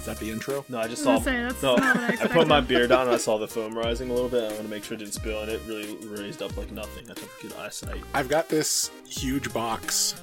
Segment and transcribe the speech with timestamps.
[0.00, 0.64] Is that the intro?
[0.70, 1.14] No, I just I saw.
[1.16, 2.68] was say, that's no, not what I I put my expected.
[2.68, 4.44] beer down and I saw the foam rising a little bit.
[4.44, 7.04] I want to make sure it didn't spill, and it really raised up like nothing.
[7.10, 8.00] I took good eyesight.
[8.14, 10.22] I've got this huge box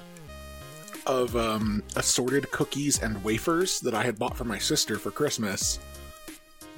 [1.06, 5.78] of um, assorted cookies and wafers that I had bought for my sister for Christmas.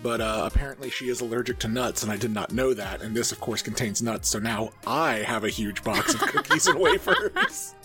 [0.03, 3.01] But uh, apparently she is allergic to nuts, and I did not know that.
[3.01, 4.29] And this, of course, contains nuts.
[4.29, 7.75] So now I have a huge box of cookies and wafers.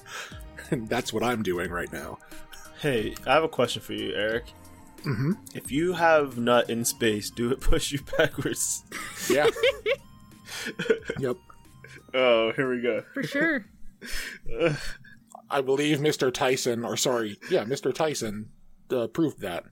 [0.71, 2.17] And that's what I'm doing right now.
[2.81, 4.45] Hey, I have a question for you, Eric.
[5.05, 5.31] Mm-hmm.
[5.53, 8.83] If you have nut in space, do it push you backwards?
[9.29, 9.49] Yeah.
[11.19, 11.37] yep.
[12.13, 13.03] Oh, here we go.
[13.13, 13.65] For sure.
[15.49, 16.33] I believe Mr.
[16.33, 17.93] Tyson, or sorry, yeah, Mr.
[17.93, 18.49] Tyson
[18.91, 19.65] uh, proved that.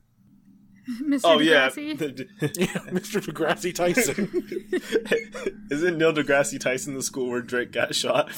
[1.02, 1.22] Mr.
[1.24, 2.28] Oh yeah, Degrassi.
[2.42, 3.22] Yeah, Mr.
[3.22, 4.30] Degrassi Tyson.
[5.72, 8.30] Isn't Neil deGrasse Tyson the school where Drake got shot?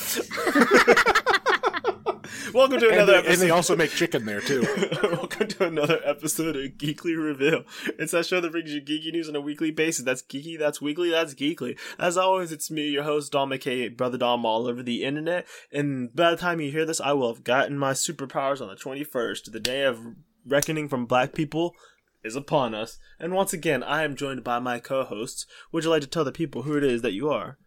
[2.54, 3.32] Welcome to and, another episode.
[3.34, 4.62] and they also make chicken there, too.
[5.04, 7.64] Welcome to another episode of Geekly Reveal.
[8.00, 10.06] It's that show that brings you geeky news on a weekly basis.
[10.06, 11.78] That's geeky, that's weekly, that's geekly.
[12.00, 15.46] As always, it's me, your host, Dom McKay, Brother Dom, all over the internet.
[15.72, 18.76] And by the time you hear this, I will have gotten my superpowers on the
[18.76, 19.52] 21st.
[19.52, 20.00] The day of
[20.46, 21.76] reckoning from black people
[22.24, 22.98] is upon us.
[23.20, 25.46] And once again, I am joined by my co-hosts.
[25.72, 27.58] Would you like to tell the people who it is that you are?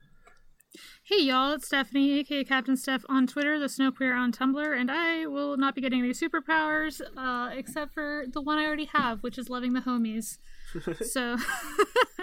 [1.08, 4.90] Hey y'all, it's Stephanie, aka Captain Steph on Twitter, the Snow Queer on Tumblr, and
[4.90, 9.22] I will not be getting any superpowers, uh, except for the one I already have,
[9.22, 10.36] which is loving the homies.
[11.06, 11.36] so,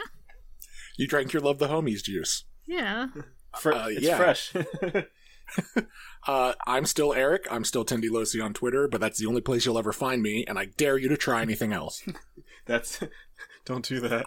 [0.97, 2.45] You drank your Love the Homies juice.
[2.67, 3.08] yeah.
[3.59, 4.17] Fre- Uh, it's yeah.
[4.17, 4.53] fresh.
[6.27, 7.47] Uh, I'm still Eric.
[7.49, 10.44] I'm still Tindy Losi on Twitter, but that's the only place you'll ever find me,
[10.47, 12.03] and I dare you to try anything else.
[12.66, 12.99] That's
[13.66, 14.25] don't do that.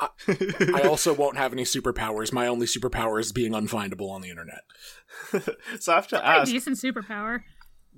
[0.74, 2.32] I also won't have any superpowers.
[2.32, 4.62] My only superpower is being unfindable on the internet.
[5.80, 7.42] so I have to A ask, decent superpower.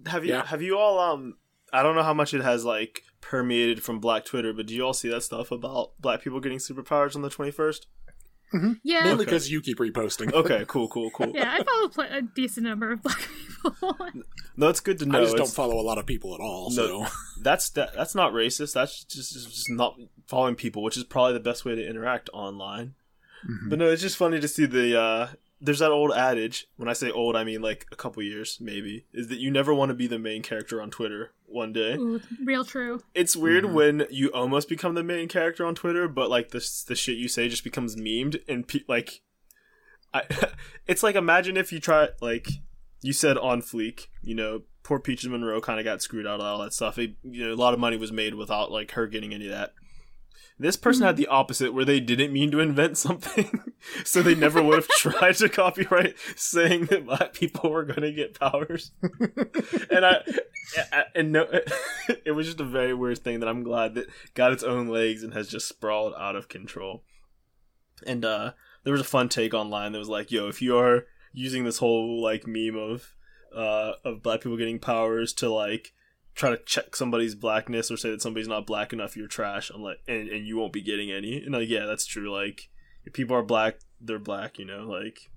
[0.06, 0.44] have you Yeah.
[0.46, 1.36] have you all um
[1.72, 4.82] I don't know how much it has like permeated from Black Twitter, but do you
[4.84, 7.86] all see that stuff about black people getting superpowers on the twenty first?
[8.82, 9.04] Yeah.
[9.04, 9.24] Mainly Okay.
[9.24, 10.32] because you keep reposting.
[10.32, 11.30] Okay, cool, cool, cool.
[11.34, 13.96] Yeah, I follow pl- a decent number of black people.
[14.56, 15.20] No, that's good to know.
[15.20, 17.06] I just don't follow a lot of people at all, so No.
[17.40, 18.74] that's that, that's not racist.
[18.74, 19.96] That's just, just just not
[20.26, 22.94] following people, which is probably the best way to interact online.
[23.48, 23.70] Mhm.
[23.70, 24.98] But no, it's just funny to see the.
[25.00, 25.28] uh
[25.62, 26.66] There's that old adage.
[26.76, 29.04] When I say old, I mean like a couple years, maybe.
[29.14, 31.94] Is that you never want to be the main character on Twitter one day.
[31.94, 33.00] Ooh, real true.
[33.14, 33.72] It's weird Mhm.
[33.72, 37.28] when you almost become the main character on Twitter, but like the the shit you
[37.28, 39.20] say just becomes memed and pe- like,
[40.14, 40.22] I.
[40.86, 42.48] it's like imagine if you try like
[43.02, 46.46] you said on fleek, you know, poor Peaches Monroe kind of got screwed out of
[46.46, 46.98] all that stuff.
[46.98, 49.52] It, you know, a lot of money was made without like her getting any of
[49.52, 49.72] that.
[50.60, 53.72] This person had the opposite, where they didn't mean to invent something,
[54.04, 58.12] so they never would have tried to copyright saying that black people were going to
[58.12, 58.92] get powers.
[59.90, 60.16] and I,
[60.92, 61.46] I- and no,
[62.26, 65.22] it was just a very weird thing that I'm glad that got its own legs
[65.22, 67.04] and has just sprawled out of control.
[68.06, 68.52] And uh
[68.84, 71.78] there was a fun take online that was like, "Yo, if you are using this
[71.78, 73.14] whole like meme of
[73.54, 75.92] uh of black people getting powers to like
[76.34, 79.82] try to check somebody's blackness or say that somebody's not black enough, you're trash." I'm
[79.82, 81.42] like, and and you won't be getting any.
[81.42, 82.32] And like, yeah, that's true.
[82.32, 82.68] Like,
[83.04, 84.58] if people are black, they're black.
[84.58, 85.30] You know, like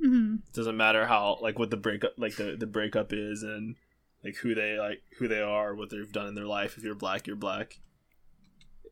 [0.00, 3.76] hmm doesn't matter how like what the breakup like the the breakup is and
[4.24, 6.94] like who they like who they are what they've done in their life if you're
[6.94, 7.80] black you're black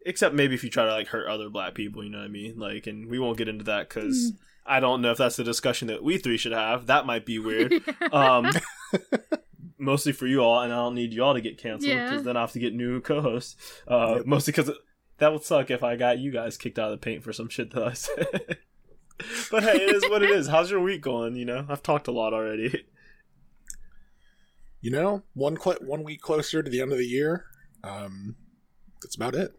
[0.05, 2.29] except maybe if you try to like hurt other black people you know what i
[2.29, 4.33] mean like and we won't get into that because
[4.67, 7.39] i don't know if that's the discussion that we three should have that might be
[7.39, 7.73] weird
[8.13, 8.51] um
[9.79, 12.23] mostly for you all and i don't need y'all to get canceled because Yeah.
[12.23, 13.57] then i have to get new co-hosts
[13.87, 14.27] uh Yep.
[14.27, 14.71] mostly because
[15.19, 17.49] that would suck if i got you guys kicked out of the paint for some
[17.49, 18.59] shit that i said
[19.51, 22.09] but hey it is what it is how's your week going you know i've talked
[22.09, 22.85] a lot already
[24.81, 27.47] you know, one cl- one week closer to the end of the year.
[27.83, 28.37] Um,
[29.03, 29.53] that's about it.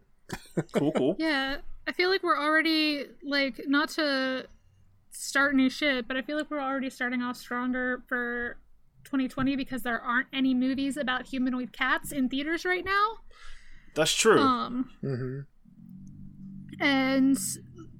[0.72, 4.46] cool cool Yeah, I feel like we're already like not to
[5.10, 8.56] start new shit, but I feel like we're already starting off stronger for
[9.04, 13.16] 2020 because there aren't any movies about humanoid cats in theaters right now.
[13.94, 15.40] that's true Um, Mm-hmm.
[16.80, 17.38] and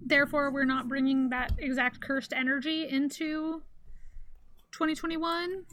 [0.05, 3.62] therefore we're not bringing that exact cursed energy into
[4.73, 5.64] 2021.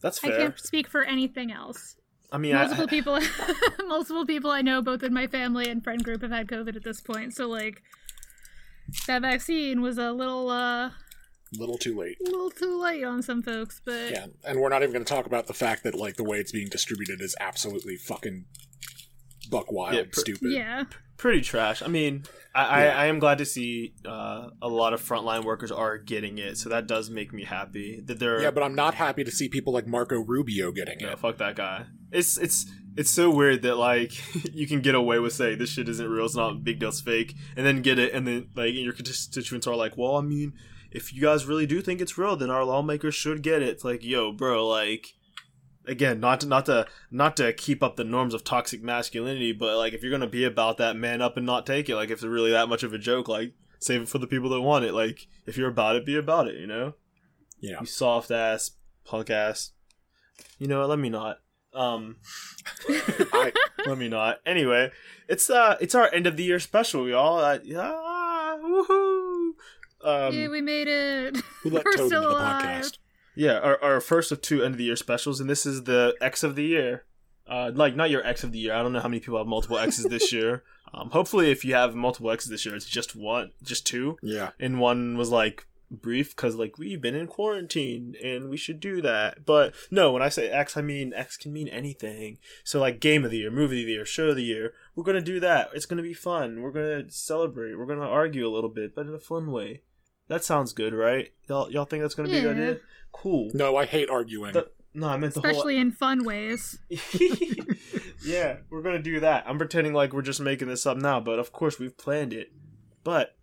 [0.00, 0.32] that's fair.
[0.34, 1.96] I can't speak for anything else.
[2.32, 3.18] i, mean multiple I, people
[3.86, 6.82] multiple people I know both in my family and friend group have had COVID at
[6.84, 7.34] this point.
[7.34, 7.82] So like
[9.06, 10.90] that vaccine was a little uh
[11.58, 12.16] little too late.
[12.20, 15.12] A little too late on some folks, but Yeah, and we're not even going to
[15.14, 18.44] talk about the fact that like the way it's being distributed is absolutely fucking
[19.50, 20.52] buck wild, Yeah, pr- stupid.
[20.52, 20.84] Yeah.
[21.16, 21.82] pretty trash.
[21.82, 22.96] I mean, I, Yeah.
[22.96, 26.58] I, I am glad to see uh, a lot of frontline workers are getting it,
[26.58, 28.42] so that does make me happy that they're.
[28.42, 31.18] Yeah, but I'm not happy to see people like Marco Rubio getting Yeah, it.
[31.18, 31.86] fuck that guy.
[32.10, 34.12] It's it's it's so weird that like
[34.54, 37.00] you can get away with saying this shit isn't real, it's not big deal, it's
[37.00, 40.52] fake, and then get it, and then like your constituents are like, well, I mean,
[40.92, 43.68] if you guys really do think it's real, then our lawmakers should get it.
[43.68, 45.14] It's like, yo, bro, like.
[45.84, 49.76] Again, not to not to not to keep up the norms of toxic masculinity, but
[49.78, 51.96] like if you're gonna be about that, man up and not take it.
[51.96, 54.48] Like if it's really that much of a joke, like save it for the people
[54.50, 54.94] that want it.
[54.94, 56.54] Like if you're about it, be about it.
[56.60, 56.94] You know
[57.58, 57.80] Yeah.
[57.80, 58.70] you soft ass
[59.04, 59.72] punk ass.
[60.56, 60.88] You know what?
[60.90, 61.38] Let me not.
[61.74, 62.18] Um,
[62.88, 63.52] I,
[63.84, 64.38] let me not.
[64.46, 64.92] Anyway,
[65.28, 67.38] it's uh, it's our end of the year special, y'all.
[67.40, 69.11] Uh, yeah, woohoo!
[70.04, 71.36] Um, yeah, we made it.
[71.62, 72.64] who let We're Toad into still the alive.
[72.84, 72.98] podcast?
[73.34, 76.14] yeah, our, our first of two end of the year specials, and this is the
[76.20, 77.04] X of the year.
[77.46, 78.72] Uh, like not your X of the year.
[78.74, 80.62] I don't know how many people have multiple X's this year.
[80.94, 84.18] Um, hopefully, if you have multiple X's this year, it's just one, just two.
[84.22, 84.50] Yeah.
[84.60, 89.02] and one was like brief because like we've been in quarantine and we should do
[89.02, 92.98] that but no when i say x i mean x can mean anything so like
[92.98, 95.38] game of the year movie of the year show of the year we're gonna do
[95.38, 99.06] that it's gonna be fun we're gonna celebrate we're gonna argue a little bit but
[99.06, 99.82] in a fun way
[100.28, 102.80] that sounds good right y'all y'all think that's gonna be a good idea
[103.12, 104.52] cool No, I hate arguing.
[104.54, 106.78] The- no i meant the whole Especially in fun ways.
[108.24, 109.44] yeah, we're gonna do that.
[109.46, 112.52] I'm pretending like we're just making this up now, but of course we've planned it.
[113.04, 113.36] But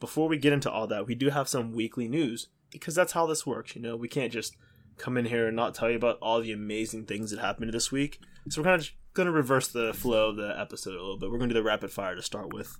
[0.00, 3.26] before we get into all that, we do have some weekly news because that's how
[3.26, 3.76] this works.
[3.76, 4.56] You know, we can't just
[4.98, 7.92] come in here and not tell you about all the amazing things that happened this
[7.92, 8.18] week.
[8.48, 11.30] So we're kind of gonna reverse the flow of the episode a little bit.
[11.30, 12.78] We're gonna do the rapid fire to start with.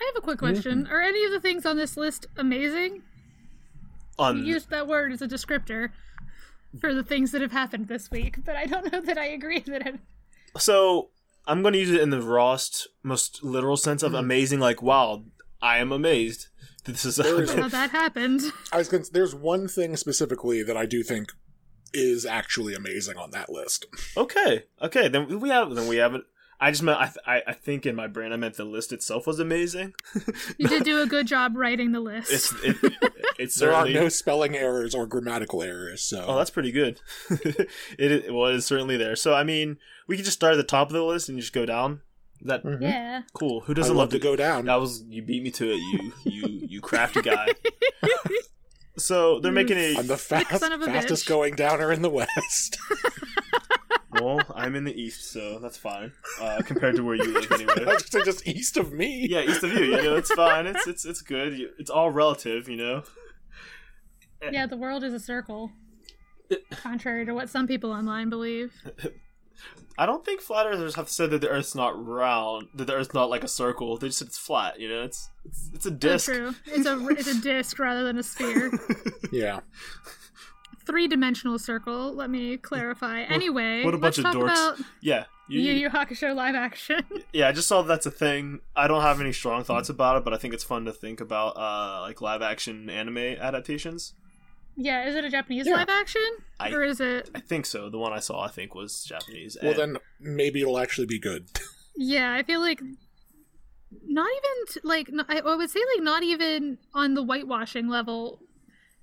[0.00, 0.52] I have a quick mm-hmm.
[0.52, 0.86] question.
[0.90, 3.02] Are any of the things on this list amazing?
[4.18, 5.90] You used that word as a descriptor
[6.80, 9.60] for the things that have happened this week, but I don't know that I agree
[9.60, 10.00] that it.
[10.58, 11.10] so
[11.46, 14.20] I'm gonna use it in the rawest, most literal sense of mm-hmm.
[14.20, 14.60] amazing.
[14.60, 15.24] Like, wow,
[15.60, 16.48] I am amazed.
[16.84, 18.40] that This is There is- how that happened.
[18.72, 21.32] I was gonna, there's one thing specifically that I do think
[21.92, 23.86] is actually amazing on that list.
[24.16, 26.22] Okay, okay, then we have then we have it.
[26.60, 28.92] I just meant I, th- I I think in my brain I meant the list
[28.92, 29.94] itself was amazing.
[30.58, 32.32] You did do a good job writing the list.
[32.32, 32.94] It's it,
[33.38, 37.00] it's There are no spelling errors or grammatical errors, so oh that's pretty good.
[37.30, 37.68] it
[37.98, 39.16] is, well, it is certainly there.
[39.16, 39.76] So I mean,
[40.06, 42.00] we could just start at the top of the list and just go down.
[42.40, 42.80] Is that Mhm.
[42.82, 43.22] yeah.
[43.34, 43.60] cool?
[43.62, 44.64] Who doesn't love love to go down.
[44.66, 45.76] That was you beat me to it.
[45.76, 47.48] You you you crafty guy.
[48.98, 51.28] so they're making a I'm the fast, son of a fastest bitch.
[51.28, 52.78] going downer in the West.
[54.20, 54.40] Well.
[54.54, 57.96] I'm in the east, so that's fine uh, compared to where you live I anyway.
[57.98, 59.26] just, just east of me.
[59.28, 59.84] yeah, east of you.
[59.84, 60.66] You know, it's fine.
[60.66, 61.58] It's it's it's good.
[61.78, 62.68] It's all relative.
[62.68, 63.02] You know.
[64.50, 65.70] Yeah, the world is a circle.
[66.70, 68.72] Contrary to what some people online believe.
[69.98, 73.14] I don't think flat earthers have said that the Earth's not round, that the Earth's
[73.14, 73.96] not like a circle.
[73.96, 74.78] They just said it's flat.
[74.78, 76.26] You know, it's it's, it's a That's disc.
[76.26, 76.54] true.
[76.66, 78.70] It's a it's a disc rather than a sphere.
[79.32, 79.60] Yeah.
[80.86, 82.12] Three dimensional circle.
[82.14, 83.22] Let me clarify.
[83.22, 84.44] Anyway, what a bunch let's of talk dorks.
[84.74, 87.00] about Yeah, you, Yu Yu Hakusho live action.
[87.32, 87.48] yeah.
[87.48, 88.60] I just saw that's a thing.
[88.76, 91.20] I don't have any strong thoughts about it, but I think it's fun to think
[91.20, 94.14] about, uh, like live action anime adaptations.
[94.76, 95.76] yeah, is it a Japanese Yeah.
[95.76, 96.22] live action
[96.60, 97.30] I- or is it?
[97.34, 97.88] I think so.
[97.90, 99.56] The one I saw, I think, was Japanese.
[99.62, 101.48] Well, and- then maybe it'll actually be good.
[101.98, 102.82] Yeah, I feel like
[104.06, 107.88] not even t- like n- I I would say like not even on the whitewashing
[107.88, 108.40] level,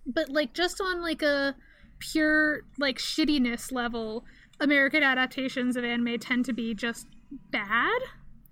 [0.06, 1.55] but like just on like a
[2.12, 4.25] pure like shittiness level.
[4.60, 7.07] American adaptations of anime tend to be just
[7.51, 8.00] bad.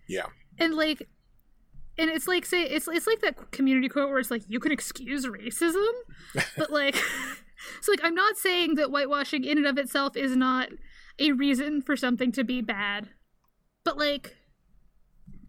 [0.08, 0.26] Yeah.
[0.58, 1.08] and like
[1.98, 4.72] and it's like say it's it's like that community quote where it's like you can
[4.72, 5.92] excuse racism
[6.58, 6.96] but like
[7.82, 10.70] so like i'm not saying that whitewashing in and of itself is not
[11.20, 13.10] a reason for something to be bad
[13.86, 14.36] but like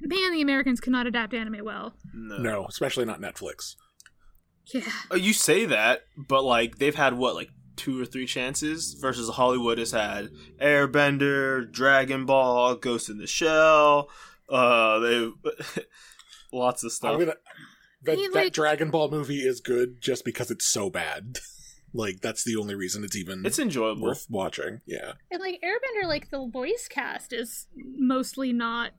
[0.00, 2.37] man the americans cannot adapt anime well no.
[2.38, 3.75] No, especially not Netflix.
[4.73, 8.95] yeah Oh, you say that, but like they've had what, like two or three chances
[9.00, 10.29] versus Hollywood has had
[10.61, 14.09] Airbender, Dragon Ball, Ghost in the Shell.
[14.49, 15.31] Uh, they
[16.52, 17.12] lots of stuff.
[17.12, 17.35] I'm gonna.
[18.05, 21.38] That, mean, that Dragon Ball movie is good just because it's so bad.
[21.95, 24.02] like that's the only reason it's even It's enjoyable.
[24.02, 24.81] worth watching.
[24.87, 25.12] Yeah.
[25.31, 28.93] and like airbender like the voice cast is mostly not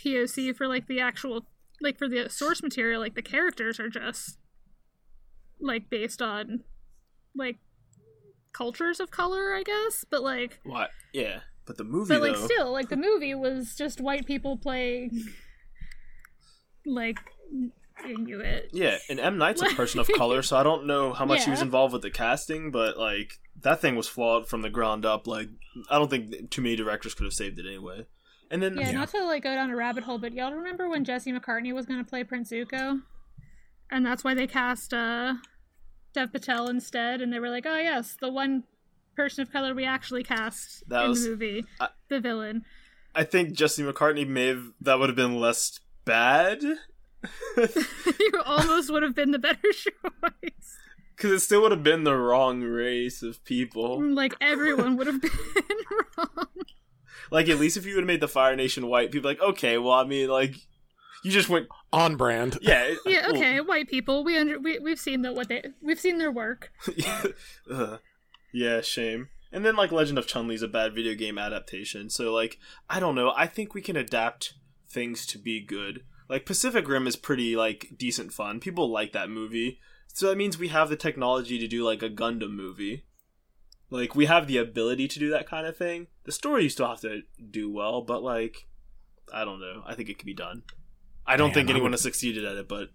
[0.00, 1.46] poc for like the actual
[1.80, 4.38] like for the source material like the characters are just
[5.60, 6.60] like based on
[7.34, 7.58] like
[8.58, 10.90] cultures of color i guess but like What?
[11.12, 12.44] Yeah, but the movie but like though.
[12.46, 15.10] still like the movie was just white people playing
[16.84, 17.18] like
[18.06, 21.44] inuit Yeah, and M Night's a person of color, so I don't know how much
[21.44, 25.04] he was involved with the casting, but like that thing was flawed from the ground
[25.04, 25.26] up.
[25.26, 25.48] Like
[25.90, 28.06] I don't think too many directors could have saved it anyway.
[28.50, 28.92] And then Yeah, Yeah.
[28.92, 31.86] not to like go down a rabbit hole, but y'all remember when Jesse McCartney was
[31.86, 33.02] going to play Prince Zuko,
[33.90, 35.34] and that's why they cast uh,
[36.12, 38.64] Dev Patel instead, and they were like, "Oh yes, the one
[39.16, 42.64] person of color we actually cast That in was- the movie, I- the villain."
[43.14, 46.62] I think Jesse McCartney may have that would have been less bad.
[47.56, 50.76] you almost would have been the better choice.
[51.16, 53.98] Because it still would have been the wrong race of people.
[53.98, 55.30] Mm, like everyone would have been
[56.16, 56.46] wrong.
[57.30, 59.76] Like, at least if you would have made the Fire Nation white, people like, okay,
[59.78, 60.54] well, I mean, like,
[61.24, 62.58] you just went, On brand.
[62.60, 62.82] yeah.
[62.84, 64.24] it- Yeah, well, okay, white people.
[64.24, 66.70] We under we we've seen that what they we've seen their work.
[66.88, 67.32] Ugh.
[67.70, 67.96] Uh,
[68.52, 69.28] yeah, shame.
[69.52, 72.10] And then, like, Legend of Chun Li is a bad video game adaptation.
[72.10, 72.58] So, like,
[72.90, 73.32] I don't know.
[73.36, 74.54] I think we can adapt
[74.90, 76.02] things to be good.
[76.28, 78.60] Like, Pacific Rim is pretty, like, decent fun.
[78.60, 79.80] People like that movie.
[80.12, 83.04] So that means we have the technology to do, like, a Gundam movie.
[83.90, 86.08] Like, we have the ability to do that kind of thing.
[86.24, 88.66] The story you still have to do well, but, like,
[89.32, 89.82] I don't know.
[89.86, 90.62] I think it can be done.
[91.28, 92.88] I don't Man, think anyone would- has succeeded at it, but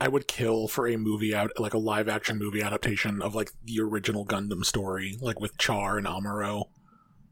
[0.00, 3.52] I would kill for a movie out like a live action movie adaptation of like
[3.64, 6.64] the original Gundam story, like with Char and Amuro.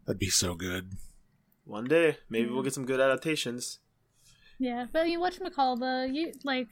[0.07, 0.93] That'd be so good.
[1.65, 3.79] one day, maybe we'll get some good adaptations.
[4.59, 6.69] Yeah, but you watch McCall the you like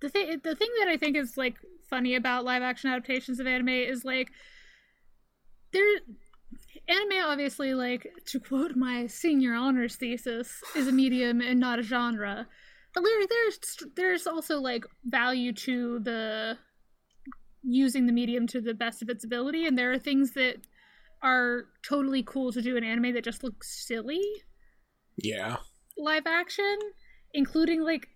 [0.00, 1.56] the thing the thing that I think is like
[1.88, 4.30] funny about live action adaptations of anime is like
[5.72, 5.84] there
[6.88, 11.82] anime obviously like to quote my senior honors thesis is a medium and not a
[11.82, 12.46] genre.
[12.94, 13.58] But there's
[13.94, 16.56] there's also like value to the
[17.62, 20.56] using the medium to the best of its ability and there are things that
[21.22, 24.22] are totally cool to do in anime that just look silly
[25.16, 25.56] Yeah.
[25.98, 26.78] live action,
[27.34, 28.08] including like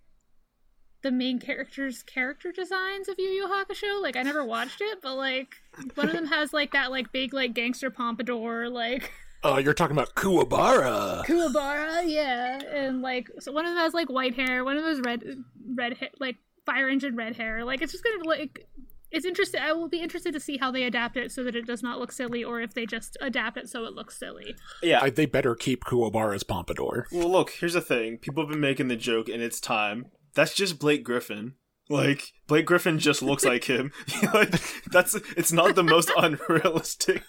[1.03, 4.03] the main characters' character designs of Yu Yu Hakusho.
[4.03, 5.57] Like I never watched it, but like
[5.95, 9.97] one of them has like that like big like gangster pompadour, like Oh, you're talking
[9.97, 11.25] about Kuwabara.
[11.25, 14.95] Kuwabara, yeah, and like so one of them has like white hair, one of them
[14.97, 17.65] has red red hair, like fire engine red hair.
[17.65, 18.67] Like it's just gonna like.
[19.13, 19.61] It's interesting.
[19.61, 21.99] I will be interested to see how they adapt it so that it does not
[21.99, 24.55] look silly, or if they just adapt it so it looks silly.
[24.85, 27.09] Yeah, I, they better keep Kuwabara's pompadour.
[27.11, 28.19] Well, look, here's the thing.
[28.19, 30.07] People have been making the joke, and it's time.
[30.35, 31.55] That's just Blake Griffin.
[31.89, 33.91] Like Blake Griffin just looks like him.
[34.35, 34.55] like
[34.93, 37.25] that's it's not the most unrealistic.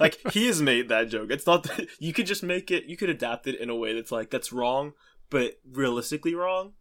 [0.00, 1.30] like he has made that joke.
[1.30, 2.84] It's not that you could just make it.
[2.86, 4.92] You could adapt it in a way that's like that's wrong,
[5.30, 6.72] but realistically wrong.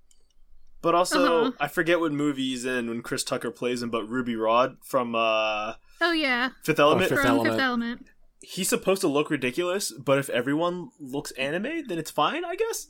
[0.82, 1.51] But also, Uh-huh.
[1.60, 5.13] I forget what movie he's in when Chris Tucker plays him, but Ruby Rod from
[5.13, 7.08] uh, Oh yeah, Fifth Element.
[7.10, 7.53] Fifth from Element.
[7.56, 8.08] Fifth Element.
[8.41, 12.88] he's supposed to look ridiculous, but if everyone looks anime, then it's fine, I guess.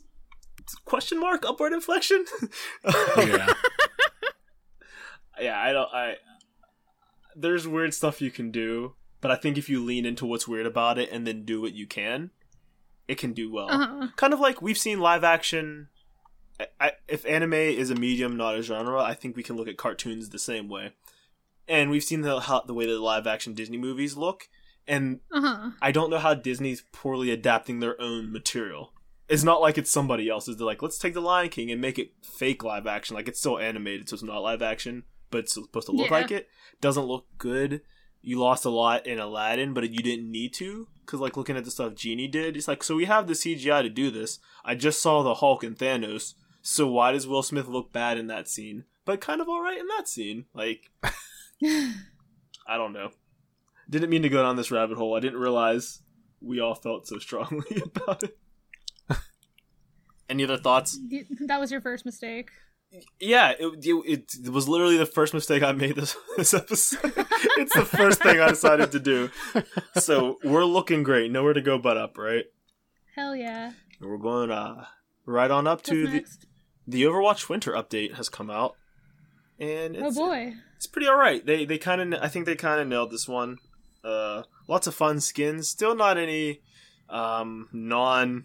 [0.84, 2.24] Question mark upward inflection.
[3.16, 3.46] Yeah.
[5.40, 5.88] yeah, I don't.
[5.92, 6.16] I
[7.34, 10.66] there's weird stuff you can do, but I think if you lean into what's weird
[10.66, 12.30] about it and then do what you can,
[13.08, 13.70] it can do well.
[13.70, 14.08] Uh-huh.
[14.16, 15.88] Kind of like we've seen live action.
[16.60, 19.68] I, I, if anime is a medium, not a genre, I think we can look
[19.68, 20.92] at cartoons the same way.
[21.66, 24.48] And we've seen the how, the way that live action Disney movies look,
[24.86, 25.70] and Uh huh.
[25.80, 28.91] I don't know how Disney's poorly adapting their own material.
[29.32, 30.56] It's not like it's somebody else's.
[30.56, 33.16] They're like, let's take the Lion King and make it fake live action.
[33.16, 36.16] Like it's still animated, so it's not live action, but it's supposed to look Yeah.
[36.16, 36.48] like it.
[36.80, 37.80] Doesn't look good.
[38.20, 40.86] You lost a lot in Aladdin, but you didn't need to.
[41.04, 43.82] Because, like, looking at the stuff Genie did, it's like, so we have the CGI
[43.82, 44.38] to do this.
[44.64, 48.28] I just saw the Hulk and Thanos, so why does Will Smith look bad in
[48.28, 48.84] that scene?
[49.04, 50.44] But kind of alright in that scene.
[50.54, 50.90] Like,
[51.64, 53.10] I don't know.
[53.90, 55.16] Didn't mean to go down this rabbit hole.
[55.16, 56.02] I didn't realize
[56.40, 58.38] we all felt so strongly about it.
[60.28, 60.98] Any other thoughts?
[61.46, 62.50] That was your first mistake.
[63.18, 67.00] Yeah, it, it, it was literally the first mistake I made this this episode.
[67.56, 69.30] it's the first thing I decided to do.
[69.94, 71.30] So we're looking great.
[71.30, 72.44] Nowhere to go but up, right?
[73.14, 73.72] Hell yeah.
[74.00, 74.84] We're going uh,
[75.24, 76.24] right on up What's to the
[76.86, 78.76] the Overwatch Winter update has come out,
[79.58, 80.54] and Oh boy.
[80.76, 81.44] it's pretty all right.
[81.44, 83.58] They they kind of I think they kind of nailed this one.
[84.04, 85.68] Uh, lots of fun skins.
[85.68, 86.60] Still not any
[87.08, 88.44] um, non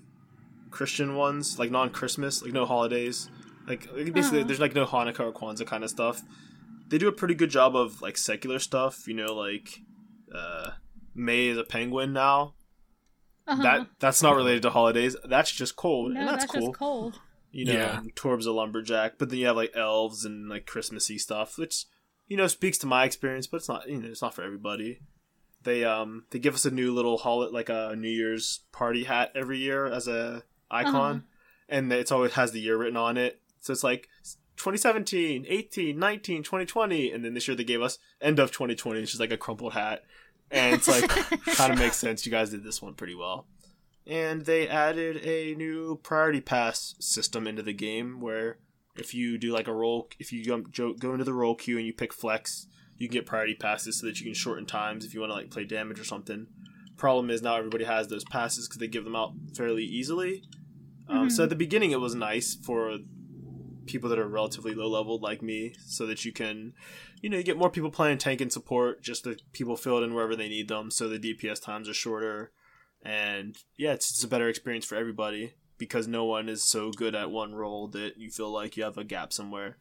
[0.71, 3.29] Christian ones, like non Christmas, like no holidays.
[3.67, 3.81] Like
[4.13, 4.47] basically, Uh-huh.
[4.47, 6.21] there's like no Hanukkah or Kwanzaa kind of stuff.
[6.87, 9.07] They do a pretty good job of like secular stuff.
[9.07, 9.81] You know, like
[10.33, 10.71] uh,
[11.13, 12.53] Mei is a penguin now.
[13.47, 13.63] Uh-huh.
[13.63, 15.15] That that's not related to holidays.
[15.25, 17.19] That's just cold, no, and that's, that's, cool just cold.
[17.51, 18.01] you know, Yeah.
[18.15, 21.85] Torb's a lumberjack, but then you have like elves and like Christmassy stuff, which
[22.27, 24.99] you know speaks to my experience, but it's not you know it's not for everybody.
[25.63, 29.31] They um they give us a new little holiday like a New Year's party hat
[29.35, 31.19] every year as a icon, Uh-huh.
[31.69, 33.41] and it's always has the year written on it.
[33.59, 34.07] So it's like
[34.57, 39.13] 2017, 18, 19, 2020, and then this year they gave us end of 2020, which
[39.13, 40.03] is like a crumpled hat,
[40.51, 41.07] and it's like
[41.55, 42.25] kind of makes sense.
[42.25, 43.47] You guys did this one pretty well.
[44.05, 48.57] and they added a new priority pass system into the game where
[48.95, 51.85] if you do like a roll, if you go, go into the roll queue and
[51.85, 55.13] you pick flex, you can get priority passes so that you can shorten times if
[55.13, 56.47] you want to like play damage or something.
[56.97, 60.43] Problem is now everybody has those passes because they give them out fairly easily.
[61.09, 62.97] Um, So at the beginning, it was nice for
[63.85, 66.73] people that are relatively low leveled like me, so that you can,
[67.21, 69.01] you know, you get more people playing tank and support.
[69.01, 72.51] Just the people filled in wherever they need them, so the DPS times are shorter,
[73.03, 77.13] and yeah, it's, it's a better experience for everybody because no one is so good
[77.15, 79.77] at one role that you feel like you have a gap somewhere.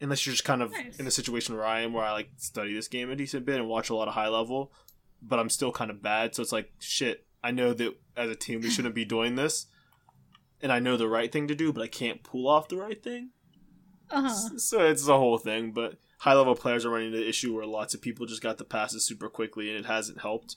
[0.00, 0.96] Unless you're just kind of Nice.
[0.98, 3.56] in a situation where I am, where I like study this game a decent bit
[3.58, 4.72] and watch a lot of high level,
[5.20, 6.36] but I'm still kind of bad.
[6.36, 7.26] So it's like shit.
[7.42, 9.66] I know that as a team we shouldn't be doing this,
[10.62, 13.02] and I know the right thing to do, but I can't pull off the right
[13.02, 13.30] thing.
[14.10, 14.58] Uh-huh.
[14.58, 15.72] So it's a whole thing.
[15.72, 18.58] But high level players are running into the issue where lots of people just got
[18.58, 20.56] the passes super quickly, and it hasn't helped.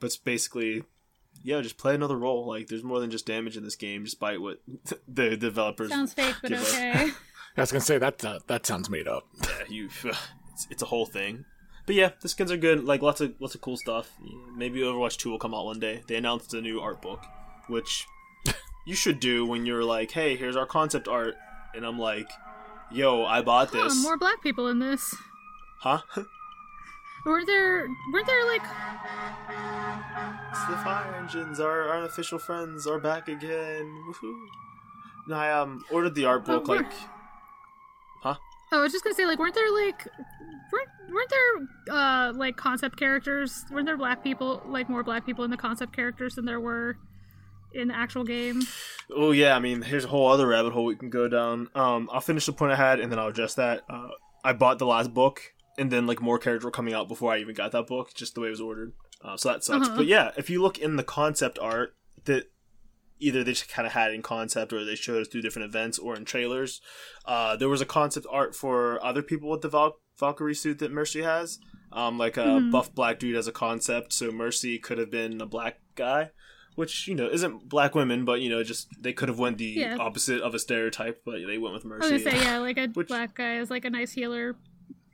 [0.00, 0.84] But it's basically,
[1.42, 2.46] yeah, just play another role.
[2.46, 4.60] Like there's more than just damage in this game, despite what
[5.08, 5.90] the developers.
[5.90, 7.10] Sounds fake, but okay.
[7.56, 9.26] I was gonna say that uh, that sounds made up.
[9.42, 9.88] yeah, you.
[10.52, 11.44] It's, it's a whole thing.
[11.86, 12.84] But yeah, the skins are good.
[12.84, 14.12] Like lots of lots of cool stuff.
[14.54, 16.02] Maybe Overwatch Two will come out one day.
[16.06, 17.24] They announced a new art book,
[17.66, 18.06] which
[18.88, 21.34] you should do when you're like, "Hey, here's our concept art,"
[21.74, 22.30] and I'm like,
[22.90, 25.14] "Yo, I bought Huh, this." more black people in this.
[25.80, 26.00] Huh?
[27.26, 27.86] Weren't there?
[28.12, 28.62] Weren't there like?
[30.50, 31.60] It's the fire engines.
[31.60, 33.86] Our, unofficial friends are back again.
[34.08, 34.46] Woohoo!
[35.28, 36.92] No, I um ordered the art book Oh, we're- like
[38.70, 40.06] Oh, I was just gonna say, like, weren't there like,
[40.72, 43.64] weren't weren't there uh like concept characters?
[43.70, 46.96] Weren't there black people, like more black people in the concept characters than there were
[47.72, 48.62] in the actual game?
[49.14, 51.68] Oh yeah, I mean, here's a whole other rabbit hole we can go down.
[51.74, 53.82] Um, I'll finish the point I had, and then I'll address that.
[53.88, 54.08] Uh,
[54.44, 55.40] I bought the last book,
[55.78, 58.34] and then like more characters were coming out before I even got that book, just
[58.34, 58.92] the way it was ordered.
[59.24, 59.88] Uh, so that sucks.
[59.88, 59.96] Uh-huh.
[59.96, 61.94] But yeah, if you look in the concept art
[62.24, 62.44] that
[63.20, 65.98] either they just kind of had in concept, or they showed us through different events,
[65.98, 66.80] or in trailers,
[67.24, 70.92] uh, there was a concept art for other people with the Val- Valkyrie suit that
[70.92, 71.58] Mercy has.
[71.90, 72.70] Um, like a Mhm.
[72.70, 76.32] buff black dude as a concept, so Mercy could have been a black guy
[76.78, 79.64] which you know isn't black women, but you know just they could have went the
[79.66, 79.96] Yeah.
[79.98, 82.86] opposite of a stereotype, but they went with I was gonna say, yeah, like a
[82.94, 84.56] Which- black guy is like a nice healer,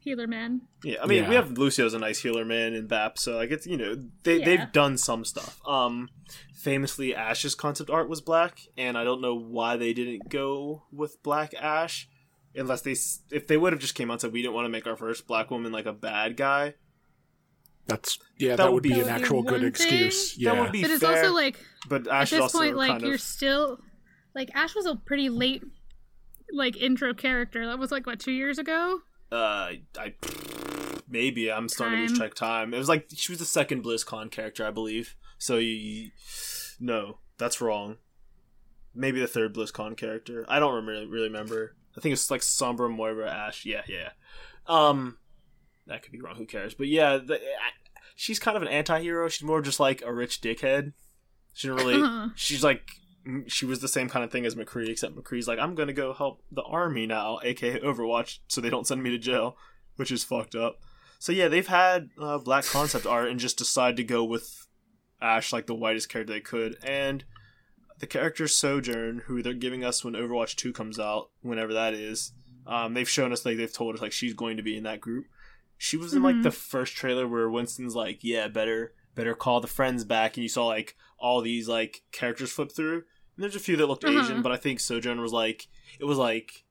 [0.01, 0.61] healer man.
[0.85, 1.41] Yeah, I mean we Yeah.
[1.43, 4.45] have Lucio's a nice healer man and Bap, so like it's you know they Yeah.
[4.45, 5.59] they've done some stuff.
[5.67, 6.11] Um,
[6.55, 11.23] famously Ashe's concept art was black, and I don't know why they didn't go with
[11.23, 12.09] Black Ashe,
[12.55, 14.67] unless they s- if they would have just came out and said we didn't want
[14.67, 16.75] to make our first black woman like a bad guy.
[17.87, 19.65] That's yeah, That that, would would be- be That an would be actual good one
[19.67, 20.39] excuse.
[20.39, 21.57] Yeah, That would be But it's fair, also like
[21.89, 23.79] but at Ashe is this also point, like kind you're of still
[24.35, 25.63] like Ashe was a pretty late
[26.53, 27.67] like intro character.
[27.67, 29.01] That was like what two years ago.
[29.33, 30.15] uh I
[31.09, 32.19] maybe I'm starting to lose Time.
[32.19, 32.75] track of time.
[32.75, 35.15] It was like she was the second BlizzCon character, I believe.
[35.39, 36.11] So you, you-
[36.81, 37.97] no, that's wrong.
[38.95, 40.45] Maybe the third BlizzCon character.
[40.49, 41.75] I don't really really remember.
[41.97, 43.67] I think it's like Sombra, Moira, Ashe.
[43.67, 44.11] Yeah, yeah.
[44.67, 45.19] Um,
[45.87, 46.37] that could be wrong.
[46.37, 46.75] Who cares?
[46.75, 47.71] But yeah, the, I,
[48.15, 49.29] she's kind of an anti-hero.
[49.29, 50.93] She's more just like a rich dickhead.
[51.53, 52.31] She didn't really.
[52.37, 52.83] She's like
[53.47, 56.13] she was the same kind of thing as McCree, except McCree's like, I'm gonna go
[56.13, 59.57] help the army now, aka Overwatch, so they don't send me to jail,
[59.97, 60.81] which is fucked up.
[61.19, 64.67] So yeah, they've had uh, black concept art and just decided to go with
[65.21, 67.25] Ashe like the whitest character they could, and
[67.99, 72.33] the character Sojourn, who they're giving us when Overwatch Two comes out, whenever that is.
[72.67, 75.01] Um, they've shown us like they've told us like she's going to be in that
[75.01, 75.27] group.
[75.85, 76.45] She was in like Mhm.
[76.45, 80.49] the first trailer where Winston's like, "Yeah, better better call the friends back," and you
[80.49, 83.05] saw like all these like characters flip through.
[83.37, 84.19] And there's a few that looked Uh-huh.
[84.19, 85.69] Asian, but I think Sojourn was like
[86.01, 86.65] it was like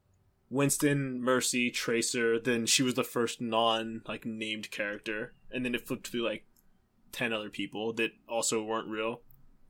[0.49, 2.39] Winston, Mercy, Tracer.
[2.39, 6.47] Then she was the first non like named character, and then it flipped through like
[7.11, 9.21] ten other people that also weren't real.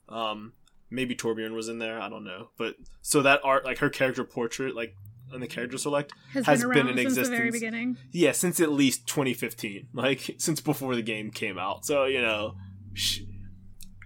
[0.07, 0.53] Um,
[0.89, 1.99] maybe Torbjorn was in there.
[1.99, 4.95] I don't know, but so that art, like her character portrait, like
[5.33, 7.51] on the character select, Has, Has been been in since the very existence.
[7.53, 7.97] beginning.
[8.11, 11.85] yeah, since at least 2015, like since before the game came out.
[11.85, 12.55] So you know,
[12.93, 13.21] sh-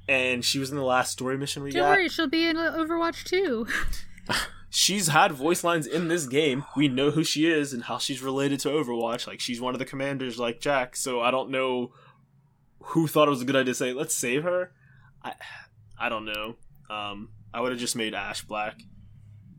[0.07, 1.89] and she was in the last story mission we Don't got.
[1.97, 3.67] worry, she'll be in Overwatch too.
[4.69, 6.65] She's had voice lines in this game.
[6.75, 9.25] We know who she is and how she's related to Overwatch.
[9.25, 10.95] Like she's one of the commanders, like Jack.
[10.97, 11.93] So I don't know
[12.81, 14.71] who thought it was a good idea to say let's save her.
[15.23, 15.33] I
[15.97, 16.57] I don't know.
[16.89, 18.75] Um, I would have just made Ashe black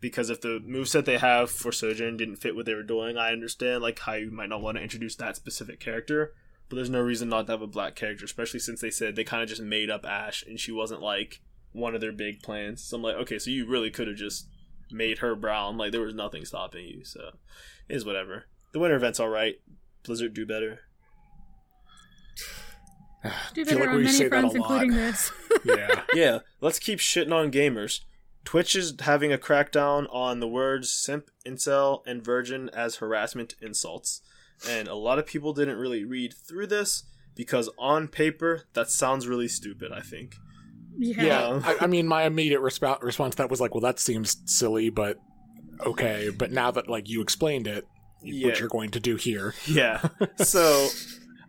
[0.01, 3.33] because if the moveset they have for Sojourn didn't fit what they were doing, I
[3.33, 6.35] understand like how you might not want to introduce that specific character.
[6.69, 9.25] But there's no reason not to have a black character, especially since they said they
[9.25, 11.41] kind of just made up Ashe and she wasn't like
[11.73, 12.85] one of their big plans.
[12.85, 14.49] So I'm like, okay, so you really could have just
[14.91, 15.79] made her brown.
[15.79, 17.05] Like there was nothing stopping you.
[17.05, 17.31] So
[17.89, 18.45] it is whatever.
[18.73, 19.57] The winter event's all right.
[20.03, 20.81] Blizzard do better.
[23.55, 25.33] Do better like on many say fronts, including this.
[25.65, 26.03] Yeah.
[26.15, 28.03] yeah, let's keep shitting on gamers.
[28.49, 34.23] Twitch is having a crackdown on the words simp, incel, and virgin as harassment insults.
[34.67, 39.27] And a lot of people didn't really read through this because on paper, that sounds
[39.29, 40.35] really stupid, I think.
[40.97, 41.23] Yeah.
[41.25, 41.61] Yeah.
[41.63, 44.89] I, I mean, my immediate resp- response to that was like, well, that seems silly,
[44.89, 45.19] but
[45.85, 46.31] okay.
[46.31, 47.85] But now that like you explained it,
[48.23, 48.47] Yeah.
[48.47, 49.53] what you're going to do here.
[49.67, 50.09] Yeah.
[50.39, 50.89] So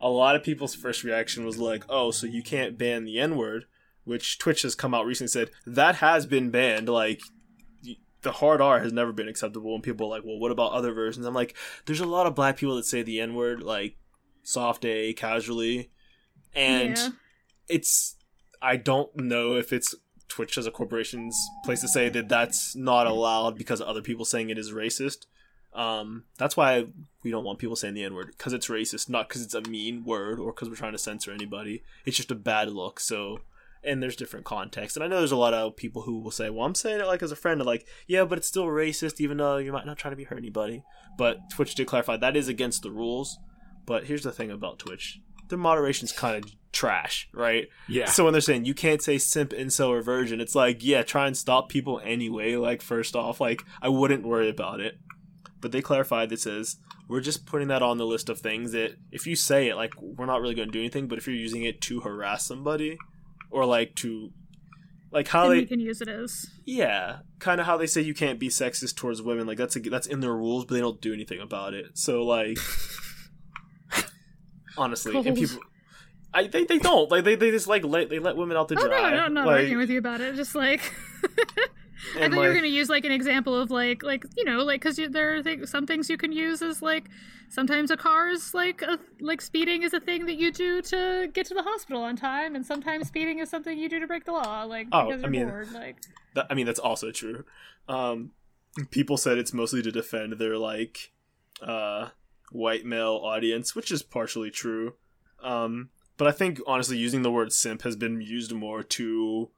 [0.01, 3.67] a lot of people's first reaction was like, "Oh, so you can't ban the N-word,"
[4.03, 7.21] which Twitch has come out recently said that has been banned like
[8.21, 10.91] the hard R has never been acceptable and people are like, "Well, what about other
[10.91, 13.95] versions?" I'm like, there's a lot of black people that say the N-word like
[14.43, 15.89] soft A casually
[16.53, 17.09] and Yeah.
[17.67, 18.15] it's
[18.61, 19.95] I don't know if it's
[20.27, 24.49] Twitch as a corporation's place to say that that's not allowed because other people saying
[24.49, 25.25] it is racist.
[25.73, 26.87] Um, that's why
[27.23, 29.61] we don't want people saying the N word because it's racist, not because it's a
[29.61, 31.83] mean word or because we're trying to censor anybody.
[32.05, 32.99] It's just a bad look.
[32.99, 33.39] So,
[33.83, 36.49] and there's different contexts, and I know there's a lot of people who will say,
[36.49, 39.37] "Well, I'm saying it like as a friend," like, "Yeah, but it's still racist, even
[39.37, 40.83] though you might not try to be hurt anybody."
[41.17, 43.37] But Twitch did clarify that is against the rules.
[43.85, 47.67] But here's the thing about Twitch: their moderation's kind of trash, right?
[47.87, 48.05] Yeah.
[48.05, 51.27] So when they're saying you can't say simp, incel, or virgin, it's like, yeah, try
[51.27, 52.55] and stop people anyway.
[52.55, 54.97] Like, first off, like, I wouldn't worry about it.
[55.59, 56.77] But they clarified that says,
[57.09, 59.93] we're just putting that on the list of things that if you say it, like,
[59.99, 62.97] we're not really going to do anything, but if you're using it to harass somebody,
[63.49, 64.31] or like to,
[65.11, 66.45] like how Then they, you can use it as.
[66.65, 69.79] yeah, kind of how they say you can't be sexist towards women, like that's a,
[69.79, 71.97] that's in their rules, but they don't do anything about it.
[71.97, 72.57] So like,
[74.77, 75.61] honestly, and people,
[76.33, 78.75] I they, they don't like they, they just like let they let women out to
[78.79, 79.09] Oh dry.
[79.09, 80.35] no, no, I'm not like, arguing with you about it.
[80.35, 80.81] Just like.
[82.15, 84.63] I and, thought you were gonna use like an example of like like you know
[84.63, 87.09] like because there are th- some things you can use as like
[87.49, 91.27] sometimes a car is like a, like speeding is a thing that you do to
[91.33, 94.23] get to the hospital on time and sometimes speeding is something you do to break
[94.25, 95.97] the law like Oh, because I you're mean- bored like
[96.35, 97.43] That, I mean, that's also true.
[97.87, 98.31] Um,
[98.91, 101.11] people said it's mostly to defend their like
[101.61, 102.09] uh,
[102.51, 104.93] white male audience, which is partially true.
[105.41, 109.49] Um, but I think honestly, using the word simp has been used more to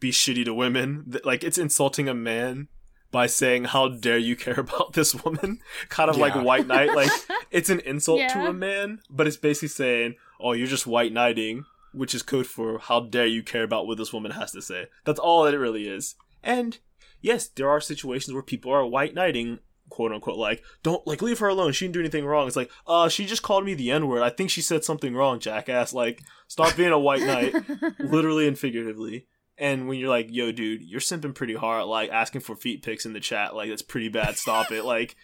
[0.00, 1.14] be shitty to women.
[1.24, 2.68] Like it's insulting a man
[3.10, 6.94] by saying, "How dare you care about this woman?" kind of like white knight.
[6.94, 7.10] Like
[7.50, 11.64] it's an insult to a man, but it's basically saying, "Oh, you're just white knighting."
[11.92, 14.86] Which is code for how dare you care about what this woman has to say.
[15.04, 16.16] That's all that it really is.
[16.42, 16.78] And
[17.22, 21.38] yes, there are situations where people are white knighting, quote unquote, like, don't like leave
[21.38, 21.72] her alone.
[21.72, 22.46] She didn't do anything wrong.
[22.46, 24.22] It's like, uh, she just called me the N word.
[24.22, 25.92] I think she said something wrong, jackass.
[25.94, 27.54] Like, stop being a white knight,
[27.98, 29.26] literally and figuratively.
[29.58, 33.04] And when you're like, yo, dude, you're simping pretty hard, like asking for feet pics
[33.04, 34.36] in the chat, like that's pretty bad.
[34.36, 34.84] Stop it.
[34.84, 35.16] Like,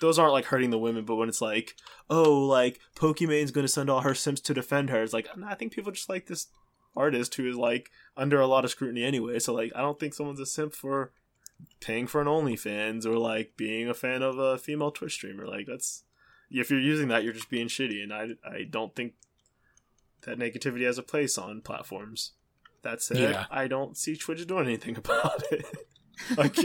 [0.00, 1.74] those aren't like hurting the women, but when it's like,
[2.08, 5.72] oh, like Pokimane's gonna send all her simps to defend her, it's like, I think
[5.72, 6.46] people just like this
[6.96, 9.38] artist who is like under a lot of scrutiny anyway.
[9.38, 11.12] So like, I don't think someone's a simp for
[11.80, 15.46] paying for an OnlyFans or like being a fan of a female Twitch streamer.
[15.46, 16.04] Like that's
[16.50, 19.14] if you're using that, you're just being shitty, and I I don't think
[20.22, 22.32] that negativity has a place on platforms.
[22.82, 23.18] That it.
[23.18, 23.44] Yeah.
[23.50, 25.64] I don't see Twitch doing anything about it.
[26.36, 26.56] like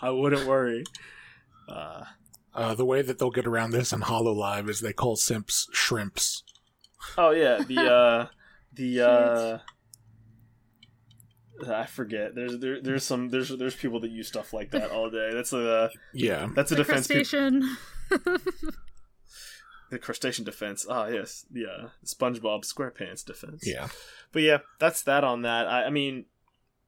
[0.00, 0.84] I wouldn't worry.
[1.68, 2.04] Uh,
[2.54, 6.42] Uh, the way that they'll get around this in Hololive is they call simps shrimps.
[7.16, 8.26] oh yeah, the uh,
[8.74, 9.58] the uh,
[11.72, 12.34] I forget.
[12.34, 15.30] There's there, there's some there's there's people that use stuff like that all day.
[15.32, 16.48] That's a Yeah.
[16.54, 17.06] that's a the defense.
[17.06, 17.76] peop- crustacean
[19.92, 20.86] the crustacean defense.
[20.88, 23.62] Ah, yes, yeah, SpongeBob SquarePants defense.
[23.64, 23.88] Yeah.
[24.32, 25.68] But yeah, that's that on that.
[25.68, 26.24] I, I mean,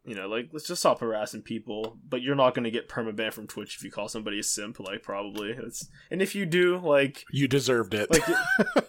[0.07, 1.99] you know, like let's just stop harassing people.
[2.09, 4.81] But you're not going to get permaban from Twitch if you call somebody a simp.
[4.81, 8.11] Like probably, it's and if you do, like, You deserved it.
[8.11, 8.27] like,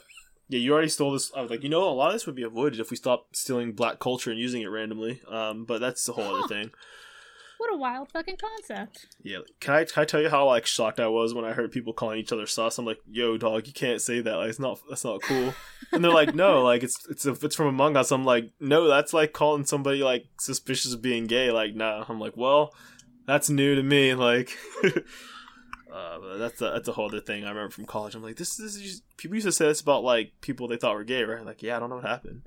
[0.48, 1.32] yeah, you already stole this.
[1.36, 3.36] I was like, you know, a lot of this would be avoided if we stopped
[3.36, 5.22] stealing black culture and using it randomly.
[5.30, 6.72] Um, but that's a whole other thing.
[7.58, 11.00] What a wild fucking concept Yeah, can I can I tell you how like shocked
[11.00, 12.78] I was when I heard people calling each other sus?
[12.78, 14.36] I'm like, yo, dog, you can't say that.
[14.36, 15.54] Like, it's not that's not cool.
[15.92, 18.12] And they're like, no, like it's it's if it's from Among Us.
[18.12, 21.52] I'm like, no, that's like calling somebody like suspicious of being gay.
[21.52, 22.06] Like, nah.
[22.08, 22.74] I'm like, well,
[23.26, 24.14] that's new to me.
[24.14, 24.58] Like,
[25.94, 28.16] uh, that's a that's a whole other thing I remember from college.
[28.16, 30.78] I'm like, this, this is just, people used to say this about like people they
[30.78, 31.46] thought were gay, right?
[31.46, 32.42] Like, yeah, I don't know what happened.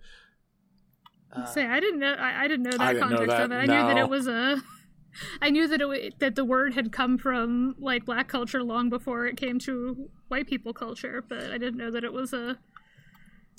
[1.30, 3.52] Uh, say i didn't know i, I didn't know that didn't know context that, of
[3.52, 4.62] it i knew that it was a
[5.42, 9.26] i knew that it that the word had come from like black culture long before
[9.26, 12.58] it came to white people culture but i didn't know that it was a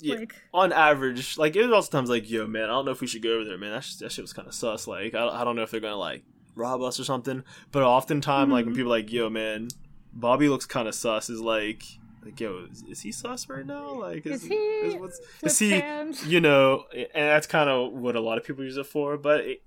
[0.02, 0.14] yeah.
[0.16, 3.00] like on average, like it was also times like, yo, man, I don't know if
[3.00, 3.72] we should go over there, man.
[3.72, 4.86] That, sh- that shit was kind of sus.
[4.86, 6.22] Like, I, I don't know if they're gonna like
[6.54, 7.44] rob us or something.
[7.70, 8.78] But oftentimes, like when Mhm.
[8.78, 9.68] people are like, yo, man,
[10.12, 11.82] Bobby looks kind of sus, is like
[12.24, 13.92] like, yo, is, is he sus right now?
[13.92, 15.70] Like, is, Is he what's, is he?
[15.70, 16.22] Flip-hand?
[16.26, 19.16] You know, and that's kind of what a lot of people use it for.
[19.16, 19.62] But it,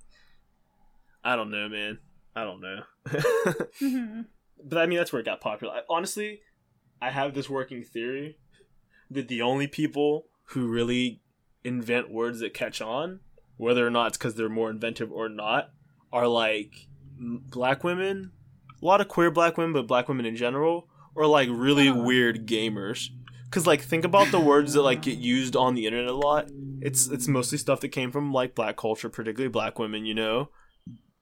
[1.23, 1.99] I don't know, man.
[2.36, 2.79] I don't know.
[3.81, 4.25] Mhm.
[4.63, 5.73] but I mean, that's where it got popular.
[5.73, 6.41] I, honestly,
[7.01, 8.38] I have this working theory
[9.12, 11.21] that the only people who really
[11.63, 13.19] invent words that catch on,
[13.57, 15.71] whether or not it's because they're more inventive or not,
[16.12, 16.88] are like
[17.19, 18.31] black women,
[18.81, 22.01] a lot of queer black women, but black women in general, or like really Oh.
[22.03, 23.09] weird gamers.
[23.51, 26.49] Cause like think about the words that like get used on the internet a lot.
[26.81, 30.49] It's it's mostly stuff that came from like black culture, particularly black women, you know,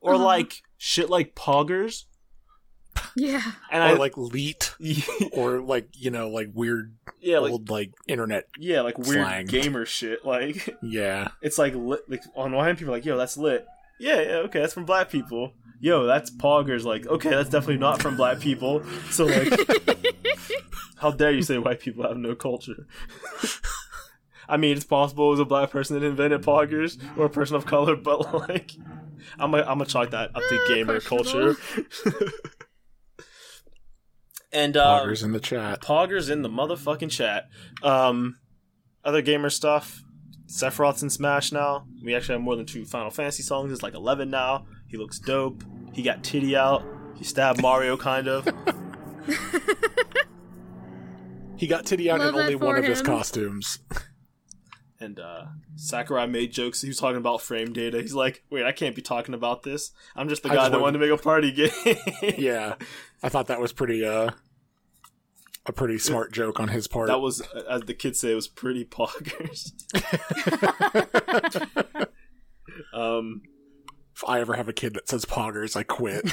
[0.01, 0.23] or Uh-huh.
[0.25, 2.03] like shit like poggers.
[3.15, 3.41] Yeah.
[3.71, 4.75] And or I like leet,
[5.31, 8.47] or like you know, like weird yeah, like old like internet.
[8.59, 9.45] yeah, like weird slang.
[9.45, 10.25] gamer shit.
[10.25, 12.01] Like Yeah, it's like lit.
[12.09, 13.65] Like on one hand, people are like, "Yo, that's lit."
[13.99, 15.53] Yeah, yeah, okay, that's from black people.
[15.79, 16.83] Yo, that's poggers.
[16.83, 18.83] Like, okay, that's definitely not from black people.
[19.09, 19.51] So like,
[20.97, 22.87] how dare you say white people have no culture?
[24.51, 27.55] I mean, it's possible it was a black person that invented poggers or a person
[27.55, 28.73] of color, but like,
[29.39, 31.55] I'm gonna I'm gonna chalk that up to Uh, gamer culture.
[34.51, 35.81] and um, poggers in the chat.
[35.81, 37.47] Poggers in the motherfucking chat.
[37.81, 38.39] Um,
[39.05, 40.03] other gamer stuff.
[40.47, 41.85] Sephiroth's in Smash now.
[42.03, 43.71] We actually have more than two Final Fantasy songs.
[43.71, 44.65] It's like 11 now.
[44.89, 45.63] He looks dope.
[45.93, 46.83] He got titty out.
[47.15, 48.45] He stabbed Mario, kind of.
[51.61, 53.77] He got titty out Love in only for one of his costumes.
[55.01, 55.45] And uh,
[55.77, 56.81] Sakurai made jokes.
[56.81, 57.99] He was talking about frame data.
[57.99, 59.91] He's like, wait, I can't be talking about this.
[60.15, 62.33] I'm just the guy just that wanted- wanted to make a party game.
[62.37, 62.75] yeah,
[63.23, 64.29] I thought that was pretty uh
[65.65, 67.07] a pretty smart joke on his part.
[67.07, 69.71] That was, as the kids say, it was pretty poggers.
[72.93, 73.41] um,
[74.15, 76.23] if I ever have a kid that says poggers, I quit.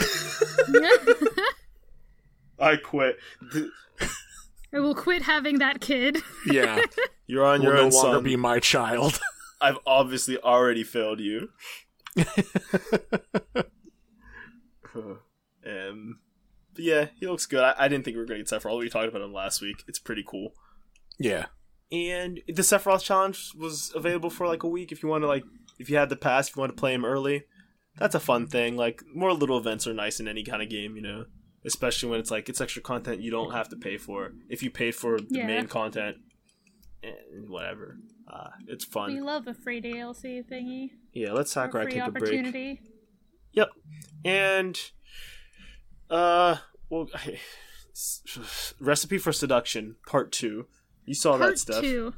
[2.59, 3.16] I quit.
[4.70, 6.18] Th- I will quit having that kid.
[6.46, 6.83] yeah,
[7.26, 8.24] You're on your will your no own, longer son.
[8.24, 9.18] be my child.
[9.61, 11.48] I've obviously already failed you.
[14.94, 16.18] um,
[16.74, 17.61] but yeah, he looks good.
[17.62, 18.78] I, I didn't think we were going to get Sephiroth.
[18.78, 19.83] We talked about him last week.
[19.88, 20.52] It's pretty cool.
[21.18, 21.46] yeah,
[21.90, 25.44] And the Sephiroth challenge was available for like a week if you want to like
[25.78, 27.44] if you had the pass, if you want to play him early.
[27.98, 28.76] That's a fun thing.
[28.76, 31.24] Like more little events are nice in any kind of game, you know.
[31.68, 34.33] Especially when it's like it's extra content you don't have to pay for.
[34.48, 35.46] If you paid for the Yeah.
[35.46, 36.16] main content,
[37.04, 37.12] eh,
[37.46, 37.98] whatever.
[38.26, 39.14] Uh, it's fun.
[39.14, 40.90] we love a free DLC thingy.
[41.12, 42.81] Yeah, let's Sakurai take a break.
[43.52, 43.68] Yep.
[44.24, 44.81] And
[46.11, 46.57] uh
[46.90, 47.07] well
[48.81, 50.66] Recipe for Seduction Part 2.
[51.07, 51.83] You saw Part that stuff.
[51.83, 52.14] two.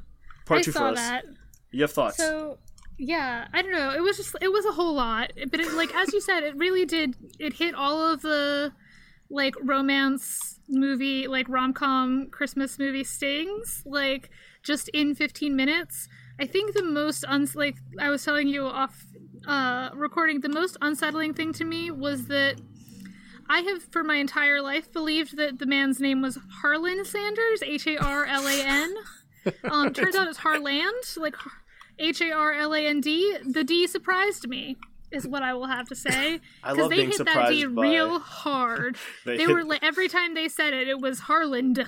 [0.46, 0.98] Part I 2 saw for us.
[0.98, 1.24] that.
[1.70, 2.16] You have thoughts?
[2.16, 2.58] So
[2.98, 3.92] yeah, I don't know.
[3.92, 6.54] It was just it was a whole lot, but it, like as you said, it
[6.56, 7.14] really did.
[7.38, 8.72] It hit all of the
[9.30, 14.30] like romance movie, like rom com Christmas movie stings, like
[14.62, 16.08] just in 15 minutes.
[16.38, 19.04] I think the most uns like I was telling you off
[19.46, 22.60] uh, recording, the most unsettling thing to me was that
[23.48, 27.86] I have for my entire life believed that the man's name was Harlan Sanders, H
[27.86, 28.94] A R L A N.
[29.64, 31.34] Um, turns out it's Harland, like
[31.98, 33.38] H A R L A N D.
[33.42, 34.76] The D surprised me,
[35.12, 36.40] is what I will have to say.
[36.62, 38.96] I Because love they being hit that D by- real hard.
[39.27, 41.85] They They hit- were like every time they said it, it was Harland.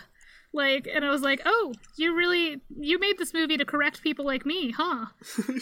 [0.55, 4.27] Like, and I was like, oh, you really you made this movie to correct people
[4.27, 5.07] like me, huh?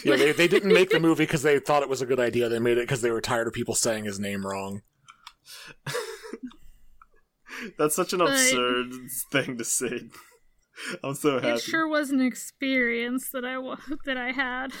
[0.03, 0.17] yeah.
[0.17, 2.49] They, they didn't make the movie because they thought it was a good idea.
[2.49, 4.81] They made it because they were tired of people saying his name wrong.
[7.77, 8.91] That's such an But- absurd
[9.31, 10.09] thing to say.
[11.03, 11.47] I'm so happy.
[11.49, 14.71] It sure was an experience that I wa- that I had.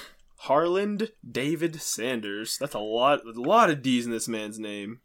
[0.45, 2.57] Harland David Sanders.
[2.57, 5.01] That's a lot a lot of D's in this man's name.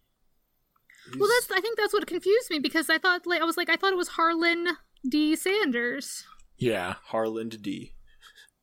[1.19, 3.69] Well, that's I think that's what confused me because I thought like I was like
[3.69, 4.69] I thought it was Harlan
[5.07, 6.25] D Sanders.
[6.57, 7.93] Yeah, Harland D.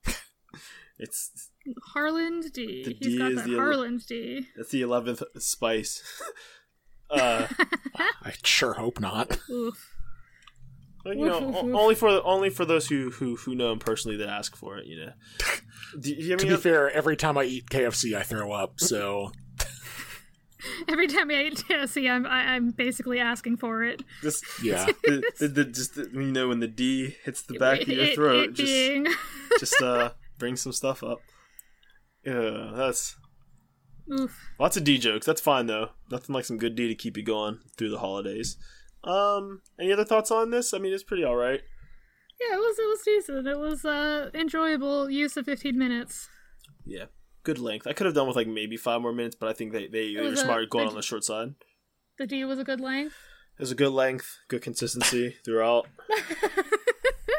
[0.98, 1.50] it's
[1.94, 2.84] Harland D.
[2.84, 4.48] The He's D got is that the ele- Harland D.
[4.58, 6.02] that's the eleventh spice.
[7.12, 7.48] uh
[8.24, 9.40] I sure hope not.
[9.48, 9.93] Oof.
[11.06, 13.72] Well, you know, Woof, woof, o- only for only for those who who who know
[13.72, 14.86] him personally that ask for it.
[14.88, 15.12] You know.
[16.00, 18.80] Do you have to any be fair, every time I eat KFC, I throw up.
[18.80, 19.32] So
[20.88, 24.02] Every time I eat KFC, I'm I, I'm basically asking for it.
[24.22, 27.82] just yeah, the, the, the, just the, you know when the D hits the back
[27.82, 29.08] of your It- throat, it just being
[29.60, 31.20] just uh bring some stuff up.
[32.26, 33.18] Yeah, that's
[34.10, 34.40] oof.
[34.58, 35.26] lots of D jokes.
[35.26, 35.90] That's fine though.
[36.10, 38.56] Nothing like some good D to keep you going through the holidays.
[39.04, 40.74] Um, any other thoughts on this?
[40.74, 41.62] I mean, it's pretty all right.
[42.40, 43.48] Yeah, it was it was decent.
[43.48, 46.30] It was uh enjoyable use of 15 minutes.
[46.86, 47.06] Yeah,
[47.44, 47.88] good length.
[47.88, 50.08] I could have done with like maybe five more minutes, but I think they they
[50.08, 51.56] It they're smart going on the short side.
[52.18, 53.16] The D was a good length.
[53.58, 55.88] It was a good length, good consistency throughout.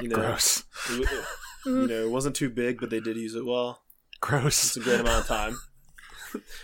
[0.01, 0.65] You know, Gross.
[0.91, 1.25] it- it-
[1.67, 3.81] you know, it wasn't too big, but they did use it well.
[4.21, 4.65] Gross.
[4.65, 5.57] It's a great amount of time.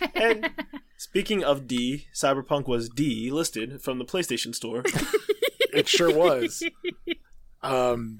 [0.15, 0.51] and
[1.01, 4.83] speaking of D, Cyberpunk was D listed from the PlayStation Store.
[5.73, 6.61] It sure was.
[7.63, 8.19] Um,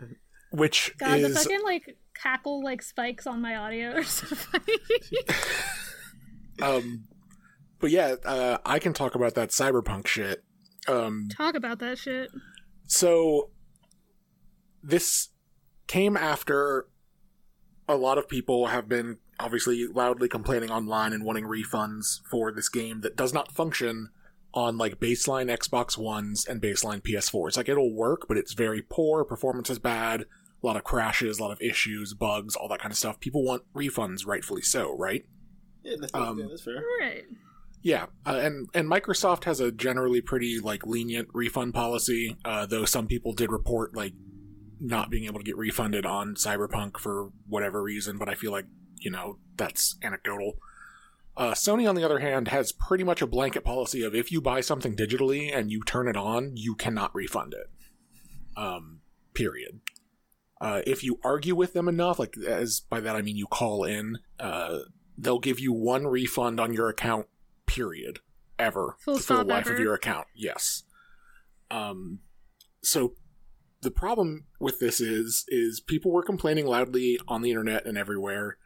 [0.51, 4.77] which God, the is fucking like cackle like spikes on my audio are so funny.
[6.61, 7.09] um,
[7.79, 10.45] but yeah, uh, I can talk about that cyberpunk shit.
[10.87, 12.29] Um, Talk about that shit.
[12.87, 13.49] so
[14.81, 15.27] this
[15.87, 16.87] came after
[17.89, 22.69] a lot of people have been obviously loudly complaining online and wanting refunds for this
[22.69, 24.09] game that does not function
[24.53, 27.57] on like baseline Xbox Ones and baseline PS4s.
[27.57, 31.41] Like it'll work, but it's very poor, performance is bad, a lot of crashes, a
[31.41, 33.19] lot of issues, bugs, all that kind of stuff.
[33.19, 35.25] People want refunds, rightfully so, right?
[35.83, 36.83] yeah, that's, Um, yeah, that's fair.
[36.99, 37.23] Right.
[37.83, 42.37] Yeah, uh, and and Microsoft has a generally pretty like lenient refund policy.
[42.45, 44.13] Uh, though some people did report like
[44.79, 48.65] not being able to get refunded on Cyberpunk for whatever reason, but I feel like
[49.01, 50.53] you know that's anecdotal.
[51.35, 54.41] Uh, Sony, on the other hand, has pretty much a blanket policy of if you
[54.41, 57.69] buy something digitally and you turn it on, you cannot refund it.
[58.57, 58.99] Um,
[59.33, 59.79] period.
[60.59, 63.83] Uh, if you argue with them enough, like as by that I mean you call
[63.83, 64.79] in, uh,
[65.17, 67.27] they'll give you one refund on your account
[67.65, 68.19] period
[68.59, 69.73] ever Full for the life ever.
[69.73, 70.83] of your account yes
[71.71, 72.19] um
[72.83, 73.15] so
[73.81, 78.57] the problem with this is is people were complaining loudly on the internet and everywhere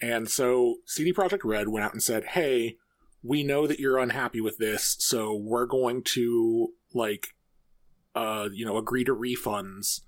[0.00, 2.76] and so cd projekt red went out and said hey
[3.22, 7.28] we know that you're unhappy with this so we're going to like
[8.14, 10.00] uh you know agree to refunds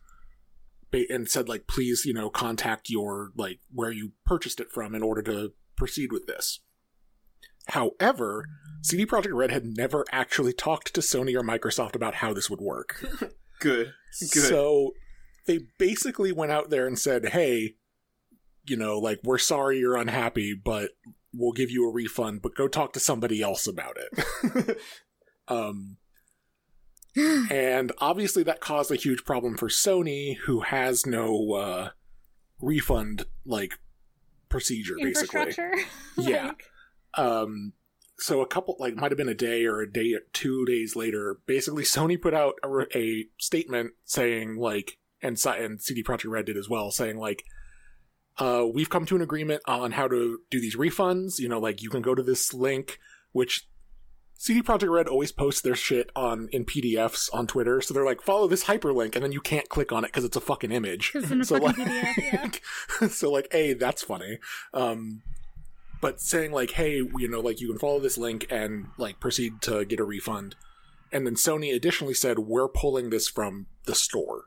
[1.08, 5.02] and said like please you know contact your like where you purchased it from in
[5.02, 6.60] order to proceed with this
[7.68, 8.46] However,
[8.82, 12.60] CD Projekt Red had never actually talked to Sony or Microsoft about how this would
[12.60, 13.04] work.
[13.60, 13.92] Good.
[14.20, 14.28] Good.
[14.28, 14.92] So
[15.46, 17.76] they basically went out there and said, "Hey,
[18.64, 20.90] you know, like we're sorry you're unhappy, but
[21.32, 24.78] we'll give you a refund, but go talk to somebody else about it."
[25.48, 25.96] um
[27.50, 31.88] and obviously that caused a huge problem for Sony who has no uh
[32.60, 33.78] refund like
[34.48, 35.40] procedure basically.
[35.40, 35.74] Infrastructure.
[36.16, 36.46] Yeah.
[36.48, 36.64] Like,
[37.14, 37.72] um
[38.18, 41.38] so a couple like might have been a day or a day two days later
[41.46, 46.56] basically sony put out a, a statement saying like and and cd projekt red did
[46.56, 47.42] as well saying like
[48.38, 51.82] uh we've come to an agreement on how to do these refunds you know like
[51.82, 52.98] you can go to this link
[53.32, 53.68] which
[54.36, 58.22] cd projekt red always posts their shit on in pdfs on twitter so they're like
[58.22, 61.12] follow this hyperlink and then you can't click on it because it's a fucking image.
[61.14, 62.60] it's in a so fucking like, PDF.
[63.00, 63.08] Yeah.
[63.08, 64.38] so like, a that's funny.
[64.74, 65.22] Um,
[66.00, 69.62] but saying like, hey, you know, like you can follow this link and like proceed
[69.62, 70.56] to get a refund.
[71.12, 74.44] And then Sony additionally said we're pulling this from the store.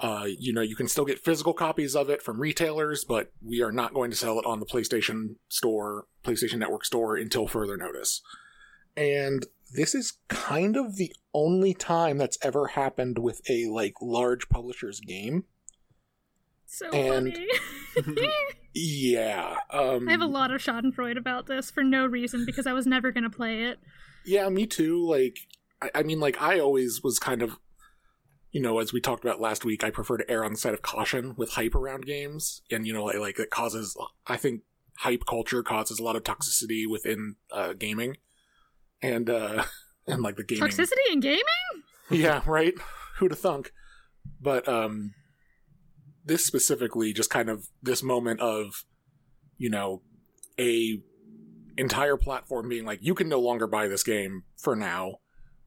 [0.00, 3.62] Uh, you know, you can still get physical copies of it from retailers, but we
[3.62, 7.76] are not going to sell it on the PlayStation Store, PlayStation Network Store until further
[7.76, 8.20] notice.
[8.96, 14.48] And this is kind of the only time that's ever happened with a like large
[14.48, 15.44] publisher's game.
[16.66, 17.32] So And-
[17.96, 18.28] funny.
[18.76, 19.58] Yeah.
[19.70, 22.88] Um, I have a lot of Schadenfreude about this for no reason because I was
[22.88, 23.78] never gonna play it.
[24.26, 25.06] Yeah, me too.
[25.08, 25.38] Like,
[25.80, 27.56] I, I mean, like, I always was kind of,
[28.54, 30.74] you know, as we talked about last week, I prefer to err on the side
[30.74, 32.62] of caution with hype around games.
[32.70, 33.96] And, you know, like, like it causes,
[34.28, 34.60] I think
[34.98, 38.16] hype culture causes a lot of toxicity within uh, gaming.
[39.02, 39.64] And, uh,
[40.06, 40.68] and like the gaming.
[40.68, 41.42] Toxicity in gaming?
[42.12, 42.74] yeah, right?
[43.18, 43.72] Who'd have thunk?
[44.40, 45.14] But, um,
[46.24, 48.84] this specifically, just kind of this moment of,
[49.58, 50.02] you know,
[50.60, 51.02] a
[51.76, 55.16] entire platform being like, you can no longer buy this game for now,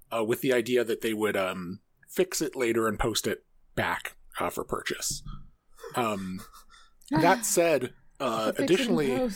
[0.10, 4.16] uh, with the idea that they would um, fix it later and post it back
[4.40, 5.24] uh, for purchase.
[5.96, 6.42] Um,
[7.12, 9.30] that said, uh, Fix it in additionally,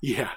[0.00, 0.30] yeah.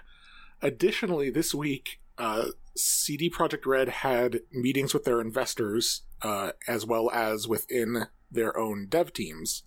[0.62, 7.12] Additionally, this week, uh, CD Projekt Red had meetings with their investors, uh, as well
[7.12, 9.64] as within their own dev teams,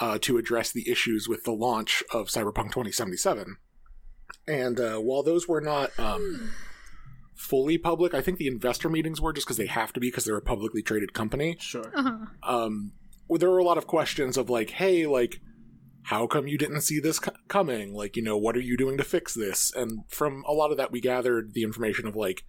[0.00, 3.56] uh, to address the issues with the launch of Cyberpunk 2077.
[4.46, 6.50] And uh, while those were not um,
[7.34, 10.24] fully public, I think the investor meetings were just because they have to be because
[10.24, 11.92] they're a publicly traded company Sure.
[11.94, 12.16] Uh-huh.
[12.42, 12.92] um,
[13.28, 15.40] well, there were a lot of questions of like, hey, like,
[16.02, 17.94] how come you didn't see this co- coming?
[17.94, 19.72] Like, you know, what are you doing to fix this?
[19.74, 22.44] And from a lot of that, we gathered the information of like,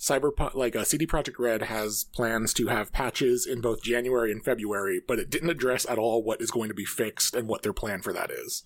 [0.00, 4.44] Cyberpunk, like, uh, CD Projekt Red has plans to have patches in both January and
[4.44, 7.62] February, but it didn't address at all what is going to be fixed and what
[7.62, 8.64] their plan for that is.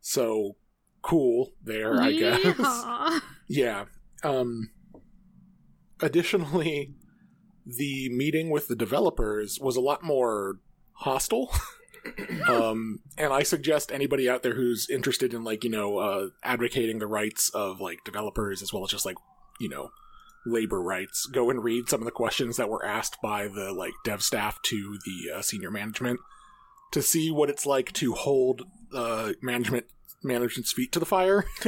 [0.00, 0.56] So,
[1.02, 2.56] cool there, I guess.
[3.46, 3.84] Yeah.
[4.24, 4.70] Um
[6.00, 6.94] additionally,
[7.66, 10.58] the meeting with the developers was a lot more
[10.92, 11.52] hostile.
[12.48, 16.98] um, and I suggest anybody out there who's interested in like you know uh, advocating
[16.98, 19.16] the rights of like developers as well as just like
[19.60, 19.90] you know
[20.46, 23.94] labor rights, go and read some of the questions that were asked by the like
[24.04, 26.20] dev staff to the uh, senior management
[26.92, 28.62] to see what it's like to hold
[28.92, 29.86] uh, management
[30.24, 31.44] management's feet to the fire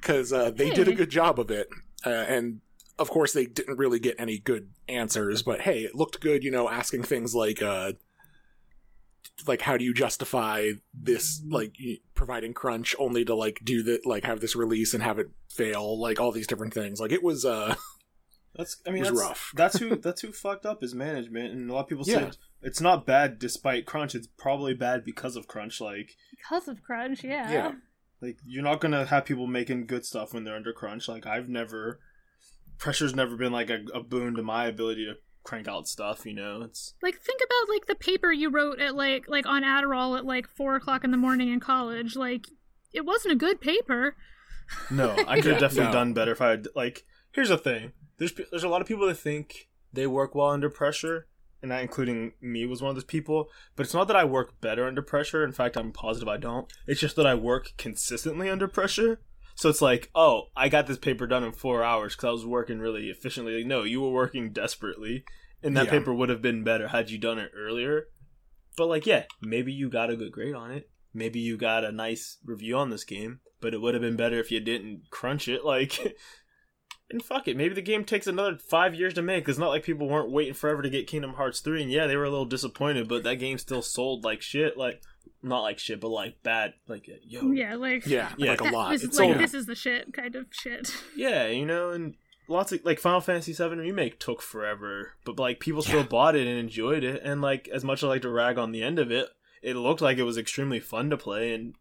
[0.00, 1.68] because uh, they did a good job of it,
[2.04, 2.60] uh, and
[2.98, 5.42] of course they didn't really get any good answers.
[5.42, 7.62] But hey, it looked good, you know, asking things like.
[7.62, 7.92] Uh,
[9.46, 11.74] like how do you justify this like
[12.14, 15.98] providing crunch only to like do that like have this release and have it fail
[15.98, 17.74] like all these different things like it was uh
[18.56, 19.52] That's I mean was that's, rough.
[19.56, 22.14] that's who that's who fucked up is management, and a lot of people Yeah.
[22.20, 24.14] said it's not bad despite crunch.
[24.14, 25.80] It's probably bad because of crunch.
[25.80, 27.50] Like Because of crunch, yeah.
[27.52, 27.72] Yeah.
[28.20, 31.08] like you're not gonna have people making good stuff when they're under crunch.
[31.08, 32.00] Like I've never
[32.78, 36.24] pressure's never been like a, a boon to my ability to crank out stuff.
[36.24, 39.62] You know, it's Like think about like the paper you wrote at like like on
[39.62, 42.16] Adderall at like four o'clock in the morning in college.
[42.16, 42.46] Like
[42.92, 44.16] it wasn't a good paper.
[44.90, 45.92] No, I could have definitely no.
[45.92, 47.04] done better if I had like.
[47.32, 47.92] Here's the thing:
[48.34, 51.26] there's there's a lot of people that think they work well under pressure,
[51.62, 53.48] and I, including me, was one of those people.
[53.76, 55.44] But it's not that I work better under pressure.
[55.44, 56.70] In fact, I'm positive I don't.
[56.86, 59.20] It's just that I work consistently under pressure.
[59.56, 62.44] So it's like, oh, I got this paper done in four hours because I was
[62.46, 63.58] working really efficiently.
[63.58, 65.24] Like, no, you were working desperately,
[65.62, 65.90] and that Yeah.
[65.92, 68.08] paper would have been better had you done it earlier.
[68.76, 70.90] But like, yeah, maybe you got a good grade on it.
[71.12, 74.40] Maybe you got a nice review on this game, but it would have been better
[74.40, 75.64] if you didn't crunch it.
[75.64, 76.16] Like,
[77.10, 79.48] and fuck it, maybe the game takes another five years to make.
[79.48, 82.16] It's not like people weren't waiting forever to get Kingdom Hearts three, and yeah, they
[82.16, 84.76] were a little disappointed, but that game still sold like shit.
[84.76, 85.02] Like,
[85.42, 86.74] not like shit, but like bad.
[86.88, 88.50] Like, uh, yo, Yeah, like yeah, Yeah.
[88.52, 90.90] like a lot This, It's like all- this is the shit kind of shit.
[91.16, 92.14] Yeah, you know, and
[92.48, 96.06] lots of like Final Fantasy VII remake took forever, but like people still Yeah.
[96.06, 97.22] bought it and enjoyed it.
[97.22, 99.28] And like as much as I like to rag on the end of it,
[99.62, 101.52] it looked like it was extremely fun to play.
[101.54, 101.74] And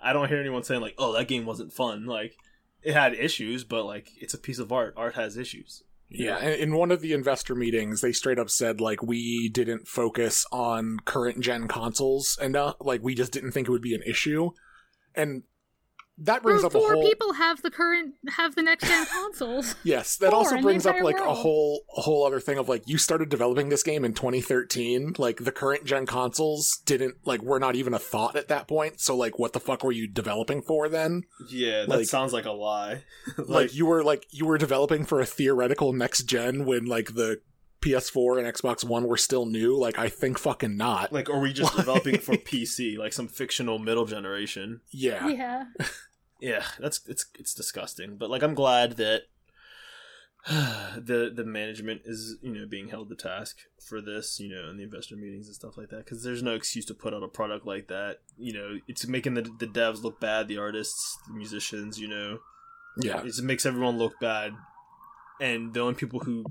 [0.00, 2.36] I don't hear anyone saying like, "Oh, that game wasn't fun." Like
[2.82, 4.94] it had issues, but like it's a piece of art.
[4.96, 5.82] Art has issues.
[6.10, 6.52] Yeah, know?
[6.52, 10.98] in one of the investor meetings, they straight up said like we didn't focus on
[11.04, 12.76] current gen consoles enough.
[12.80, 14.50] Like we just didn't think it would be an issue,
[15.14, 15.42] and
[16.18, 17.02] that brings Well, up a four whole.
[17.08, 19.74] people have the current have the next gen consoles.
[19.84, 22.68] Yes, that Four also brings up entire like a whole a whole other thing of
[22.68, 25.14] like you started developing this game in 2013.
[25.18, 29.00] Like the current gen consoles didn't like were not even a thought at that point.
[29.00, 31.22] So like what the fuck were you developing for then?
[31.48, 33.02] yeah, that Like- sounds like a lie.
[33.38, 37.40] like, you were like you were developing for a theoretical next gen when like the
[37.80, 39.76] PS4 and Xbox One were still new.
[39.76, 41.12] Like I think fucking not.
[41.12, 44.80] like, are we just developing for PC, like some fictional middle generation?
[44.90, 45.28] yeah.
[45.28, 45.64] yeah.
[46.40, 49.22] Yeah that's it's it's disgusting but like i'm glad that
[50.48, 54.76] the the management is you know being held to task for this you know in
[54.76, 57.28] the investor meetings and stuff like that because there's no excuse to put out a
[57.28, 61.34] product like that you know it's making the, the devs look bad the artists the
[61.34, 62.38] musicians you know
[62.96, 63.22] Yeah.
[63.24, 64.52] it makes everyone look bad
[65.40, 66.44] and the only people who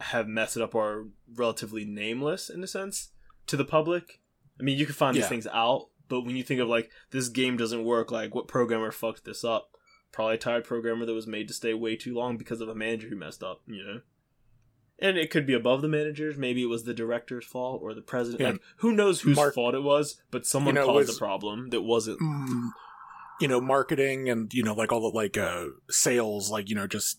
[0.00, 3.10] have messed it up are relatively nameless in a sense
[3.48, 4.20] to the public
[4.58, 5.22] i mean you can find Yeah.
[5.22, 8.46] these things out but when you think of like this game doesn't work like what
[8.48, 9.70] programmer fucked this up?
[10.12, 12.74] Probably a tired programmer that was made to stay way too long because of a
[12.74, 14.00] manager who messed up you know?
[14.98, 16.36] And it could be above the managers.
[16.36, 18.40] Maybe it was the director's fault or the president.
[18.40, 18.50] Yeah.
[18.50, 21.18] like who knows whose Mark- fault it was but someone You know, caused was- the
[21.18, 22.68] problem that wasn't Mm,
[23.40, 26.86] you know, marketing and you know, like all the like uh sales, like you know,
[26.86, 27.18] just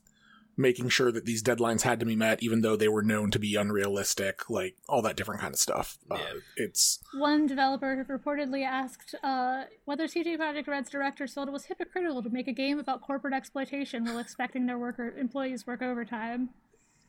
[0.56, 3.40] making sure that these deadlines had to be met, even though they were known to
[3.40, 5.98] be unrealistic, like all that different kind of stuff.
[6.12, 6.20] Uh,
[6.58, 12.22] it's One developer reportedly asked uh, whether CD Projekt Red's directors felt it was hypocritical
[12.22, 16.50] to make a game about corporate exploitation while expecting their worker employees work overtime.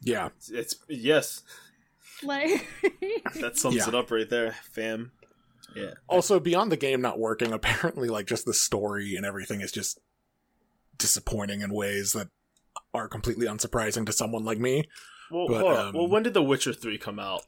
[0.01, 1.43] yeah, it's yes
[2.23, 2.67] Like,
[3.41, 3.89] that sums Yeah.
[3.89, 5.13] it up right there fam
[5.75, 9.73] yeah also beyond the game not working apparently like just the story and everything is
[9.73, 9.99] just
[10.99, 12.29] disappointing in ways that
[12.95, 14.89] are completely unsurprising to someone like me
[15.31, 17.43] Well, But, hold um, well, when did The Witcher Three come out?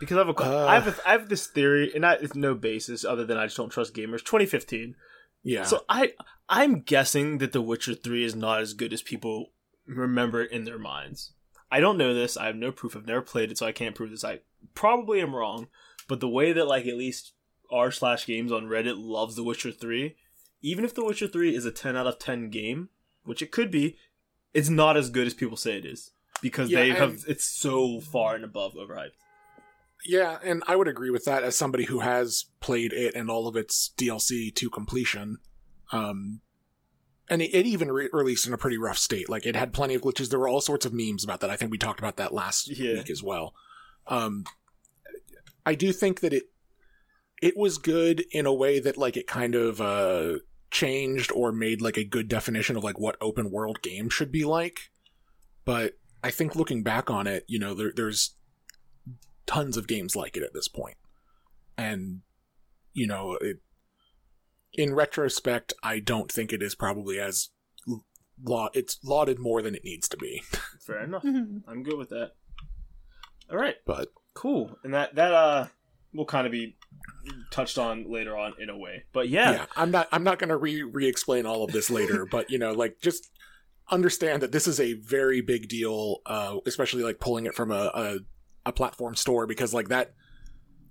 [0.00, 2.34] Because I have a, Uh, I have a, I have this theory, and I, it's
[2.34, 4.24] no basis other than I just don't trust gamers.
[4.24, 4.94] 2015.
[5.42, 6.12] yeah So I
[6.48, 9.52] I'm guessing that The Witcher Three is not as good as people
[9.86, 11.32] remember it in their minds.
[11.70, 12.36] I don't know this.
[12.36, 12.96] I have no proof.
[12.96, 14.24] I've never played it, so I can't prove this.
[14.24, 14.40] I
[14.74, 15.68] probably am wrong,
[16.08, 17.32] but the way that like at least
[17.70, 20.16] r slash games on Reddit loves The Witcher Three,
[20.62, 22.90] even if The Witcher Three is a 10 out of 10 game,
[23.24, 23.96] which it could be,
[24.56, 26.10] it's not as good as people say it is
[26.42, 29.16] because Yeah, they have it's so far and above overhyped.
[30.04, 33.46] yeah and i would agree with that as somebody who has played it and all
[33.48, 35.38] of its dlc to completion
[35.92, 36.40] um
[37.28, 39.28] and it, it even re- released in a pretty rough state.
[39.28, 40.30] Like it had plenty of glitches.
[40.30, 41.50] There were all sorts of memes about that.
[41.50, 42.92] I think we talked about that last Yeah.
[42.98, 43.52] week as well.
[44.06, 44.44] Um,
[45.64, 46.44] I do think that it
[47.42, 50.38] it was good in a way that like it kind of uh
[50.76, 54.44] changed or made like a good definition of like what open world game should be
[54.44, 54.90] like.
[55.64, 58.34] But I think looking back on it, you know, there, there's
[59.46, 60.98] tons of games like it at this point,
[61.78, 62.20] and
[62.92, 63.60] you know, it,
[64.74, 67.48] in retrospect, I don't think it is probably as
[68.44, 68.72] laud.
[68.74, 70.42] It's lauded more than it needs to be,
[70.86, 71.22] Fair enough.
[71.22, 71.62] Mhm.
[71.66, 72.32] I'm good with that.
[73.50, 74.78] All right, but cool.
[74.84, 75.66] And that that uh
[76.12, 76.76] will kind of be
[77.50, 79.04] touched on later on in a way.
[79.12, 80.08] But yeah, yeah, I'm not.
[80.12, 83.00] I'm not going to re re explain all of this later, but you know, like
[83.00, 83.30] just
[83.90, 87.90] understand that this is a very big deal, uh, especially like pulling it from a,
[87.94, 88.18] a
[88.66, 90.12] a platform store because like that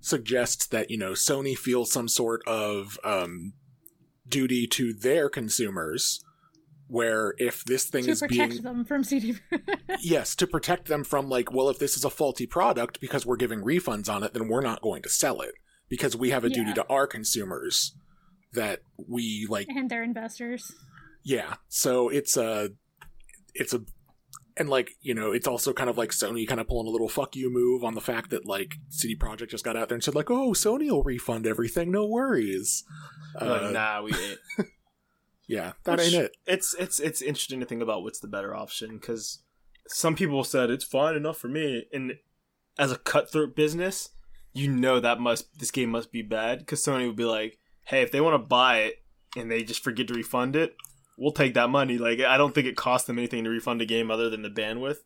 [0.00, 3.52] suggests that you know Sony feels some sort of um,
[4.28, 6.24] duty to their consumers,
[6.88, 9.34] where if this thing to is protect being them from CD.
[10.00, 13.36] yes to protect them from like well if this is a faulty product because we're
[13.36, 15.54] giving refunds on it then we're not going to sell it
[15.88, 17.94] because we have a duty to our consumers
[18.52, 20.72] that we like and their investors.
[21.24, 21.54] yeah.
[21.68, 22.70] So it's a
[23.54, 23.82] it's a
[24.56, 27.08] and like you know it's also kind of like sony kind of pulling a little
[27.08, 30.02] fuck you move on the fact that like CD Projekt just got out there and
[30.04, 31.90] said like oh sony will refund everything.
[31.90, 32.84] No worries.
[33.40, 34.38] You're like, Uh, nah, we ain't.
[35.48, 36.36] yeah that Which- ain't it.
[36.46, 39.42] It's it's it's interesting to think about what's the better option because
[39.88, 42.14] some people said it's fine enough for me, and
[42.78, 44.08] as a cutthroat business,
[44.56, 48.02] you know that must this game must be bad because Sony would be like, hey,
[48.02, 49.02] if they want to buy it
[49.36, 50.74] and they just forget to refund it,
[51.18, 51.98] we'll take that money.
[51.98, 54.48] Like I don't think it costs them anything to refund a game other than the
[54.48, 54.98] bandwidth.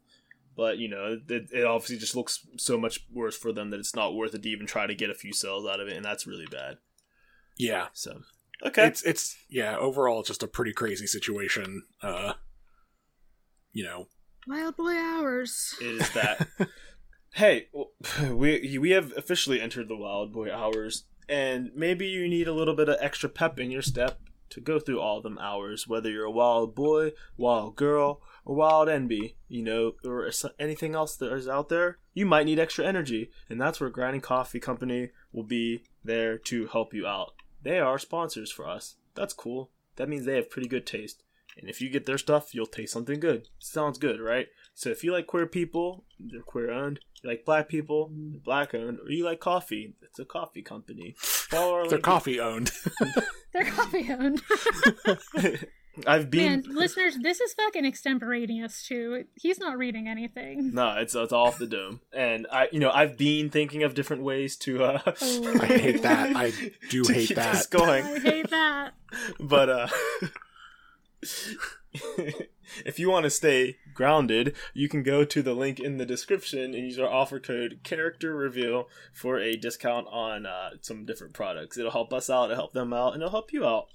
[0.56, 3.96] But you know, it, it obviously just looks so much worse for them that it's
[3.96, 6.04] not worth it to even try to get a few sales out of it, and
[6.04, 6.76] that's really bad.
[7.58, 8.20] yeah So,
[8.64, 12.34] okay, it's it's yeah overall it's just a pretty crazy situation uh
[13.72, 14.08] you know
[14.46, 15.74] Wild boy hours.
[15.80, 16.48] it is that.
[17.34, 17.68] hey,
[18.30, 22.74] we we have officially entered the Wild Boy hours, and maybe you need a little
[22.74, 24.20] bit of extra pep in your step
[24.50, 25.86] to go through all them hours.
[25.86, 31.16] Whether you're a wild boy, wild girl, or wild envy, you know, or anything else
[31.16, 35.10] that is out there, you might need extra energy, and that's where Grinding Coffee Company
[35.32, 37.34] will be there to help you out.
[37.62, 38.96] They are sponsors for us.
[39.14, 39.70] That's cool.
[39.96, 41.22] That means they have pretty good taste.
[41.58, 43.48] And if you get their stuff, you'll taste something good.
[43.58, 44.48] Sounds good, right?
[44.74, 47.00] So if you like queer people, they're queer owned.
[47.22, 48.98] You like black people, they're black owned.
[49.00, 51.14] Or you like coffee, it's a coffee company.
[51.18, 52.70] Follow our they're coffee owned
[53.52, 54.42] They're coffee owned.
[56.06, 56.74] I've Man, been.
[56.74, 59.24] listeners, this is fucking extemporaneous too.
[59.34, 60.72] He's not reading anything.
[60.72, 64.22] No, it's it's off the dome, and I, you know, I've been thinking of different
[64.22, 64.84] ways to.
[64.84, 65.58] uh Oh.
[65.60, 66.52] i hate that i
[66.90, 68.04] do to hate keep that this going.
[68.04, 68.94] I hate that.
[69.40, 69.88] but uh
[71.92, 76.60] if you want to stay grounded you can go to the link in the description
[76.72, 81.76] and use our offer code character reveal for a discount on uh, some different products.
[81.76, 83.86] It'll help us out it'll help them out and it'll help you out.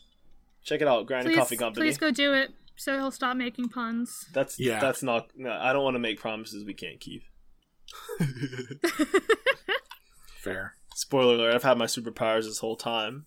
[0.63, 1.85] Check it out grind Please, coffee company.
[1.85, 2.51] please go do it.
[2.75, 4.25] So he'll stop making puns.
[4.33, 4.79] that's Yeah.
[4.81, 7.23] that's not no, i don't want to make promises we can't keep.
[10.37, 10.73] Fair.
[10.95, 13.25] Spoiler alert i've had my superpowers this whole time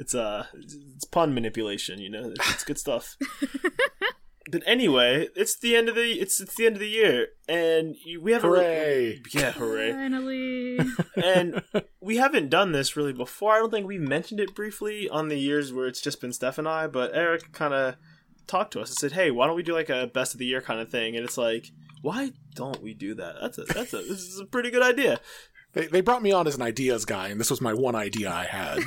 [0.00, 2.32] it's uh it's pun manipulation you know?
[2.34, 3.16] It's, it's good stuff.
[4.50, 7.94] But anyway it's the end of the it's it's the end of the year and
[8.04, 9.20] you, we haven't hooray.
[9.32, 9.92] Yeah hooray.
[9.92, 10.80] Finally.
[11.22, 11.62] and
[12.00, 13.52] we haven't done this really before.
[13.52, 16.58] I don't think we've mentioned it briefly on the years where it's just been steph
[16.58, 17.96] and i but eric kind of
[18.46, 20.46] talked to us and said hey why don't we do like a best of the
[20.46, 21.14] year kind of thing?
[21.14, 21.70] And it's like
[22.02, 23.36] why don't we do that?
[23.40, 25.20] That's a that's a this is a pretty good idea
[25.72, 28.30] They, they brought me on as an ideas guy, and this was my one idea
[28.30, 28.80] I had.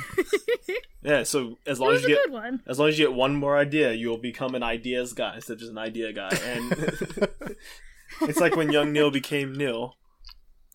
[1.02, 2.60] yeah so as long as you get one.
[2.66, 5.54] As long as you get one more idea, you will become an ideas guy instead
[5.54, 6.28] of just an idea guy.
[6.44, 6.72] And
[8.22, 9.96] it's like when young Neil became Neil.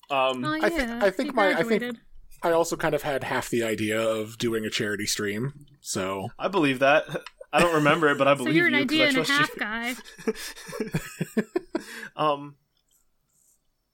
[0.09, 0.65] Um, Oh yeah.
[0.65, 1.97] I thi- I think he my- I think-
[2.41, 5.51] I also kind of had half the idea of doing a charity stream,
[5.81, 7.03] so I believe that.
[7.51, 9.49] I don't remember it, but I So believe you're an you idea and a half
[9.49, 9.59] you.
[9.59, 9.95] guy.
[12.15, 12.55] um,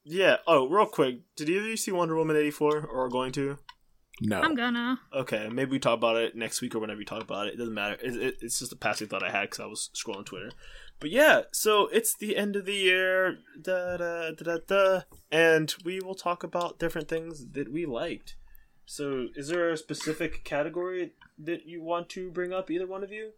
[0.06, 0.38] yeah.
[0.48, 3.32] Oh, real quick, did either of you see Wonder Woman eighty four or are going
[3.34, 3.58] to?
[4.22, 4.40] no.
[4.40, 5.00] I'm gonna.
[5.14, 7.56] Okay, maybe we talk about it next week or whenever you talk about it.
[7.56, 7.98] It doesn't matter.
[8.02, 10.52] It, it, it's just a passing thought I had because I was scrolling Twitter.
[11.00, 15.02] But yeah, so it's the end of the year, da da da da da,
[15.32, 18.38] and we will talk about different things that we liked.
[18.86, 23.12] So, is there a specific category that you want to bring up, either one of
[23.12, 23.32] you,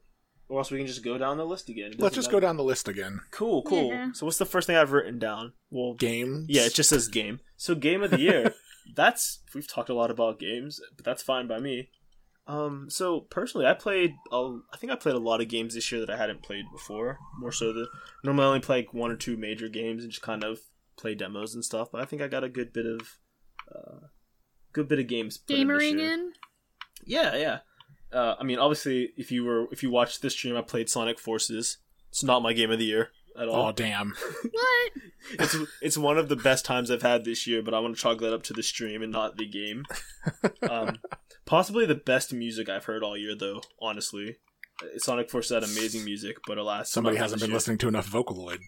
[0.49, 1.91] or else we can just go down the list again?
[1.91, 3.19] Let's doesn't just go down the list again.
[3.31, 3.89] Cool, cool.
[3.89, 4.11] Yeah.
[4.13, 5.53] So, what's the first thing I've written down?
[5.69, 6.45] Well, game.
[6.47, 7.39] yeah, it just says game.
[7.57, 8.53] So game of the year.
[8.95, 11.89] that's we've talked a lot about games, but that's fine by me.
[12.47, 14.15] Um, so personally, I played.
[14.31, 16.65] A, I think I played a lot of games this year that I hadn't played
[16.71, 17.19] before.
[17.39, 17.87] More so than
[18.23, 20.59] normally, I only play like one or two major games and just kind of
[20.97, 21.89] play demos and stuff.
[21.91, 23.17] But I think I got a good bit of,
[23.73, 24.07] uh,
[24.71, 25.37] good bit of games.
[25.37, 26.13] put in this Gamering year.
[26.13, 26.33] in.
[27.05, 27.59] Yeah, yeah.
[28.11, 31.19] Uh, I mean, obviously, if you were if you watched this stream, I played Sonic
[31.19, 31.77] Forces.
[32.09, 33.67] It's not my game of the year at all.
[33.67, 34.13] Oh damn!
[34.51, 34.91] What?
[35.39, 38.01] it's it's one of the best times I've had this year, but I want to
[38.01, 39.83] chalk that up to the stream and not the game.
[40.69, 40.97] Um,
[41.45, 43.61] possibly the best music I've heard all year, though.
[43.81, 44.37] Honestly,
[44.81, 47.55] Uh, Sonic Forces had amazing music, but alas, Somebody hasn't been year.
[47.55, 48.59] listening to enough Vocaloid.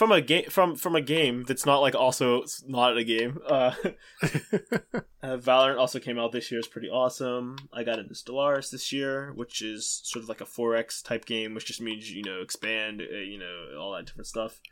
[0.00, 3.38] From a game from from a game that's not like also not a game.
[3.46, 3.74] Uh,
[4.22, 6.58] uh, Valorant also came out this year.
[6.58, 7.58] It's pretty awesome.
[7.70, 11.52] I got into Stellaris this year, which is sort of like a 4X type game,
[11.52, 14.62] which just means you know expand, uh, you know all that different stuff.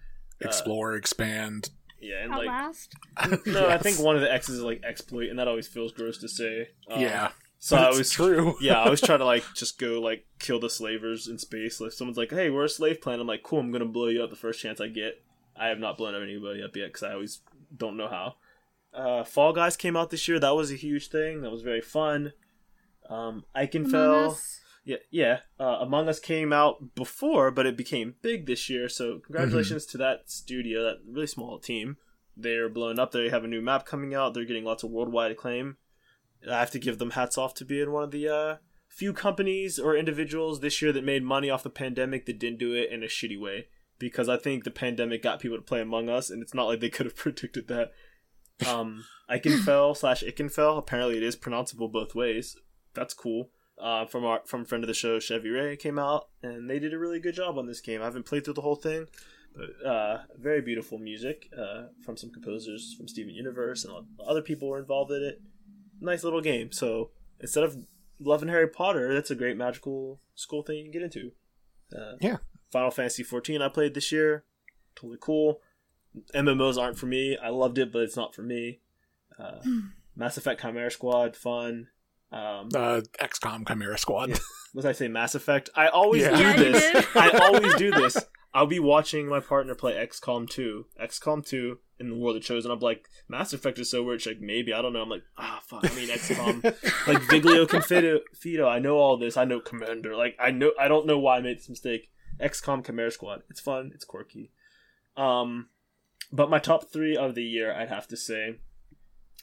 [0.40, 1.68] Explore, expand.
[2.00, 2.94] Yeah, and like Outlast.
[3.46, 6.16] no, I think one of the X's is like exploit, and that always feels gross
[6.20, 6.68] to say.
[6.90, 8.56] Um, yeah, so but I it's was true.
[8.60, 11.80] yeah, I was trying to like just go like kill the slavers in space.
[11.80, 14.22] If someone's like, "Hey, we're a slave planet," I'm like, "Cool, I'm gonna blow you
[14.22, 15.22] up the first chance I get."
[15.56, 17.40] I have not blown anybody up yet because I always
[17.76, 18.34] don't know how.
[18.94, 20.38] Uh, Fall Guys came out this year.
[20.38, 21.42] That was a huge thing.
[21.42, 22.32] That was very fun.
[23.10, 24.60] Um, Among Us.
[24.84, 25.40] Yeah, yeah.
[25.58, 28.88] Uh, Among Us came out before, but it became big this year.
[28.88, 31.96] So congratulations to that studio, that really small team.
[32.36, 33.10] They're blowing up.
[33.12, 34.32] They have a new map coming out.
[34.32, 35.76] They're getting lots of worldwide acclaim.
[36.50, 38.56] I have to give them hats off to being one of the uh,
[38.88, 42.74] few companies or individuals this year that made money off the pandemic that didn't do
[42.74, 43.66] it in a shitty way.
[43.98, 46.80] Because I think the pandemic got people to play Among Us, and it's not like
[46.80, 47.92] they could have predicted that.
[48.66, 50.78] Um, Ikenfell slash Ikenfell.
[50.78, 52.56] Apparently, it is pronounceable both ways.
[52.94, 56.68] That's cool uh, from our from friend of the show Chevy Ray came out, and
[56.68, 58.00] they did a really good job on this game.
[58.00, 59.06] I haven't played through the whole thing,
[59.54, 64.68] but uh, very beautiful music uh, from some composers from Steven Universe and other people
[64.68, 65.40] were involved in it.
[66.00, 66.72] Nice little game.
[66.72, 67.84] So instead of
[68.20, 71.32] loving Harry Potter, that's a great magical school thing you can get into.
[71.96, 72.36] Uh, Yeah.
[72.70, 74.44] Final Fantasy 14 I played this year,
[74.94, 75.60] totally cool.
[76.34, 77.36] MMOs aren't for me.
[77.42, 78.80] I loved it, but it's not for me.
[79.38, 79.60] Uh,
[80.16, 81.88] Mass Effect Chimera Squad, fun.
[82.30, 84.30] Um, Uh, XCOM Chimera Squad.
[84.30, 84.36] Yeah.
[84.74, 85.70] was I say Mass Effect?
[85.74, 86.36] I always Yeah.
[86.36, 87.06] do Yeah, this.
[87.14, 88.16] I always do this.
[88.58, 92.72] I'll be watching my partner play XCOM 2, XCOM 2 in the World of Chosen.
[92.72, 94.20] I'm like, Mass Effect is so weird.
[94.20, 95.02] She's like, maybe I don't know.
[95.02, 95.88] I'm like, ah, fuck.
[95.88, 96.64] I mean, XCOM,
[97.06, 98.68] like Vigilo Confido.
[98.68, 99.36] I know all this.
[99.36, 100.16] I know Commander.
[100.16, 100.72] Like, I know.
[100.76, 102.10] I don't know why I made this mistake.
[102.40, 103.44] XCOM Chimera Squad.
[103.48, 103.92] It's fun.
[103.94, 104.50] It's quirky.
[105.16, 105.68] Um,
[106.32, 108.56] but my top three of the year, I'd have to say,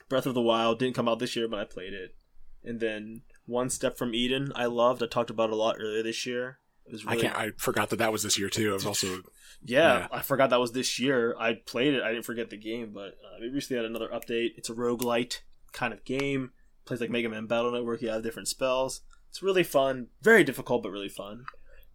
[0.10, 2.18] Breath of the Wild didn't come out this year, but I played it.
[2.66, 5.02] And then One Step from Eden, I loved.
[5.02, 6.60] I talked about it a lot earlier this year.
[6.92, 7.36] Was I can't.
[7.36, 8.72] I forgot that that was this year too.
[8.72, 9.08] I was also
[9.64, 10.08] yeah, yeah.
[10.12, 11.36] I forgot that was this year.
[11.40, 12.04] I played it.
[12.04, 14.52] I didn't forget the game, but uh, it recently had another update.
[14.58, 15.40] It's a roguelite
[15.72, 16.52] kind of game.
[16.86, 18.02] Plays like Mega Man Battle Network.
[18.02, 19.02] You have different spells.
[19.30, 20.08] It's really fun.
[20.22, 21.46] Very difficult, but really fun.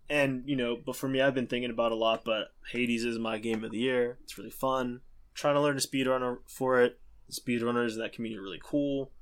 [0.09, 2.24] And you know, but for me, I've been thinking about it a lot.
[2.24, 4.18] But Hades is my game of the year.
[4.24, 5.03] It's really fun.
[5.34, 6.99] trying to learn to speedrunner for it.
[7.28, 9.12] The speedrunners in that community are really cool.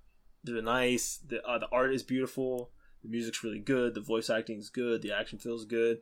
[0.43, 1.19] They're nice.
[1.29, 2.71] The uh, the art is beautiful.
[3.03, 3.95] The music's really good.
[3.95, 5.03] The voice acting is good.
[5.03, 5.99] The action feels good.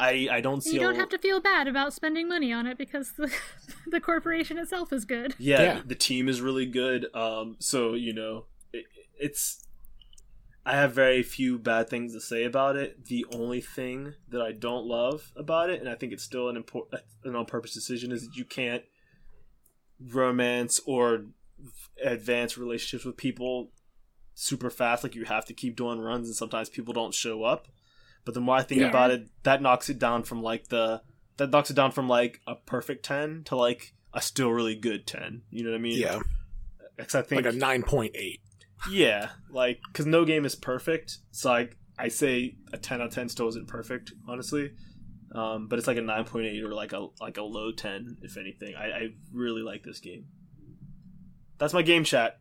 [0.00, 2.78] I I don't see You don't have to feel bad about spending money on it
[2.78, 3.32] because the
[3.86, 5.34] the corporation itself is good.
[5.38, 5.82] yeah, Yeah.
[5.84, 8.86] the team is really good um so you know it,
[9.20, 9.66] it's
[10.64, 14.50] i have very few bad things to say about it the only thing that i
[14.52, 18.22] don't love about it and i think it's still an important an on-purpose decision is
[18.26, 18.82] that you can't
[20.00, 21.26] romance or
[22.02, 23.70] advance relationships with people
[24.34, 27.68] super fast like you have to keep doing runs and sometimes people don't show up.
[28.24, 28.88] But the more i think Yeah.
[28.88, 31.02] about it that knocks it down from like the
[31.38, 35.06] that knocks it down from like a perfect 10 to like a still really good
[35.06, 35.98] 10 you know what i mean?
[35.98, 36.20] Yeah,
[36.98, 38.40] 'Cause i think like a nine point eight.
[38.90, 41.68] yeah like because no game is perfect so i
[41.98, 44.72] i say a 10 out of 10 still isn't perfect honestly.
[45.34, 48.74] Um, but it's like a 9.8 or like a like a low 10 if anything.
[48.76, 50.26] I, I really like this game.
[51.56, 52.38] That's my game chat.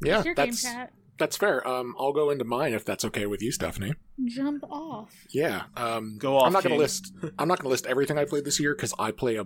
[0.00, 0.92] Yeah, It's your game that's chat.
[1.18, 1.66] That's fair.
[1.66, 3.94] Um, I'll go into mine if that's okay with you, Stephanie.
[4.24, 5.12] Jump off.
[5.30, 5.64] Yeah.
[5.76, 7.12] Um, Go off, I'm not gonna list.
[7.38, 9.44] I'm not gonna list everything I played this year because I play a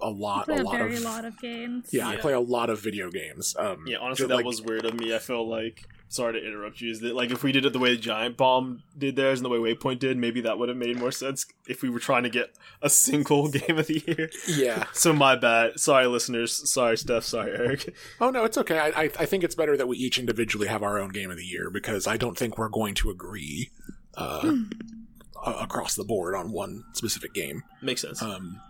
[0.00, 1.02] a lot, play a a lot very of.
[1.02, 1.88] lot of games.
[1.92, 3.54] yeah, I play a lot of video games.
[3.58, 6.46] Um, yeah honestly just that like- was weird of me i feel like sorry to
[6.46, 9.38] interrupt you is that like if we did it the way giant bomb did theirs
[9.40, 11.98] and the way waypoint did maybe that would have made more sense if we were
[11.98, 14.84] trying to get a single game of the year Yeah.
[14.92, 18.78] so my bad sorry listeners sorry steph sorry eric Oh no, it's okay.
[18.78, 21.36] I, I I think it's better that we each individually have our own game of
[21.36, 23.70] the year because I don't think we're going to agree
[24.16, 24.52] uh,
[25.46, 27.62] a- across the board on one specific game.
[27.80, 28.60] makes sense Um,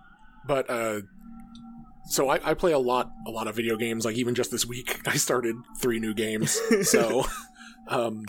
[0.47, 1.01] but uh,
[2.05, 4.05] so I, I play a lot, a lot of video games.
[4.05, 6.61] Like even just this week, I started three new games.
[6.82, 7.24] so,
[7.88, 8.24] um,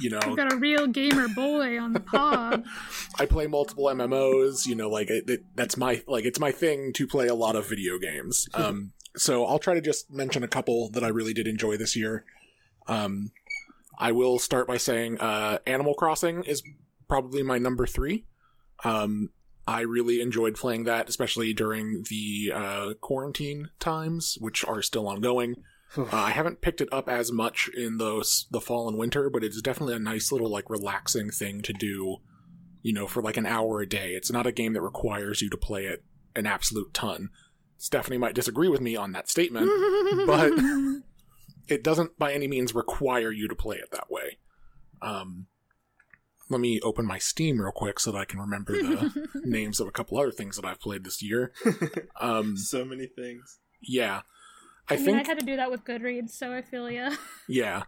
[0.00, 2.64] you know, I've got a real gamer boy on the pod.
[3.18, 4.66] I play multiple MMOs.
[4.66, 7.56] You know, like it, it, that's my like it's my thing to play a lot
[7.56, 8.48] of video games.
[8.54, 11.96] Um, so I'll try to just mention a couple that I really did enjoy this
[11.96, 12.24] year.
[12.86, 13.32] Um,
[13.98, 16.62] I will start by saying uh, Animal Crossing is
[17.08, 18.24] probably my number three.
[18.82, 19.30] Um,
[19.70, 25.62] I really enjoyed playing that, especially during the uh, quarantine times, which are still ongoing.
[25.96, 29.44] Uh, I haven't picked it up as much in those the fall and winter, but
[29.44, 32.16] it's definitely a nice little like relaxing thing to do.
[32.82, 34.14] You know, for like an hour a day.
[34.14, 36.02] It's not a game that requires you to play it
[36.34, 37.28] an absolute ton.
[37.76, 39.66] Stephanie might disagree with me on that statement,
[40.26, 40.52] but
[41.68, 44.38] it doesn't by any means require you to play it that way.
[45.00, 45.46] Um,
[46.50, 49.86] let me open my Steam real quick so that I can remember the names of
[49.88, 51.52] a couple other things that I've played this year.
[52.20, 53.58] Um, so many things.
[53.80, 54.20] yeah,
[54.88, 57.10] I, I mean, think I had to do that with Goodreads, so I feel ya.
[57.48, 57.84] Yeah.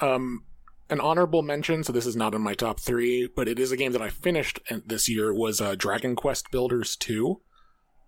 [0.00, 0.44] Um,
[0.90, 3.76] an honorable mention, so this is not in my top three, but it is a
[3.76, 7.40] game that I finished this year, was uh, Dragon Quest Builders 2.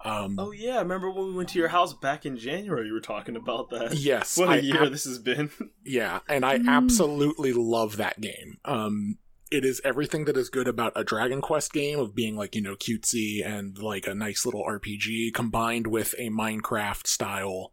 [0.05, 2.89] Um, Oh yeah, remember when we went to your house back in January?
[2.89, 3.95] You were talking about that.
[3.95, 4.37] yes.
[4.37, 5.51] What a I year ab- this has been.
[5.85, 6.69] yeah, and I Mm.
[6.69, 8.59] absolutely love that game.
[8.65, 9.19] Um,
[9.53, 12.63] it is everything that is good about a Dragon Quest game of being like, you
[12.63, 17.73] know, cutesy and like a nice little RPG combined with a Minecraft style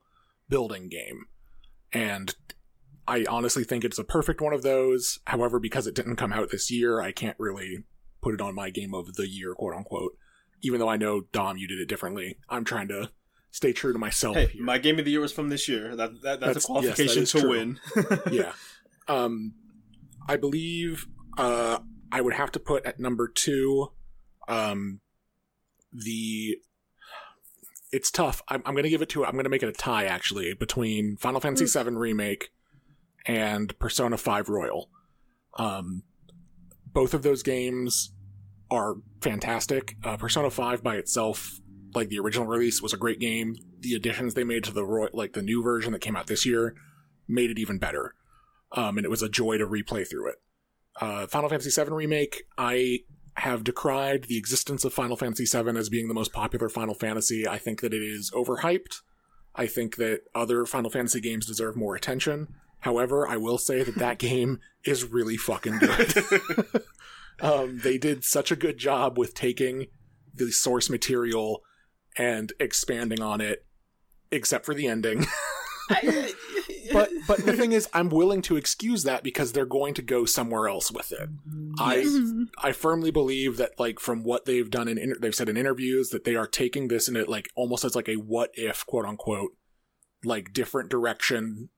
[0.50, 1.26] building game.
[1.94, 2.36] And
[3.08, 5.20] I honestly think it's a perfect one of those.
[5.26, 7.86] However, because it didn't come out this year, I can't really
[8.22, 10.18] put it on my game of the year, quote unquote.
[10.62, 12.38] Even though I know Dom, you did it differently.
[12.50, 13.10] I'm trying to
[13.52, 14.64] stay true to myself hey, here.
[14.64, 15.96] my game of the year was from this year.
[15.96, 17.50] That, that that's, That's- a yes, that qualification to true.
[17.50, 17.80] win.
[18.32, 18.52] yeah.
[19.08, 19.54] Um,
[20.28, 21.08] I believe
[21.40, 21.80] uh,
[22.12, 23.92] I would have to put at number two
[24.48, 25.00] um,
[25.94, 26.58] the.
[27.92, 28.44] It's tough.
[28.48, 29.26] I'm, I'm going to give it to.
[29.26, 32.50] I'm going to make it a tie actually between Final Fantasy VII Remake
[33.26, 34.90] and Persona 5 Royal.
[35.58, 36.04] Um,
[36.94, 38.12] both of those games
[38.70, 39.96] are fantastic.
[40.04, 41.60] Uh, Persona 5 by itself,
[41.96, 43.56] like the original release, was a great game.
[43.80, 46.46] The additions they made to the Roy- like the new version that came out this
[46.46, 46.76] year
[47.28, 48.14] made it even better.
[48.74, 50.36] Um, and it was a joy to replay through it.
[51.00, 53.00] Uh, Final Fantasy VII Remake, I
[53.36, 57.48] have decried the existence of Final Fantasy VII as being the most popular Final Fantasy.
[57.48, 59.02] I think that it is overhyped.
[59.56, 62.48] I think that other Final Fantasy games deserve more attention.
[62.80, 66.14] However, I will say that that game is really fucking good.
[67.42, 69.88] um, they did such a good job with taking
[70.34, 71.64] the source material
[72.18, 73.66] and expanding on it,
[74.32, 75.26] except for the ending.
[76.92, 80.26] But but the thing is, I'm willing to excuse that because they're going to go
[80.26, 81.30] somewhere else with it.
[81.80, 82.50] I Mhm.
[82.58, 86.10] I firmly believe that like from what they've done in inter- they've said in interviews
[86.10, 89.06] that they are taking this in it like almost as like a what if quote
[89.06, 89.52] unquote
[90.24, 91.70] like different direction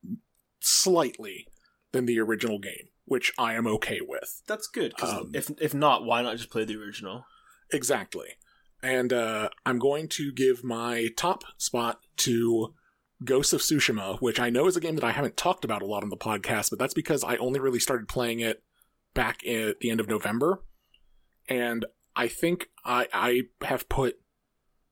[0.59, 1.47] slightly
[1.91, 4.41] than the original game, which I am okay with.
[4.47, 4.93] That's good.
[5.01, 7.26] Um, if if not, why not just play the original?
[7.72, 8.38] Exactly.
[8.84, 12.74] And uh, I'm going to give my top spot to
[13.24, 15.86] Ghost of Tsushima, which I know is a game that I haven't talked about a
[15.86, 18.63] lot on the podcast, but that's because I only really started playing it
[19.13, 20.63] back at the end of November.
[21.47, 24.19] And I think I, I have put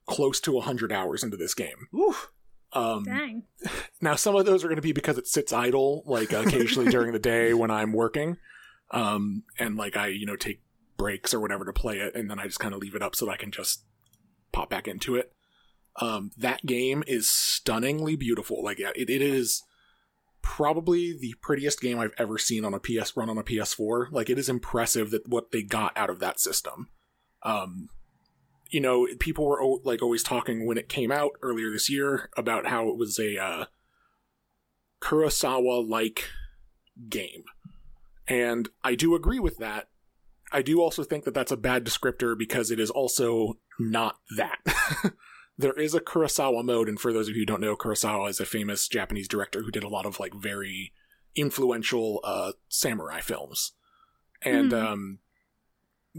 [0.05, 1.88] close to 100 hours into this game.
[1.97, 2.32] Oof.
[2.73, 3.43] Um, Dang.
[4.01, 7.13] now, some of those are going to be because it sits idle, like occasionally during
[7.13, 8.38] the day when I'm working,
[8.91, 10.61] um, and like I, you know, take
[10.97, 13.15] breaks or whatever to play it, and then I just kind of leave it up
[13.15, 13.86] so that I can just
[14.51, 15.34] pop back into it.
[16.00, 18.64] Um, that game is stunningly beautiful.
[18.64, 19.64] Like it, it is
[20.41, 24.12] probably the prettiest game I've ever seen on a PS run on a PS4.
[24.12, 26.88] Like it is impressive that what they got out of that system.
[27.43, 27.89] Um,
[28.70, 32.68] you know, people were like always talking when it came out earlier this year about
[32.68, 33.66] how it was a uh,
[35.02, 36.30] Kurosawa like
[37.10, 37.43] game.
[38.28, 39.89] And I do agree with that.
[40.52, 44.60] I do also think that that's a bad descriptor because it is also not that.
[45.60, 48.39] there is a Kurosawa mode, and for those of you who don't know, Kurosawa is
[48.39, 50.93] a famous Japanese director who did a lot of like very
[51.36, 53.74] influential uh, samurai films.
[54.41, 54.78] And Hmm.
[54.86, 55.20] um,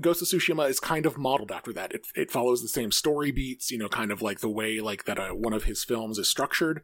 [0.01, 1.93] Ghost of Tsushima is kind of modeled after that.
[1.93, 5.05] It it follows the same story beats, you know, kind of like the way like
[5.07, 6.83] that uh, one of his films is structured.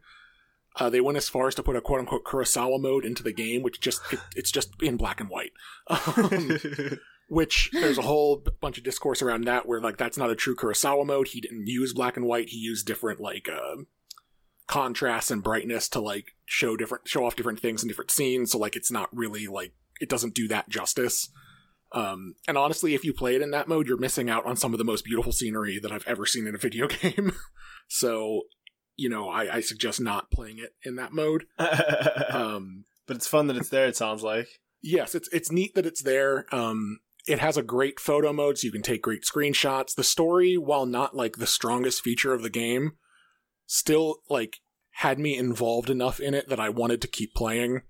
[0.79, 3.31] Uh, they went as far as to put a quote unquote Kurosawa mode into the
[3.33, 5.53] game, which just it, it's just in black and white.
[5.89, 6.57] Um,
[7.27, 10.55] which there's a whole bunch of discourse around that where like that's not a true
[10.55, 11.27] Kurosawa mode.
[11.27, 12.49] He didn't use black and white.
[12.49, 13.83] He used different like uh,
[14.67, 18.51] contrast and brightness to like show different show off different things in different scenes.
[18.51, 21.29] So like it's not really like it doesn't do that justice.
[21.93, 24.73] Um, and honestly, if you play it in that mode, you're missing out on some
[24.73, 27.31] of the most beautiful scenery that I've ever seen in a video game.
[27.87, 28.41] so,
[28.97, 31.45] you know, I, I suggest not playing it in that mode.
[32.29, 33.87] Um, but it's fun that it's there.
[33.87, 34.47] It sounds like.
[34.81, 36.45] yes, it's it's neat that it's there.
[36.53, 39.95] Um, it has a great photo mode, so you can take great screenshots.
[39.95, 42.93] The story, while not like the strongest feature of the game,
[43.65, 44.57] still like
[44.91, 47.81] had me involved enough in it that I wanted to keep playing.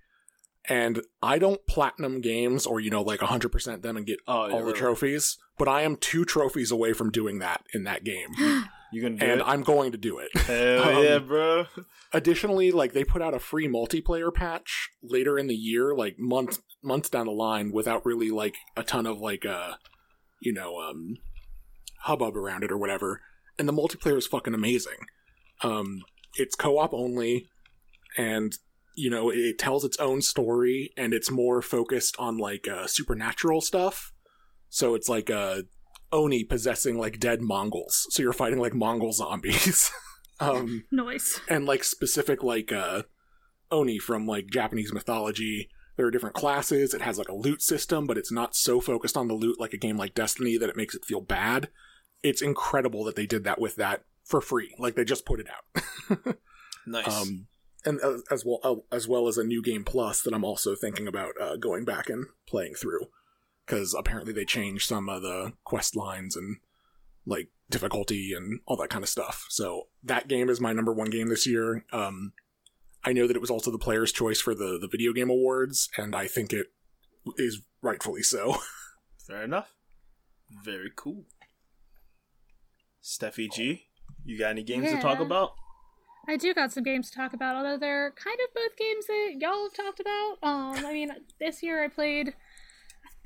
[0.70, 4.52] And I don't platinum games or you know like 100% them and get uh, Oh,
[4.52, 8.28] all the trophies, but I am two trophies away from doing that in that game,
[8.92, 9.48] You gonna do and it?
[9.48, 10.30] I'm going to do it.
[10.36, 11.66] Hell Um, yeah, bro.
[12.14, 16.60] Additionally, like they put out a free multiplayer patch later in the year, like months
[16.84, 19.74] months down the line, without really like a ton of like uh
[20.42, 21.18] you know um
[22.02, 23.22] hubbub around it or whatever.
[23.60, 25.08] And the multiplayer is fucking amazing.
[25.64, 26.04] Um,
[26.36, 27.50] it's co-op only,
[28.18, 28.54] and
[28.96, 33.62] you know it tells its own story, and it's more focused on like uh, supernatural
[33.62, 34.14] stuff.
[34.70, 35.64] So it's like uh
[36.12, 38.08] Oni possessing like dead Mongols.
[38.12, 39.92] So you're fighting like Mongol zombies.
[40.40, 41.40] um Noise.
[41.50, 43.02] and like specific like uh
[43.72, 48.06] oni from like japanese mythology there are different classes it has like a loot system
[48.06, 50.78] but it's not so focused on the loot like a game like destiny that it
[50.78, 51.70] makes it feel bad
[52.22, 55.48] it's incredible that they did that with that for free like they just put it
[55.50, 56.38] out
[56.86, 57.08] Nice.
[57.22, 57.48] um
[57.84, 60.76] and as, as well uh, as well as a new game plus that i'm also
[60.76, 63.08] thinking about uh, going back and playing through
[63.68, 66.58] because apparently they changed some of the quest lines and
[67.26, 69.46] like difficulty and all that kind of stuff.
[69.50, 71.84] So that game is my number one game this year.
[71.92, 72.32] Um,
[73.04, 75.90] I know that it was also the player's choice for the the video game awards,
[75.98, 76.68] and I think it
[77.38, 78.58] is rightfully so.
[79.28, 79.74] Fair enough.
[80.64, 81.26] Very cool.
[83.04, 83.88] Steffi G,
[84.24, 85.52] you got any games to talk about?
[86.30, 89.36] I do got some games to talk about, although they're kind of both games that
[89.40, 90.38] y'all have talked about.
[90.44, 91.10] Um, I mean,
[91.40, 92.34] this year I played.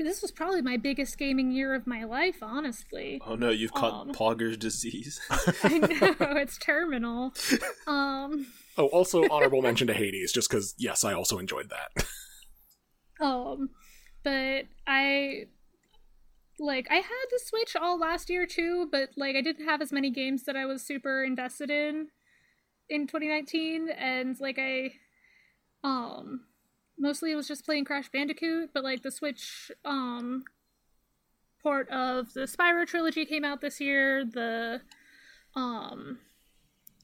[0.01, 3.21] This was probably my biggest gaming year of my life, honestly.
[3.25, 4.11] Oh no, you've caught Um.
[4.13, 5.19] Pogger's disease.
[5.63, 7.33] I know it's terminal.
[7.87, 8.47] Um,
[8.77, 12.05] oh, also honorable mention to Hades, just because yes, I also enjoyed that.
[13.25, 13.69] um,
[14.23, 15.45] but I
[16.59, 19.91] like I had the Switch all last year too, but like I didn't have as
[19.91, 22.07] many games that I was super invested in
[22.89, 24.91] in 2019, and like I
[25.83, 26.41] um
[27.01, 30.43] mostly it was just playing Crash Bandicoot, but like the Switch um
[31.61, 34.23] port of the Spyro trilogy came out this year.
[34.23, 34.81] The
[35.55, 36.19] um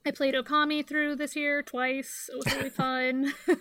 [0.05, 2.29] I played Okami through this year twice.
[2.31, 3.33] It was really fun.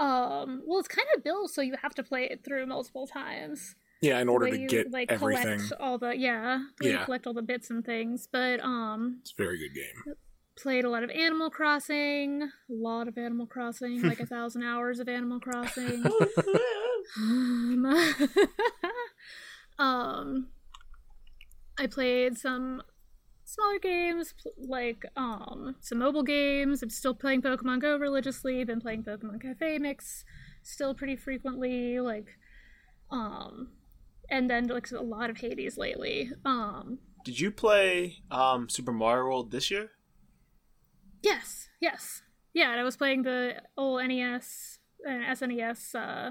[0.00, 3.76] um well it's kind of built so you have to play it through multiple times.
[4.02, 7.04] yeah, in order to you, get like everything, collect all the yeah, Yeah.
[7.04, 8.26] collect all the bits and things.
[8.30, 10.14] But um it's a very good game.
[10.56, 15.00] Played a lot of Animal Crossing, a lot of Animal Crossing, like a thousand hours
[15.00, 16.04] of Animal Crossing.
[17.16, 17.84] um,
[19.78, 20.48] um,
[21.78, 22.82] I played some
[23.44, 26.82] smaller games, like um, some mobile games.
[26.82, 28.64] I'm still playing Pokemon Go religiously.
[28.64, 30.24] Been playing Pokemon Cafe Mix
[30.62, 32.00] still pretty frequently.
[32.00, 32.38] Like,
[33.10, 33.68] um,
[34.30, 36.30] and then like a lot of Hades lately.
[36.44, 39.90] Um, Did you play um, Super Mario World this year?
[41.24, 42.22] Yes, yes.
[42.52, 45.94] Yeah, and I was playing the old NES and SNES.
[45.94, 46.30] Uh,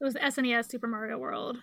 [0.00, 1.58] it was the SNES Super Mario World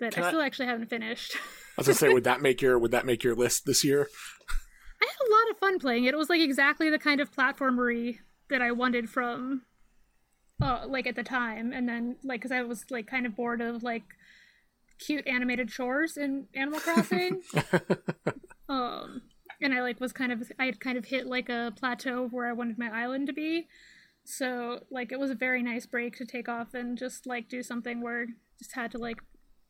[0.00, 1.36] that Can I I- still actually haven't finished.
[1.36, 4.08] I was gonna say, would that make your would that make your list this year?
[5.00, 6.14] I had a lot of fun playing it.
[6.14, 8.18] It was like exactly the kind of platformery
[8.50, 9.62] that I wanted from,
[10.60, 13.60] uh, like at the time, and then like because I was like kind of bored
[13.60, 14.02] of like
[14.98, 17.42] cute animated chores in Animal Crossing.
[18.68, 19.22] um,
[19.60, 22.32] and I like was kind of I had kind of hit like a plateau of
[22.32, 23.66] where I wanted my island to be.
[24.24, 27.62] So like it was a very nice break to take off and just like do
[27.62, 28.26] something where
[28.58, 29.18] just had to like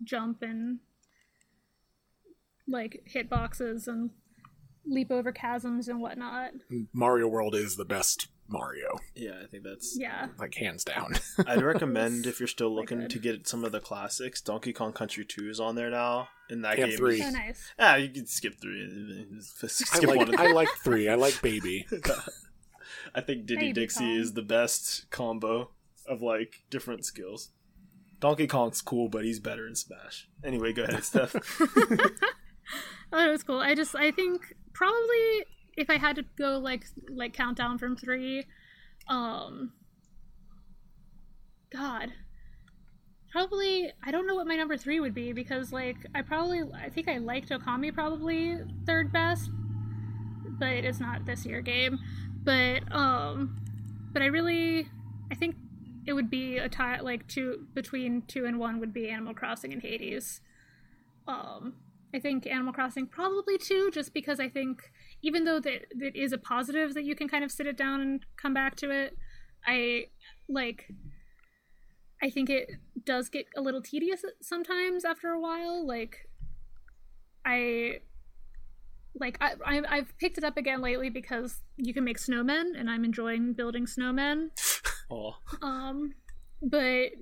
[0.02, 0.80] jump and
[2.66, 4.10] like hit boxes and
[4.86, 6.52] leap over chasms and whatnot.
[6.92, 9.96] Mario World is the best Mario, Yeah, I think that's.
[9.98, 10.28] Yeah.
[10.38, 11.14] like hands down.
[11.46, 14.40] I'd recommend if you're still looking to get some of the classics.
[14.40, 16.96] Donkey Kong Country 2 is on there now, In that And game.
[16.96, 17.20] three.
[17.20, 17.72] Is, Oh nice.
[17.78, 18.82] ah, you can skip three.
[19.62, 20.16] I Skip one.
[20.18, 21.08] like Of I like three.
[21.08, 21.86] I like Baby.
[23.14, 24.16] I think Diddy Baby Dixie Kong.
[24.16, 25.70] is the best combo
[26.06, 27.50] of like different skills.
[28.20, 30.28] Donkey Kong's cool, but he's better in Smash.
[30.42, 31.34] Anyway, go ahead, Steph.
[33.12, 33.60] Oh, it was cool.
[33.60, 35.44] I just I think probably
[35.78, 38.44] if I had to go like like countdown from three,
[39.08, 39.72] um,
[41.72, 42.12] God,
[43.30, 46.90] probably I don't know what my number three would be because like I probably I
[46.90, 49.50] think I liked Okami probably third best,
[50.58, 51.98] but it's not this year game.
[52.42, 53.60] But um,
[54.12, 54.88] but I really
[55.30, 55.54] I think
[56.06, 59.72] it would be a tie like two between two and one would be Animal Crossing
[59.72, 60.40] and Hades.
[61.28, 61.74] Um,
[62.12, 64.90] I think Animal Crossing probably two, just because I think
[65.22, 68.00] even though that that is a positive that you can kind of sit it down
[68.00, 69.16] and come back to it,
[69.66, 70.06] I
[70.48, 70.90] like
[72.22, 72.68] I think it
[73.04, 75.86] does get a little tedious sometimes after a while.
[75.86, 76.28] Like,
[77.44, 78.00] I
[79.14, 82.90] like I, I I've picked it up again lately because you can make snowmen, and
[82.90, 84.50] I'm enjoying building snowmen.
[85.10, 86.12] Oh, Um,
[86.60, 87.12] but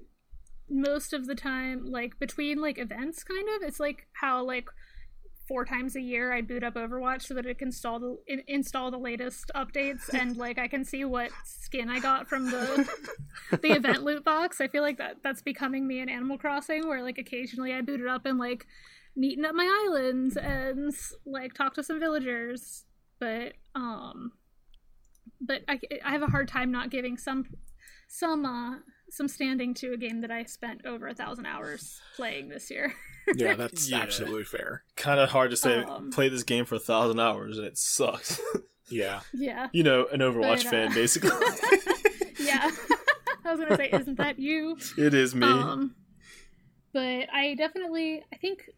[0.68, 4.66] most of the time, like between like events, kind of, it's like how like
[5.46, 8.42] four times a year I boot up Overwatch so that it can install the in,
[8.48, 12.88] install the latest updates and like I can see what skin I got from the
[13.62, 14.60] the event loot box.
[14.60, 18.00] I feel like that that's becoming me in Animal Crossing, where like occasionally I boot
[18.00, 18.66] it up and like
[19.18, 20.94] neaten up my islands and
[21.24, 22.84] like talk to some villagers.
[23.18, 24.32] But um,
[25.40, 27.46] but I I have a hard time not giving some
[28.08, 28.76] some uh
[29.10, 32.94] some standing to a game that I spent over a thousand hours playing this year.
[33.34, 33.98] Yeah, that's Yeah.
[34.02, 34.84] absolutely fair.
[34.94, 35.82] kind of hard to say.
[35.82, 38.40] Um, play this game for a thousand hours and it sucks.
[38.88, 39.18] Yeah.
[39.34, 39.66] yeah.
[39.72, 41.30] you know, an Overwatch But, uh, fan, basically.
[42.40, 42.70] yeah.
[43.44, 44.76] I was gonna say, isn't that you?
[44.96, 45.44] it is me.
[45.44, 45.96] Um,
[46.92, 48.70] but I definitely, I think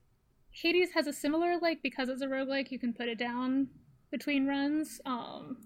[0.50, 3.68] Hades has a similar like because it's a roguelike, you can put it down
[4.10, 4.98] between runs.
[5.04, 5.58] Um,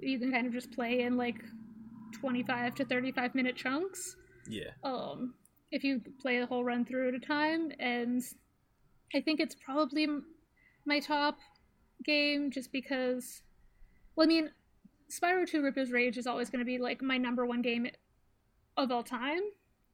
[0.00, 1.36] you can kind of just play and like
[2.14, 4.16] twenty-five to thirty-five minute chunks.
[4.48, 4.70] yeah.
[4.82, 5.34] Um,
[5.70, 8.22] if you play the whole run through at a time, and
[9.14, 10.24] I think it's probably m-
[10.86, 11.38] my top
[12.04, 13.42] game just because.
[14.16, 14.50] Well, I mean,
[15.10, 17.88] Spyro 2 Ripto's Rage is always going to be like my number one game
[18.76, 19.40] of all time.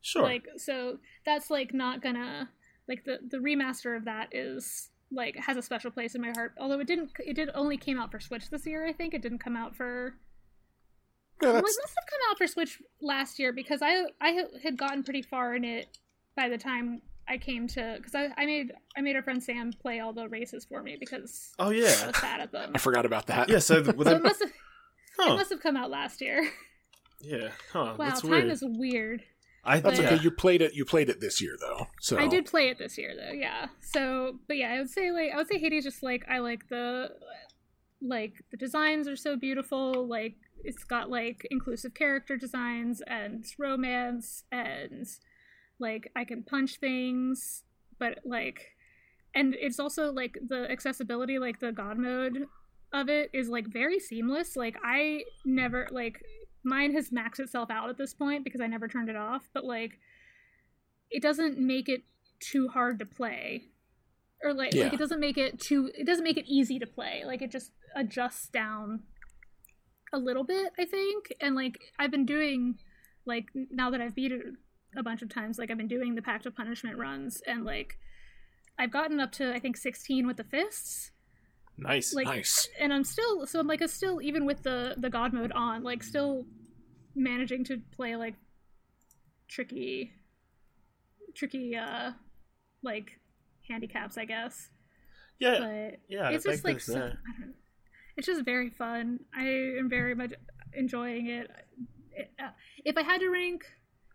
[0.03, 0.23] Sure.
[0.23, 2.49] Like so that's like not gonna
[2.89, 6.53] like the the remaster of that is like has a special place in my heart.
[6.59, 9.12] Although it didn't it did only came out for Switch this year, I think.
[9.14, 10.14] It didn't come out for
[11.43, 14.76] Yeah, well, it must have come out for Switch last year because I I had
[14.76, 15.99] gotten pretty far in it
[16.36, 19.72] by the time I came to because I, I made I made our friend Sam
[19.72, 22.07] play all the races for me because oh I yeah.
[22.07, 22.72] was bad at them.
[22.74, 23.49] I forgot about that.
[23.49, 23.59] Yeah.
[23.61, 26.49] So th- So that, it must have it must have come out last year.
[27.22, 27.51] Yeah.
[27.70, 27.97] Huh.
[27.99, 28.47] Wow, That's time weird.
[28.49, 29.22] is weird.
[29.62, 30.22] I That's But- okay.
[30.22, 30.72] You played it.
[30.74, 31.88] You played it this year though.
[32.01, 33.66] So I did play it this year though, yeah.
[33.82, 36.68] So, but yeah, I would say like I would say Hades just like I like
[36.70, 37.11] the
[38.01, 40.07] like the designs are so beautiful.
[40.07, 40.34] Like
[40.65, 45.07] it's got like inclusive character designs and romance and
[45.79, 47.65] like I can punch things,
[47.99, 48.77] but like
[49.35, 52.47] and it's also like the accessibility, like the god mode
[52.93, 54.57] of it is like very seamless.
[54.57, 56.21] Like I never like
[56.65, 59.65] mine has maxed itself out at this point because I never turned it off, but
[59.65, 59.93] like
[61.11, 62.03] it doesn't make it
[62.41, 63.65] too hard to play
[64.43, 64.85] or like, Yeah.
[64.85, 67.51] like it doesn't make it too it doesn't make it easy to play like it
[67.51, 69.03] just adjusts down
[70.13, 72.77] a little bit i think and like i've been doing
[73.27, 74.43] like now that i've beat it
[74.97, 77.99] a bunch of times like i've been doing the pact of punishment runs and like
[78.79, 81.13] i've gotten up to i think 16 with the fists
[81.79, 82.13] nice.
[82.15, 82.69] like nice.
[82.79, 85.83] and i'm still so i'm like it's still even with the the god mode on
[85.83, 86.45] like still
[87.15, 88.35] managing to play like
[89.49, 90.13] tricky
[91.35, 92.11] tricky uh
[92.83, 93.21] like
[93.69, 94.71] handicaps i guess
[95.41, 95.59] yeah.
[95.59, 96.29] but Yeah.
[96.31, 96.97] it's I just think like so.
[96.97, 97.55] I don't,
[98.21, 99.45] it's just very fun i
[99.79, 100.35] am very much
[100.75, 101.51] enjoying it,
[102.12, 102.51] It- uh,
[102.85, 103.64] if i had to rank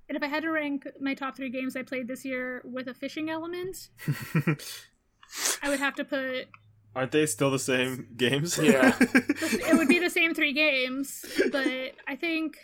[0.07, 2.87] and if i had to rank my top three games i played this year with
[2.87, 3.89] a fishing element
[5.63, 6.47] i would have to put
[6.95, 8.57] Aren't they still the same games?
[8.57, 8.95] Yeah.
[9.01, 11.67] it would be the same three games, but
[12.07, 12.55] I think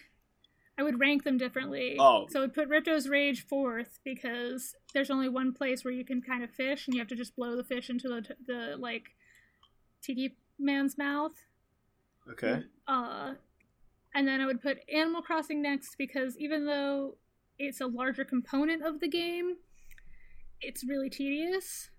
[0.77, 1.97] I would rank them differently.
[1.99, 2.27] Oh.
[2.29, 6.21] So I would put Ripto's Rage fourth because there's only one place where you can
[6.21, 9.09] kind of fish, and you have to just blow the fish into the the like
[10.01, 11.33] tiki man's mouth.
[12.31, 12.63] okay.
[12.87, 13.33] Uh,
[14.13, 17.17] and then I would put Animal Crossing next because even though
[17.57, 19.55] it's a larger component of the game,
[20.59, 21.89] it's really tedious.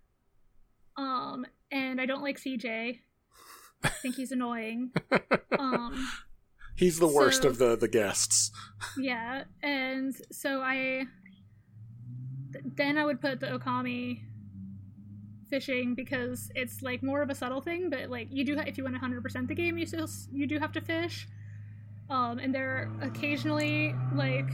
[0.96, 2.98] Um, and I don't like CJ.
[3.84, 4.92] I think he's annoying.
[5.58, 6.08] Um,
[6.76, 8.50] He's the worst So- of the the guests.
[8.98, 11.04] yeah, and so I
[12.76, 14.22] then I would put the Okami
[15.52, 18.84] fishing because it's like more of a subtle thing, but like you do if you
[18.84, 21.28] want 100% the game, you still you do have to fish.
[22.08, 24.48] Um, and there are occasionally like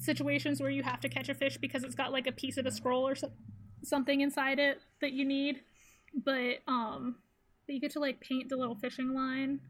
[0.00, 2.66] situations where you have to catch a fish because it's got like a piece of
[2.66, 3.30] a scroll or so-
[3.84, 5.60] something inside it that you need.
[6.12, 7.16] But um,
[7.66, 9.60] but you get to like paint the little fishing line,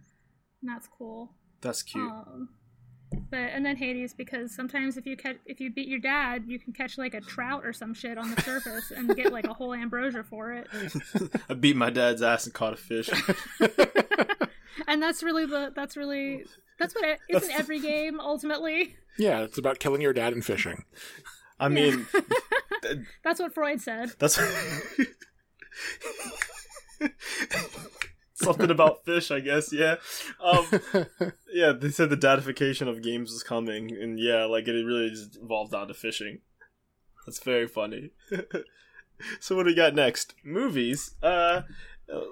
[0.63, 1.33] and that's cool.
[1.61, 2.11] That's cute.
[2.11, 2.49] Um,
[3.31, 6.59] but and then Hades because sometimes if you catch if you beat your dad, you
[6.59, 9.55] can catch like a trout or some shit on the surface and get like a
[9.55, 10.69] whole ambrosia for it.
[11.49, 13.11] I beat my dad's ass and caught a fish.
[14.87, 16.45] And that's really the that's really
[16.79, 18.97] that's what it is in every game ultimately.
[19.19, 20.85] Yeah, it's about killing your dad and fishing.
[21.59, 22.07] I mean,
[23.25, 24.13] That's what Freud said.
[24.19, 24.39] that's
[28.43, 29.73] something about fish, I guess.
[29.73, 29.97] Yeah,
[30.41, 30.67] um,
[31.53, 31.73] yeah.
[31.73, 35.75] They said the datification of games was coming, and yeah, like it really just evolved
[35.75, 36.41] onto fishing.
[37.27, 38.11] That's very funny.
[39.41, 40.35] so what do we got next?
[40.45, 41.17] Movies.
[41.21, 41.63] Uh,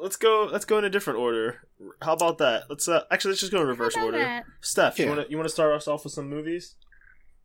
[0.00, 0.48] let's go.
[0.50, 1.66] Let's go in a different order.
[2.00, 2.64] How about that?
[2.70, 4.18] Let's uh, actually let's just go in reverse about order.
[4.18, 4.44] that?
[4.60, 6.76] Steph, you want to you want to start us off with some movies?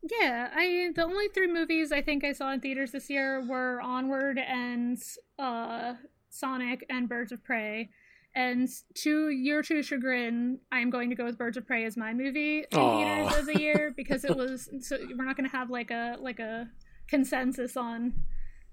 [0.03, 3.81] Yeah, I the only three movies I think I saw in theaters this year were
[3.81, 5.01] Onward and
[5.39, 5.95] uh
[6.29, 7.89] Sonic and Birds of Prey.
[8.33, 12.13] And to your true chagrin, I'm going to go with Birds of Prey as my
[12.13, 15.69] movie in theaters as a year because it was so we're not going to have
[15.69, 16.69] like a like a
[17.09, 18.13] consensus on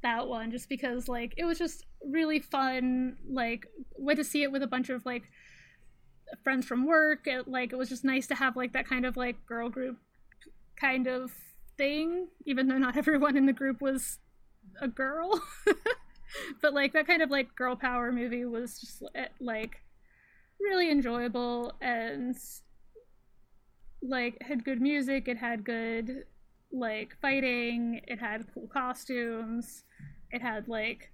[0.04, 4.52] that one just because like it was just really fun like way to see it
[4.52, 5.24] with a bunch of like
[6.44, 9.16] friends from work it, like it was just nice to have like that kind of
[9.16, 9.96] like girl group
[10.76, 11.32] kind of
[11.76, 14.18] thing, even though not everyone in the group was
[14.80, 15.40] a girl.
[16.62, 19.82] but like that kind of like girl power movie was just eh, like
[20.60, 22.36] really enjoyable and
[24.02, 26.24] like had good music, it had good
[26.70, 29.84] like fighting, it had cool costumes,
[30.30, 31.10] it had like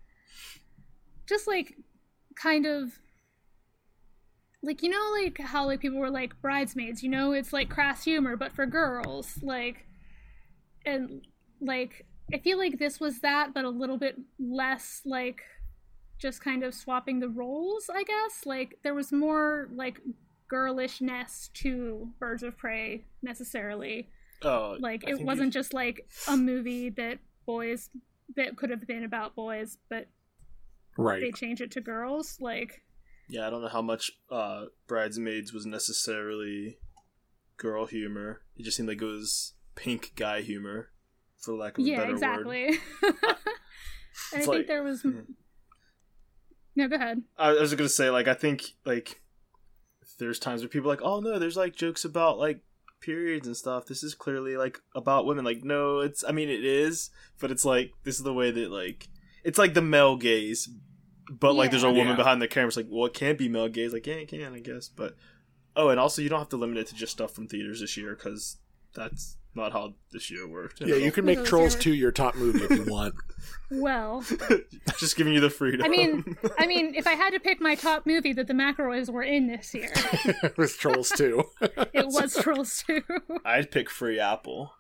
[1.26, 1.74] just like
[2.34, 2.98] kind of
[4.62, 8.02] like you know like how like people were like bridesmaids you know it's like crass
[8.04, 9.86] humor but for girls like
[10.86, 11.26] and
[11.60, 15.40] like i feel like this was that but a little bit less like
[16.18, 20.00] just kind of swapping the roles i guess like there was more like
[20.48, 24.08] girlishness to birds of prey necessarily
[24.42, 27.88] Oh, like I it wasn't you- just like a movie that boys
[28.36, 30.06] that could have been about boys but
[30.98, 31.34] right they right.
[31.34, 32.82] changed it to girls like
[33.28, 36.76] Yeah, I don't know how much uh, Bridesmaids was necessarily
[37.56, 38.42] girl humor.
[38.56, 40.90] It just seemed like it was pink guy humor,
[41.44, 42.14] for lack of a yeah better word.
[42.14, 42.66] exactly
[43.02, 43.34] and i
[44.36, 45.04] It's think there was
[46.76, 49.20] no go ahead I was gonna say, like, I think like
[50.18, 52.60] there's times where people are like, oh no, there's like jokes about like
[53.00, 53.86] periods and stuff.
[53.86, 55.44] This is clearly like about women.
[55.44, 56.24] Like, no, it's.
[56.26, 59.08] I mean, it is, but it's like this is the way that like
[59.44, 60.68] it's like the male gaze,
[61.30, 62.16] but like there's a woman Yeah.
[62.16, 62.68] behind the camera.
[62.68, 63.92] It's like, well, it can't be male gaze.
[63.92, 64.88] Like, yeah, it can, I guess.
[64.88, 65.14] But
[65.76, 67.96] oh, and also you don't have to limit it to just stuff from theaters this
[67.96, 68.56] year because
[68.94, 70.80] that's not how this year worked.
[70.80, 73.14] Yeah, you can make Those Trolls are- 2 your top movie if you want.
[73.70, 74.24] well
[74.98, 75.82] just giving you the freedom.
[75.84, 79.10] i mean i mean if i had to pick my top movie that the mcelroys
[79.10, 79.90] were in this year
[80.42, 81.42] it was Trolls 2.
[81.92, 83.02] it was trolls 2
[83.44, 84.72] I'd pick Free Apple.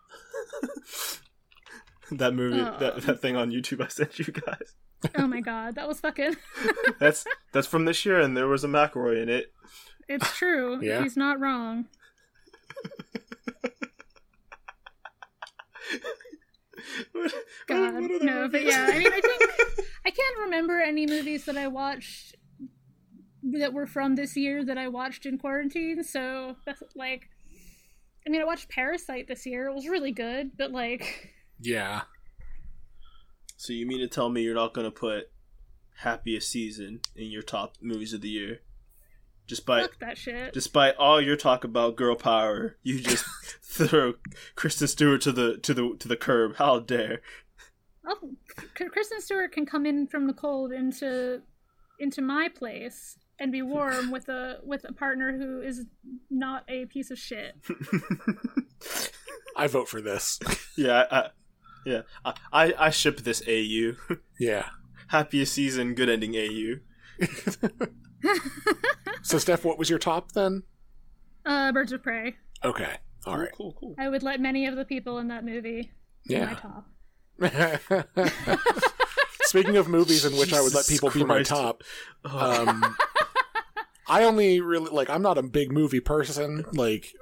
[2.12, 2.76] that movie, Oh.
[2.78, 4.74] that, that thing on YouTube I sent you guys.
[5.16, 6.36] oh my god that was fucking
[7.00, 9.52] That's that's from this year, and there was a McElroy in it.
[10.08, 11.02] it's true Yeah.
[11.02, 11.86] he's not wrong
[17.12, 17.32] What-
[17.68, 19.42] god what other no but yeah i mean i think
[20.06, 22.34] i can't remember any movies that i watched
[23.44, 27.28] that were from this year that i watched in quarantine so that's like
[28.26, 32.02] i mean i watched parasite this year it was really good but like yeah.
[33.56, 35.30] So you mean to tell me you're not gonna put
[35.98, 38.60] Happiest Season in your top movies of the year?
[39.46, 43.26] Despite fuck that shit despite all your talk about girl power, you just
[43.62, 44.14] throw
[44.56, 46.56] Kristen Stewart to the to the to the curb.
[46.56, 47.20] How dare!
[48.06, 48.30] Oh,
[48.74, 51.42] Kristen Stewart can come in from the cold into
[51.98, 55.84] into my place and be warm with a with a partner who is
[56.30, 57.54] not a piece of shit.
[59.56, 60.38] I vote for this.
[60.76, 61.28] yeah, I,
[61.84, 62.02] yeah.
[62.24, 63.92] I, I I ship this AU.
[64.38, 64.68] Yeah.
[65.08, 66.80] Happiest season, good ending AU.
[69.22, 70.62] So, Steph, what was your top then?
[71.46, 72.36] Uh, Birds of Prey.
[72.64, 72.94] Okay.
[73.26, 73.50] All right.
[73.54, 73.94] Cool, cool.
[73.98, 75.90] I would let many of the people in that movie
[76.28, 76.54] be my Yeah.
[76.54, 76.86] top.
[79.44, 81.82] Speaking of movies in which I would let Jesus people be my top,
[82.24, 82.96] um,
[84.08, 85.08] I only really like.
[85.10, 87.12] I'm not a big movie person, like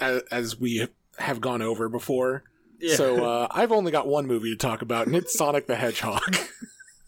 [0.00, 0.86] as, as we
[1.18, 2.44] have gone over before.
[2.80, 2.96] yeah.
[2.96, 6.22] So uh, I've only got one movie to talk about, and it's Sonic the Hedgehog.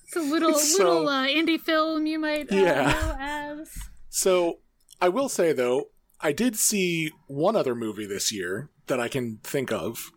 [0.09, 2.83] It's a little So- little uh, indie film you might uh, Yeah.
[2.93, 3.71] know as.
[4.09, 4.59] so
[5.01, 5.85] I will say though,
[6.21, 10.11] I did see one other movie this year that I can think of,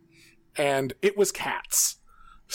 [0.58, 1.98] and it was Cats.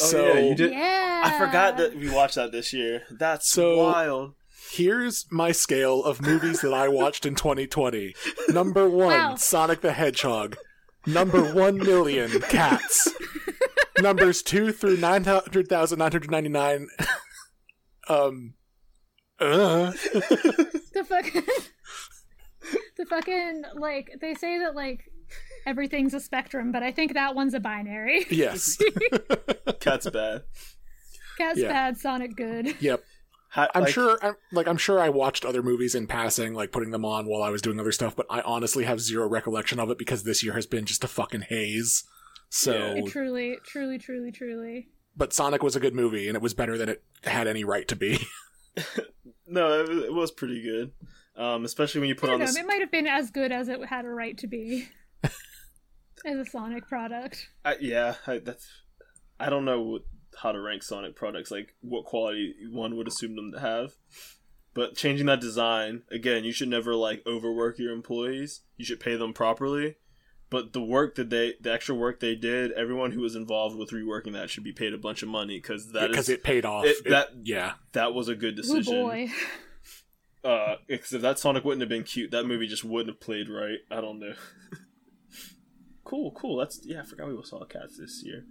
[0.00, 0.72] Oh, so yeah, you did.
[0.72, 3.02] Yeah, I forgot that we watched that this year.
[3.10, 4.34] That's So- wild.
[4.72, 8.14] here's my scale of movies that I watched in 2020.
[8.48, 9.34] Number one, Wow.
[9.36, 10.56] Sonic the Hedgehog.
[11.06, 13.08] Number one million, Cats.
[14.00, 16.88] Numbers two through nine hundred thousand nine hundred ninety nine.
[18.08, 18.54] Um.
[19.38, 19.90] Uh.
[20.12, 21.42] the fucking
[22.96, 25.04] the fucking like they say that like
[25.66, 28.24] everything's a spectrum, but I think that one's a binary.
[28.30, 28.78] Yes.
[29.80, 30.42] Cat's bad.
[31.38, 31.68] Cat's Yeah.
[31.68, 32.80] bad, Sonic good.
[32.80, 33.02] Yep.
[33.50, 36.72] Ha- I'm like, sure, I'm, like I'm sure I watched other movies in passing, like
[36.72, 39.78] putting them on while I was doing other stuff, but I honestly have zero recollection
[39.80, 42.04] of it because this year has been just a fucking haze.
[42.48, 43.02] So, Yeah.
[43.10, 44.88] Truly, truly, truly, truly.
[45.16, 47.86] But Sonic was a good movie, and it was better than it had any right
[47.88, 48.18] to be.
[49.48, 50.92] No, it was, pretty good.
[51.36, 52.46] Um, especially when you I put don't on know.
[52.46, 52.56] this.
[52.56, 54.88] It might have been as good as it had a right to be
[55.22, 57.48] as a Sonic product.
[57.64, 58.66] I, yeah, I, that's.
[59.38, 60.02] I don't know what,
[60.36, 63.92] how to rank Sonic products, like what quality one would assume them to have.
[64.74, 68.62] But changing that design again, you should never like overwork your employees.
[68.76, 69.96] You should pay them properly.
[70.48, 73.90] But the work that they, the extra work they did, everyone who was involved with
[73.90, 76.64] reworking that should be paid a bunch of money because that because is it paid
[76.64, 76.84] off.
[76.84, 79.02] it- It- that- yeah, that was a good Oh decision.
[79.02, 79.28] boy.
[80.44, 83.48] Uh, because if that Sonic wouldn't have been cute, that movie just wouldn't have played
[83.48, 83.78] right.
[83.90, 84.34] I don't know.
[86.04, 86.56] cool, cool.
[86.58, 87.00] That's yeah.
[87.00, 88.44] I forgot we saw Cats this year.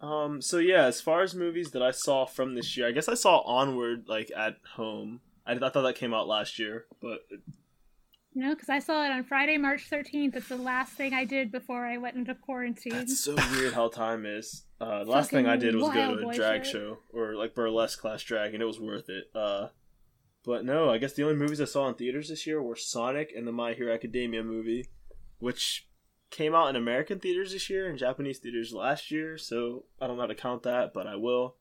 [0.00, 0.42] Um.
[0.42, 3.14] So yeah, as far as movies that I saw from this year, I guess I
[3.14, 5.20] saw Onward like at home.
[5.46, 7.20] I, I thought that came out last year, but
[8.34, 10.36] No, because I saw it on Friday, March 13th.
[10.36, 12.92] It's the last thing I did before I went into quarantine.
[12.92, 14.64] that's so weird how time is.
[14.80, 16.72] Uh, the last thing I did was go to a drag shit.
[16.72, 19.24] show or like burlesque class drag, and it was worth it.
[19.34, 19.68] Uh,
[20.44, 23.32] but no, I guess the only movies I saw in theaters this year were Sonic
[23.36, 24.88] and the My Hero Academia movie,
[25.38, 25.86] which
[26.30, 29.36] came out in American theaters this year and Japanese theaters last year.
[29.36, 31.56] So I don't know how to count that, but I will.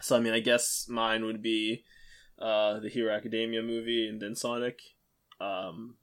[0.00, 1.84] So I mean, I guess mine would be
[2.38, 4.80] uh, the Hero Academia movie and then Sonic.
[5.40, 5.96] Um,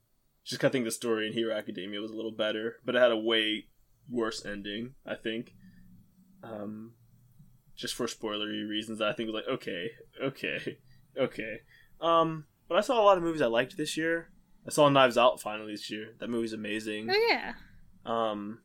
[0.43, 2.99] just 'cause I think the story in Hero Academia was a little better, but it
[2.99, 3.67] had a way
[4.09, 4.95] worse ending.
[5.05, 5.55] I think.
[6.43, 6.93] Um,
[7.75, 9.91] just for spoilery reasons, I think it was like okay,
[10.21, 10.77] okay,
[11.17, 11.61] okay.
[12.01, 14.29] Um, but I saw a lot of movies I liked this year.
[14.67, 16.15] I saw Knives Out finally this year.
[16.19, 17.09] That movie's amazing.
[17.09, 17.53] Oh yeah.
[18.05, 18.59] Um,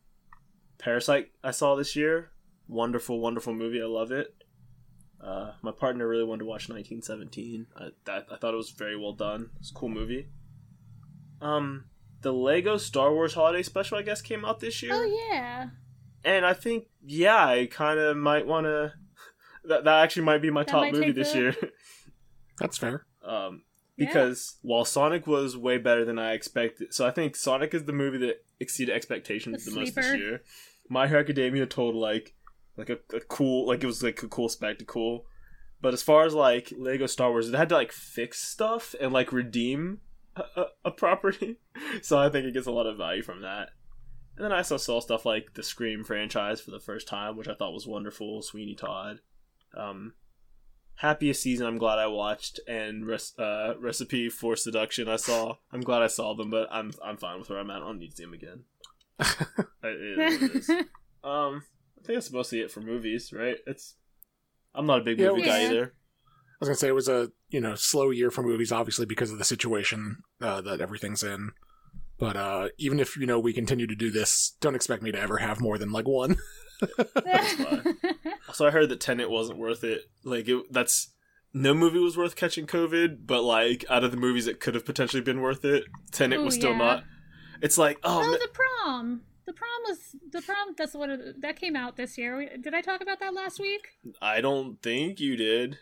[0.77, 2.31] Parasite I saw this year.
[2.67, 3.81] Wonderful, wonderful movie.
[3.81, 4.35] I love it.
[5.21, 7.67] Uh, my partner really wanted to watch 1917.
[7.75, 9.49] I, that, I thought it was very well done.
[9.59, 10.29] It's a cool movie.
[11.41, 11.85] Um,
[12.21, 15.69] the Lego Star Wars Holiday Special, I guess, came out this year Oh yeah.
[16.25, 18.93] and I think yeah, I kind of might want to.
[19.65, 21.55] That that actually might be my That top movie this the- year.
[22.59, 23.05] that's fair.
[23.23, 23.63] um,
[23.97, 24.07] Yeah.
[24.07, 27.91] because while Sonic was way better than I expected, so I think Sonic is the
[27.93, 30.41] movie that exceeded expectations The the, most this year.
[30.87, 32.33] My Hero Academia told like
[32.77, 35.25] like a, a cool like it was like a cool spectacle.
[35.81, 39.11] But as far as like Lego Star Wars, it had to like fix stuff and
[39.13, 39.99] like redeem
[40.35, 41.57] a, a, property.
[42.01, 43.69] so I think it gets a lot of value from that.
[44.35, 47.47] And then I also saw stuff like the Scream franchise for the first time, which
[47.47, 48.41] I thought was wonderful.
[48.41, 49.19] Sweeney Todd.
[49.75, 50.13] Um,
[50.95, 55.55] happiest season I'm glad I watched, and res- uh, Recipe for Seduction I saw.
[55.71, 57.77] I'm glad I saw them, but I'm I'm fine with where I'm at.
[57.77, 58.63] I don't need to see them again.
[59.83, 60.69] It is what it is.
[61.23, 61.63] Um,
[62.01, 63.57] I think that's mostly it for movies, right?
[63.67, 63.95] It's
[64.73, 65.93] I'm not a big Yeah, movie guy was- either.
[66.25, 69.31] I was gonna say it was a you know slow year for movies, obviously because
[69.31, 71.51] of the situation uh, that everything's in.
[72.17, 75.19] But uh, even if you know we continue to do this, don't expect me to
[75.19, 76.37] ever have more than like one.
[78.53, 80.09] So I heard that Tenet wasn't worth it.
[80.23, 81.13] Like it, that's
[81.53, 84.85] no movie was worth catching COVID, but like out of the movies that could have
[84.85, 86.77] potentially been worth it, Tenet Ooh, was still yeah.
[86.77, 87.03] not.
[87.61, 89.21] It's like oh, oh, ma- the prom.
[89.45, 90.75] The prom was the prom.
[90.77, 92.49] That's what it, that came out this year.
[92.61, 93.87] Did I talk about that last week?
[94.21, 95.77] I don't think you did.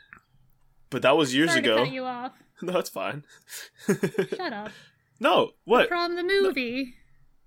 [0.90, 1.78] But that was years Sorry ago.
[1.78, 2.32] to cut you off.
[2.60, 3.24] No, it's fine.
[3.86, 4.72] Shut up.
[5.20, 5.88] no, what?
[5.88, 6.96] From the movie.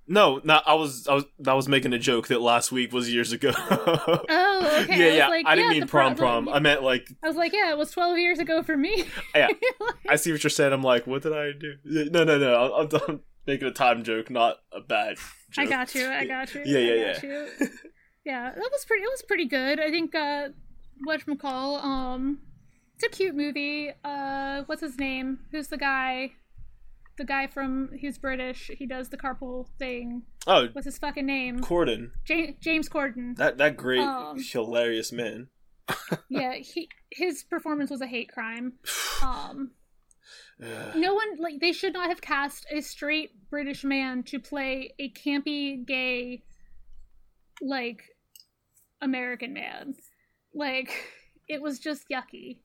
[0.06, 3.12] No, not I was I was I was making a joke that last week was
[3.12, 3.50] years ago.
[3.56, 4.98] Oh, okay.
[4.98, 5.28] yeah, I yeah.
[5.28, 6.48] like, I didn't yeah, mean prom prom-.
[6.48, 9.02] I meant like I was like, yeah, it was 12 years ago for me.
[9.34, 9.48] Yeah.
[10.08, 10.72] I see what you're saying.
[10.72, 11.74] I'm like, what did I do?
[11.84, 12.74] No, no, no.
[12.76, 15.16] I'm, I'm making a time joke, not a bad
[15.50, 15.66] joke.
[15.66, 16.08] I got you.
[16.08, 16.62] I got you.
[16.64, 17.66] Yeah, yeah, yeah.
[18.24, 19.02] Yeah, that was pretty.
[19.02, 19.80] It was pretty good.
[19.80, 20.14] I think.
[20.14, 20.50] Uh,
[21.04, 21.82] what McCall.
[21.82, 22.40] Um,
[23.02, 23.90] it's a cute movie.
[24.04, 25.38] Uh, what's his name?
[25.52, 26.32] Who's the guy?
[27.16, 28.70] The guy from he's British.
[28.76, 30.22] He does the carpool thing.
[30.46, 31.60] Oh, What's his fucking name?
[31.60, 32.10] Corden.
[32.28, 33.36] Ja- James Corden.
[33.36, 35.48] That that great, Um, hilarious man.
[36.28, 38.74] yeah, he his performance was a hate crime.
[39.22, 39.72] Um,
[40.94, 45.10] no one like they should not have cast a straight British man to play a
[45.10, 46.42] campy gay
[47.60, 48.02] like
[49.02, 49.94] American man.
[50.54, 50.90] Like
[51.48, 52.60] it was just yucky.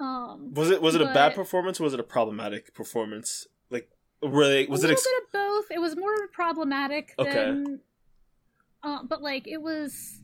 [0.00, 1.78] Um was it was it a bad performance?
[1.80, 3.46] or Was it a problematic performance?
[3.70, 3.90] Like,
[4.22, 4.66] were they?
[4.66, 4.90] Was a it?
[4.90, 5.70] little Ex- bit of both.
[5.70, 7.32] It was more problematic Okay.
[7.34, 7.80] than
[8.82, 10.22] uh, but like it was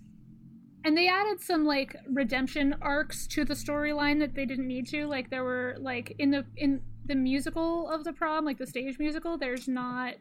[0.85, 5.07] and they added some like redemption arcs to the storyline that they didn't need to.
[5.07, 8.98] Like there were like in the in the musical of the prom, like the stage
[8.98, 10.15] musical, there's not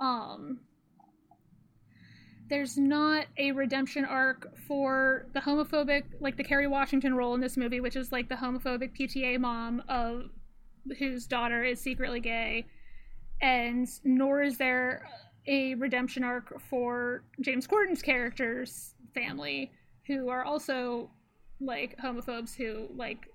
[0.00, 0.60] um
[2.52, 7.56] there's not a redemption arc for the homophobic, like the Kerry Washington role in this
[7.56, 10.24] movie, which is like the homophobic PTA mom of
[10.98, 12.66] whose daughter is secretly gay,
[13.40, 15.08] and nor is there
[15.46, 19.72] a redemption arc for James Corden's character's family,
[20.06, 21.08] who are also
[21.58, 23.28] like homophobes who like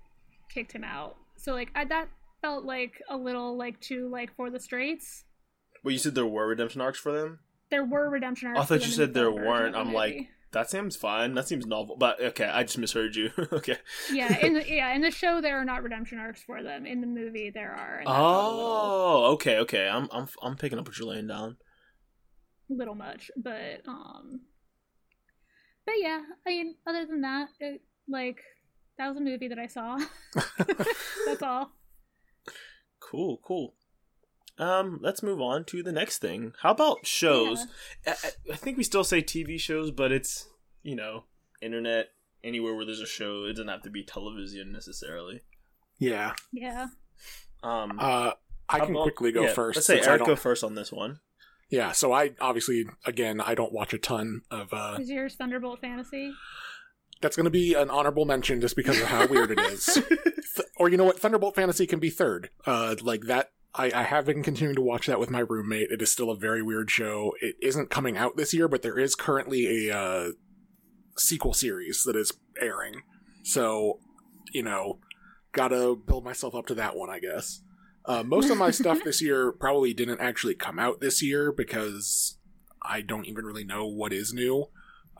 [0.48, 1.16] kicked him out.
[1.36, 2.08] So like I, that
[2.40, 5.24] felt like a little like too like for the straights.
[5.82, 7.40] Well, you said there were redemption arcs for them.
[7.70, 8.60] There were redemption arcs.
[8.60, 9.76] I thought you said the there weren't.
[9.76, 11.34] I'm like, that seems fine.
[11.34, 11.96] That seems novel.
[11.96, 13.30] But okay, I just misheard you.
[13.52, 13.76] okay.
[14.12, 16.86] yeah, in the, yeah, in the show there are not redemption arcs for them.
[16.86, 17.98] In the movie there are.
[17.98, 19.88] and that felt a little, Oh, okay, okay.
[19.88, 21.56] I'm I'm I'm picking up what you're laying down.
[22.70, 24.40] little much, but um,
[25.84, 28.40] but yeah, I mean, other than that, it, like
[28.96, 29.98] that was a movie that I saw.
[31.26, 31.72] That's all.
[33.00, 33.74] Cool, cool.
[34.58, 36.52] Um, let's move on to the next thing.
[36.62, 37.66] How about shows?
[38.06, 40.48] I, I- I think we still say TV shows, but it's
[40.82, 41.24] you know
[41.62, 42.08] internet
[42.44, 43.44] anywhere where there's a show.
[43.44, 45.40] It doesn't have to be television necessarily.
[45.98, 46.34] Yeah.
[46.52, 46.86] Yeah.
[47.62, 48.32] Um, Uh,
[48.68, 49.76] I can about- quickly go yeah, first.
[49.76, 51.20] Let's say since I Eric go first on this one.
[51.70, 55.80] Yeah, so I obviously again I don't watch a ton of uh Is yours Thunderbolt
[55.80, 56.32] Fantasy?
[57.20, 59.84] that's going to be an honorable mention just because of how weird it is.
[60.08, 62.48] Th- or you know what, Thunderbolt Fantasy can be third.
[62.64, 65.90] Uh like that I, I have been continuing to watch that with my roommate.
[65.90, 67.34] It is still a very weird show.
[67.40, 70.28] It isn't coming out this year, but there is currently a uh
[71.16, 73.02] sequel series that is airing.
[73.42, 74.00] So,
[74.52, 75.00] you know,
[75.52, 77.62] gotta build myself up to that one, I guess.
[78.04, 82.38] Uh, most of my stuff this year probably didn't actually come out this year because
[82.82, 84.68] I don't even really know what is new.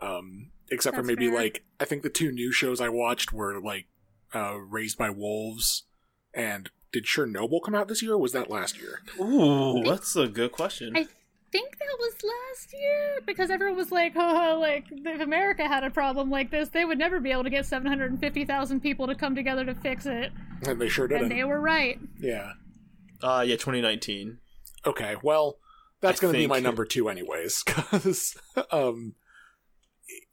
[0.01, 1.37] Um, except for maybe fair.
[1.37, 3.87] like I think the two new shows I watched were like
[4.35, 5.85] uh, Raised by Wolves
[6.35, 9.03] and did Chernobyl come out this year or was that last year?
[9.21, 10.97] Ooh, that's a good question.
[10.97, 11.07] I
[11.51, 15.91] think that was last year because everyone was like, "Oh, like if America had a
[15.91, 19.65] problem like this, they would never be able to get 750,000 people to come together
[19.65, 20.33] to fix it."
[20.67, 21.23] And they sure did.
[21.23, 21.99] And they were right.
[22.19, 22.53] Yeah.
[23.23, 24.39] Uh, yeah, 2019.
[24.87, 25.17] Okay.
[25.23, 25.59] Well,
[26.01, 28.37] that's going to be my number two, anyways, because
[28.71, 29.15] um,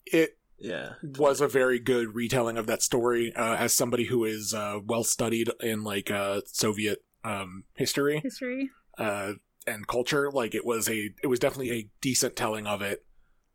[0.05, 0.93] it Yeah.
[1.03, 3.33] was a very good retelling of that story.
[3.35, 8.71] Uh, as somebody who is uh, well studied in like uh, Soviet um, history History.
[8.97, 9.33] uh,
[9.67, 13.05] and culture, like it was a it was definitely a decent telling of it.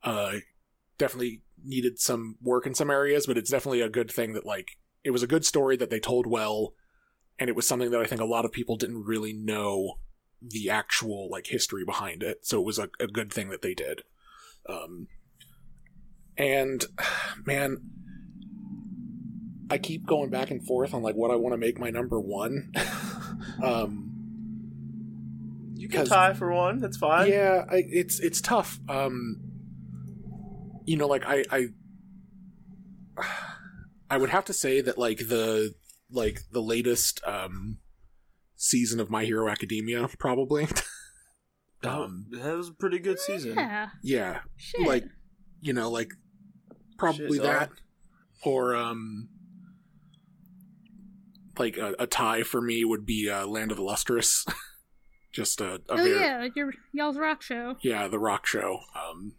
[0.02, 0.34] Uh,
[0.98, 4.78] definitely needed some work in some areas, but it's definitely a good thing that like
[5.02, 6.74] it was a good story that they told well,
[7.38, 9.98] and it was something that I think a lot of people didn't really know
[10.40, 12.46] the actual like history behind it.
[12.46, 14.02] So it was a, a good thing that they did.
[14.68, 15.08] Um,
[16.40, 16.84] and
[17.46, 17.76] man,
[19.70, 22.18] I keep going back and forth on like what I want to make my number
[22.18, 22.72] one.
[23.62, 24.10] um,
[25.76, 26.78] You can tie for one.
[26.78, 27.28] That's fine.
[27.28, 28.80] yeah, I, it's it's tough.
[28.88, 29.36] Um,
[30.86, 31.66] you know, like I, I,
[34.10, 35.74] I would have to say that like the
[36.10, 37.78] like the latest um
[38.56, 40.66] season of My Hero Academia, probably.
[41.82, 43.54] That, um, that was a pretty good season.
[43.54, 43.88] Yeah.
[44.02, 44.86] yeah, Shit.
[44.86, 45.04] like
[45.60, 46.10] you know, like
[47.00, 47.60] probably Shit, dog.
[47.60, 47.70] that,
[48.44, 49.28] or um,
[51.58, 54.44] like a, a tie for me would be uh, Land of the Lustrous.
[55.32, 57.76] Just a, a oh very yeah, your y'all's rock show.
[57.82, 59.34] yeah, the rock show um,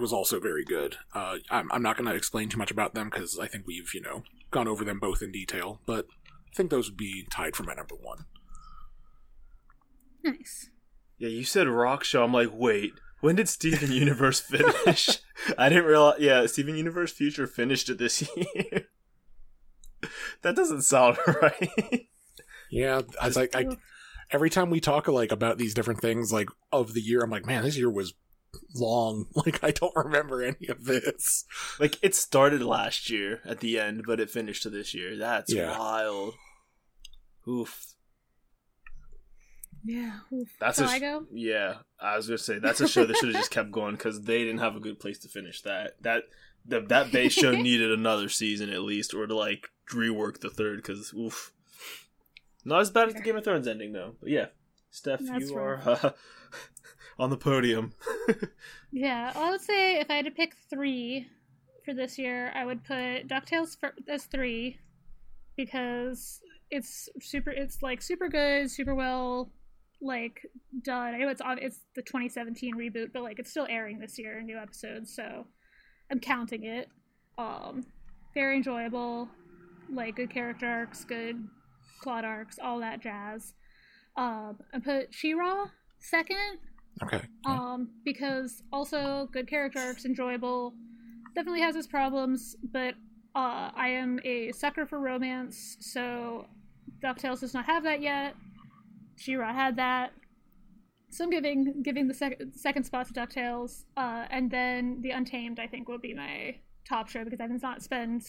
[0.00, 0.96] was also very good.
[1.14, 3.88] Uh, I'm, I'm not going to explain too much about them because I think we've
[3.94, 7.54] you know gone over them both in detail, but I think those would be tied
[7.54, 8.24] for my number one.
[10.24, 10.70] Nice.
[11.18, 12.24] Yeah, you said rock show.
[12.24, 12.92] I'm like, wait,
[13.26, 15.18] when did Steven Universe finish?
[15.58, 16.20] I didn't realize.
[16.20, 18.86] Yeah, Steven Universe Future finished it this year.
[20.42, 22.08] that doesn't sound right.
[22.70, 23.66] Yeah, I was like I,
[24.30, 27.46] every time we talk like about these different things like of the year, I'm like,
[27.46, 28.14] man, this year was
[28.74, 29.26] long.
[29.34, 31.44] Like I don't remember any of this.
[31.80, 35.16] like it started last year at the end, but it finished to this year.
[35.16, 35.76] That's Yeah.
[35.76, 36.34] wild.
[37.48, 37.94] Oof.
[39.86, 40.18] Yeah.
[40.32, 40.48] Oof.
[40.58, 41.26] That's so a I go.
[41.32, 44.22] Yeah, I was gonna say that's a show that should have just kept going because
[44.22, 46.02] they didn't have a good place to finish that.
[46.02, 46.24] That
[46.64, 50.78] the, that base show needed another season at least, or to like rework the third.
[50.78, 51.52] Because oof,
[52.64, 54.16] not as bad as the Game of Thrones ending though.
[54.20, 54.46] But yeah,
[54.90, 56.10] Steph, That's you are uh,
[57.18, 57.92] on the podium.
[58.92, 61.28] Yeah, I would say if I had to pick three
[61.84, 64.78] for this year, I would put Ducktales for, as three
[65.54, 66.40] because
[66.70, 67.50] it's super.
[67.50, 69.50] It's like super good, super well
[70.06, 70.40] like
[70.82, 71.14] done.
[71.14, 74.58] I know it's it's the 2017 reboot, but like it's still airing this year, new
[74.58, 75.14] episodes.
[75.14, 75.46] So
[76.10, 76.88] I'm counting it.
[77.38, 77.84] Um,
[78.34, 79.28] very enjoyable,
[79.92, 81.46] like good character arcs, good
[82.02, 83.54] plot arcs, all that jazz.
[84.16, 85.66] Um, I put She-Ra
[85.98, 86.58] second
[87.02, 87.20] Okay.
[87.44, 90.74] Um, because also good character arcs, enjoyable.
[91.34, 92.94] Definitely has its problems, but
[93.34, 96.46] uh, I am a sucker for romance, so
[97.02, 98.34] DuckTales does not have that yet.
[99.16, 100.12] She-Ra had that.
[101.10, 105.58] So I'm giving giving the sec- second spot to DuckTales, uh, and then The Untamed
[105.58, 106.56] I think will be my
[106.88, 108.26] top show because I did not spend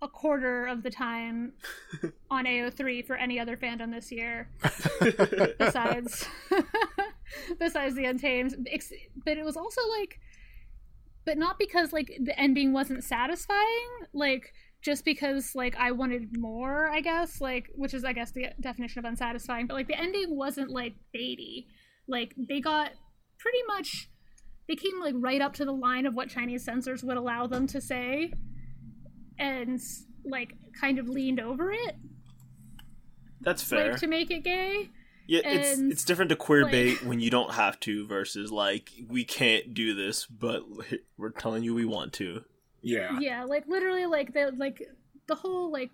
[0.00, 1.52] a quarter of the time
[2.30, 4.48] on AO3 for any other fandom this year
[5.58, 6.26] besides
[7.58, 8.68] besides The Untamed.
[9.24, 10.18] But it was also like
[11.24, 16.88] but not because like the ending wasn't satisfying, like just because like I wanted more,
[16.88, 20.36] I guess, like which is I guess the definition of unsatisfying, but like the ending
[20.36, 21.66] wasn't like baity.
[22.08, 22.90] Like they got
[23.38, 24.08] pretty much
[24.68, 27.66] they came like right up to the line of what Chinese censors would allow them
[27.68, 28.32] to say
[29.38, 29.80] and
[30.24, 31.96] like kind of leaned over it
[33.40, 33.92] That's fair.
[33.92, 34.88] like to make it gay.
[35.26, 38.90] yeah, it's it's different to queer like- bait when you don't have to versus like
[39.08, 40.62] we can't do this, but
[41.16, 42.44] we're telling you we want to.
[42.82, 43.18] Yeah.
[43.20, 44.82] Yeah, like literally like the like
[45.26, 45.90] the whole like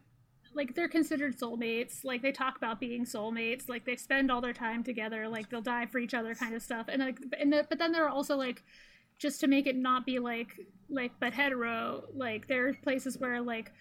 [0.55, 2.05] like they're considered soulmates.
[2.05, 3.69] Like they talk about being soulmates.
[3.69, 5.29] Like they spend all their time together.
[5.29, 6.87] Like they'll die for each other, kind of stuff.
[6.89, 8.63] And like and the, but then there are also like
[9.19, 10.57] just to make it not be like
[10.89, 12.05] like but hetero.
[12.15, 13.73] Like there are places where like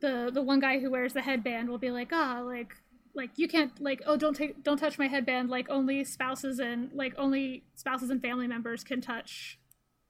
[0.00, 2.74] the the one guy who wears the headband will be like ah like
[3.14, 6.90] like you can't like oh don't take don't touch my headband like only spouses and
[6.94, 9.58] like only spouses and family members can touch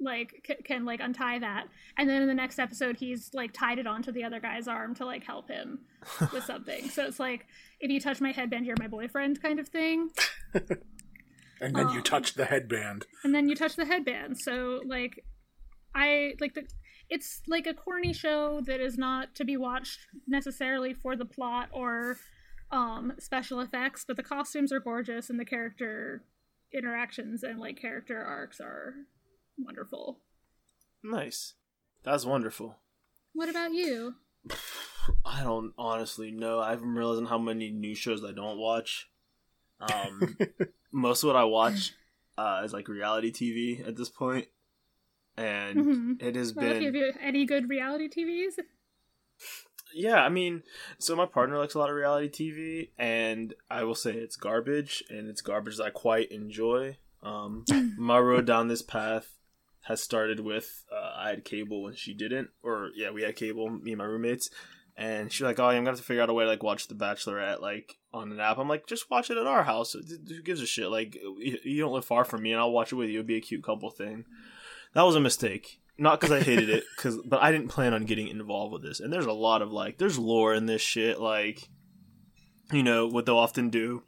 [0.01, 1.67] like c- can like untie that.
[1.99, 4.95] And then in the next episode he's like tied it onto the other guy's arm
[4.97, 5.81] to like help him
[6.33, 6.89] with something.
[6.89, 7.47] So it's like
[7.81, 10.11] if you touch my headband you're my boyfriend kind of thing.
[11.63, 13.05] And then you Um, touch the headband.
[13.23, 14.39] and then you touch the headband.
[14.41, 15.25] So like
[15.95, 16.63] i like the
[17.11, 19.99] it's like a corny show that is not to be watched
[20.29, 22.17] necessarily for the plot or
[22.71, 26.23] um special effects but the costumes are gorgeous and the character
[26.73, 28.95] interactions and like character arcs are
[29.65, 30.19] wonderful
[31.03, 31.55] Nice.
[32.03, 32.77] That's wonderful.
[33.33, 34.15] what about you
[35.25, 36.61] I don't honestly know.
[36.61, 39.09] I'm realizing how many new shows I don't watch.
[39.81, 40.37] Um,
[40.93, 41.95] most of what I watch
[42.37, 44.47] uh, is like reality TV at this point,
[45.37, 46.23] and Mhm.
[46.23, 48.59] it has well, if been you any good reality tvs
[49.95, 50.23] yeah.
[50.23, 50.63] I mean,
[50.99, 55.03] so my partner likes a lot of reality TV, and I will say it's garbage,
[55.11, 56.99] and it's garbage that I quite enjoy.
[57.23, 57.65] Um,
[57.99, 59.35] my road down this path
[59.83, 63.69] has started with uh, I had cable and she didn't, or yeah, we had cable,
[63.71, 64.51] me and my roommates,
[64.97, 66.89] and she's like, "Oh, I'm gonna have to figure out a way to like watch
[66.89, 69.93] The Bachelorette like on an app." I'm like, "Just watch it at our house.
[69.93, 70.91] Who gives a shit?
[70.91, 73.17] Like, you don't live far from me, and I'll watch it with you.
[73.17, 74.25] It'd be a cute couple thing."
[74.95, 75.81] That was a mistake.
[75.97, 79.01] Not because I hated it, cause but I didn't plan on getting involved with this.
[79.01, 81.21] And there's a lot of like, there's lore in this shit.
[81.21, 81.69] Like,
[82.73, 84.03] you know what they'll often do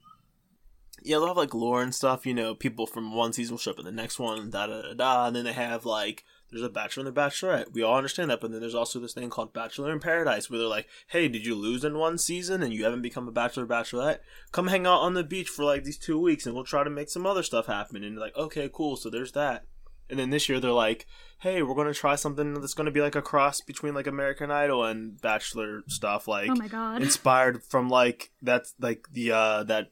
[1.05, 2.27] yeah, they'll have like lore and stuff.
[2.27, 4.83] You know, people from one season will show up in the next one, da da
[4.83, 5.27] da da.
[5.27, 7.73] And then they have like, there's a Bachelor and a Bachelorette.
[7.73, 10.59] We all understand that, but then there's also this thing called Bachelor in Paradise, where
[10.59, 13.65] they're like, hey, did you lose in one season and you haven't become a Bachelor
[13.65, 14.19] or Bachelorette?
[14.53, 16.91] Come hang out on the beach for like these two weeks, and we'll try to
[16.91, 18.05] make some other stuff happen.
[18.05, 18.97] And like, okay, cool.
[18.97, 19.65] So there's that.
[20.11, 21.07] And then this year they're like,
[21.39, 24.85] hey, we're gonna try something that's gonna be like a cross between like American Idol
[24.85, 29.91] and Bachelor stuff, like oh my god inspired from like that's like the uh that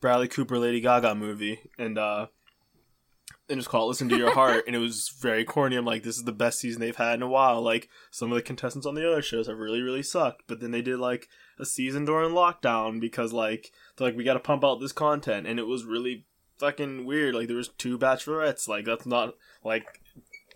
[0.00, 2.26] Bradley Cooper Lady Gaga movie and uh
[3.48, 5.76] and it's called Listen to Your Heart and it was very corny.
[5.76, 7.62] I'm like, this is the best season they've had in a while.
[7.62, 10.42] Like some of the contestants on the other shows have really, really sucked.
[10.48, 11.28] But then they did like
[11.58, 15.60] a season during lockdown because like they're like we gotta pump out this content and
[15.60, 16.26] it was really
[16.58, 17.34] fucking weird.
[17.34, 18.66] Like there was two bachelorettes.
[18.68, 20.00] Like that's not like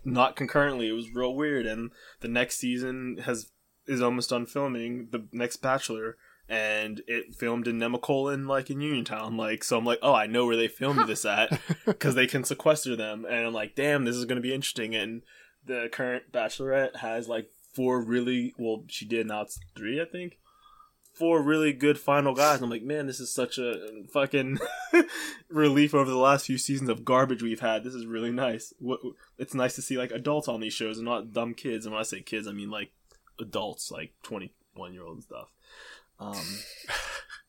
[0.03, 0.89] not concurrently.
[0.89, 3.51] It was real weird and the next season has
[3.87, 6.17] is almost done filming the next Bachelor,
[6.51, 9.37] and it filmed in Nemacolin, like in Uniontown.
[9.37, 12.43] Like, so I'm like, oh, I know where they filmed this at because they can
[12.43, 14.93] sequester them, and I'm like, damn, this is gonna be interesting.
[14.93, 15.21] And
[15.65, 20.39] the current Bachelorette has like four really well, she did now it's three, I think.
[21.13, 22.55] Four really good final guys.
[22.55, 24.59] And I'm like, man, this is such a fucking
[25.49, 27.83] relief over the last few seasons of garbage we've had.
[27.83, 28.73] This is really nice.
[29.37, 31.85] It's nice to see like adults on these shows and not dumb kids.
[31.85, 32.91] And when I say kids, I mean like
[33.39, 35.49] adults, like 21 year old and stuff.
[36.21, 36.59] Um,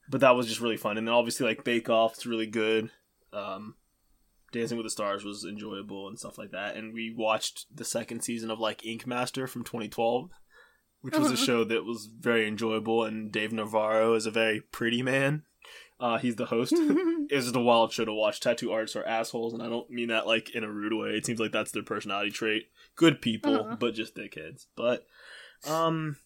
[0.09, 0.99] but that was just really fun.
[0.99, 2.91] And then obviously like Bake Off is really good.
[3.33, 3.75] Um,
[4.53, 6.77] Dancing with the Stars was enjoyable and stuff like that.
[6.77, 10.31] And we watched the second season of like Ink Master from 2012,
[11.01, 11.45] which was a Uh-huh.
[11.45, 13.05] show that was very enjoyable.
[13.05, 15.45] And Dave Navarro is a very pretty man.
[16.01, 16.75] Uh, he's the host.
[17.31, 18.41] just a wild show to watch.
[18.41, 21.11] Tattoo artists are assholes, and I don't mean that like in a rude way.
[21.17, 22.65] It seems like that's their personality trait.
[22.97, 23.77] Good people, Uh-huh.
[23.79, 24.67] but just dickheads.
[24.77, 25.07] But
[25.67, 26.17] um,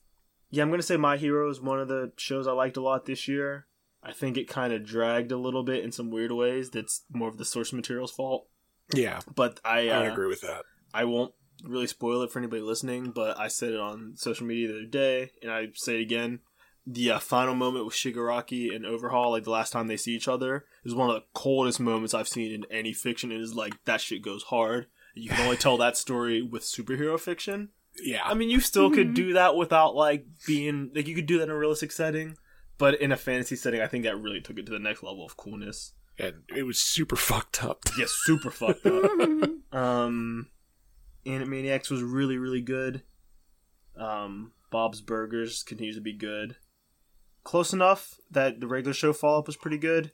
[0.51, 3.07] yeah, I'm gonna say My Hero is one of the shows I liked a lot
[3.07, 3.67] this year.
[4.03, 6.71] I think it kind of dragged a little bit in some weird ways.
[6.71, 8.47] That's more of the source material's fault.
[8.95, 10.63] Yeah, But I, uh, I agree with that.
[10.95, 14.69] I won't really spoil it for anybody listening, but I said it on social media
[14.69, 16.41] the other day, and I say it again.
[16.87, 20.29] The uh, final moment with Shigaraki and Overhaul, like the last time they see each
[20.29, 23.33] other, is one of the coldest moments I've seen in any fiction.
[23.33, 24.87] It is like that shit goes hard.
[25.15, 27.71] You can only tell that story with superhero fiction.
[28.03, 29.15] Yeah, I mean, you still could Mhm.
[29.15, 32.37] do that without like being like you could do that in a realistic setting,
[32.79, 35.25] but in a fantasy setting, I think that really took it to the next level
[35.25, 35.93] of coolness.
[36.19, 37.85] and it was super fucked up.
[37.99, 39.11] Yeah, super fucked up.
[39.73, 40.49] Um,
[41.27, 43.03] Animaniacs was really, really good.
[43.97, 46.57] Um, Bob's Burgers continues to be good.
[47.45, 50.13] Close enough that the regular show follow up was pretty good.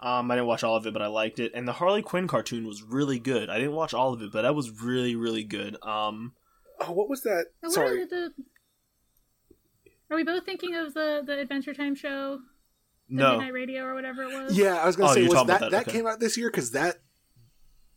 [0.00, 1.52] Um, I didn't watch all of it, but I liked it.
[1.54, 3.48] And the Harley Quinn cartoon was really good.
[3.50, 5.76] I didn't watch all of it, but that was really, really good.
[5.82, 6.32] Um,
[6.80, 7.46] Oh, what was that?
[7.60, 8.32] What Sorry, are the-
[10.10, 12.38] Are we both thinking of the the Adventure Time show,
[13.08, 14.56] the no, Midnight Radio or whatever it was?
[14.58, 15.92] yeah, I was gonna Oh, say was that that, that, okay.
[15.92, 16.98] came out this year because that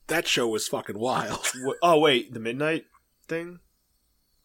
[0.08, 1.40] that show was fucking wild.
[1.84, 2.86] Oh wait, the Midnight
[3.28, 3.60] thing.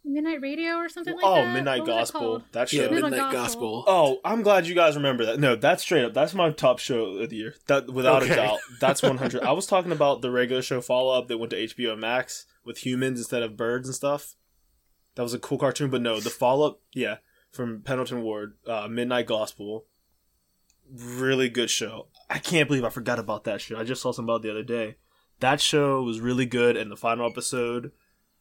[0.07, 1.55] Midnight Radio or something like oh, that.
[1.55, 2.21] Midnight What Gospel.
[2.21, 2.43] called?
[2.53, 2.91] That yeah, show.
[2.91, 3.85] Midnight Midnight Gospel.
[3.85, 3.85] Gospel.
[3.87, 5.41] Oh, I'm glad you guys remember that.
[5.41, 6.13] No, that's straight up.
[6.13, 7.55] That's my top show of the year.
[7.69, 8.33] That without Okay.
[8.35, 8.59] a doubt.
[8.81, 9.43] That's 100.
[9.43, 12.79] I was talking about the regular show follow up that went to HBO Max with
[12.85, 14.35] humans instead of birds and stuff.
[15.15, 17.19] That was a cool cartoon, but no, the follow up, yeah,
[17.53, 19.85] from Pendleton Ward, uh, Midnight Gospel.
[20.93, 22.09] Really good show.
[22.29, 23.79] I can't believe I forgot about that show.
[23.79, 24.97] I just saw something about it the other day.
[25.41, 27.93] That show was really good, and the final episode,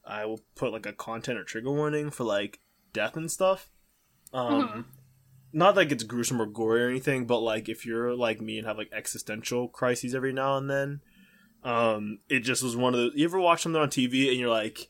[0.06, 2.60] I will put like a content or trigger warning for like
[2.91, 3.70] death and stuff.
[4.34, 4.82] Um, Uh-huh.
[5.54, 8.68] not like it's gruesome or gory or anything, but like if you're like me and
[8.68, 11.02] have like existential crises every now and then,
[11.64, 13.11] um, it just was one of the.
[13.15, 14.90] You ever watch something on TV and you're like,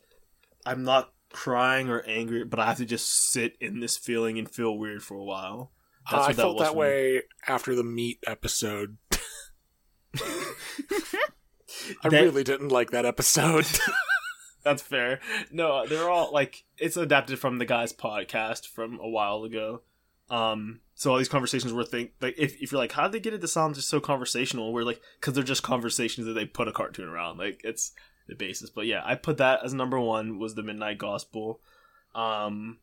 [0.66, 4.48] I'm not crying or angry, but I have to just sit in this feeling and
[4.50, 5.72] feel weird for a while.
[6.10, 6.78] Uh, I what felt that for me.
[6.80, 8.98] way after the meat episode.
[12.02, 13.66] I That- really didn't like that episode.
[14.64, 15.20] That's fair.
[15.52, 19.82] No, they're all like it's adapted from the guy's podcast from a while ago.
[20.30, 23.20] Um, so all these conversations were think like if, if you're like, how did they
[23.20, 24.72] get it to sound just so conversational?
[24.72, 27.36] We're like, because they're just conversations that they put a cartoon around.
[27.36, 27.92] Like it's
[28.26, 28.70] the basis.
[28.70, 31.60] But yeah, I put that as number one was the Midnight Gospel.
[32.14, 32.78] Um,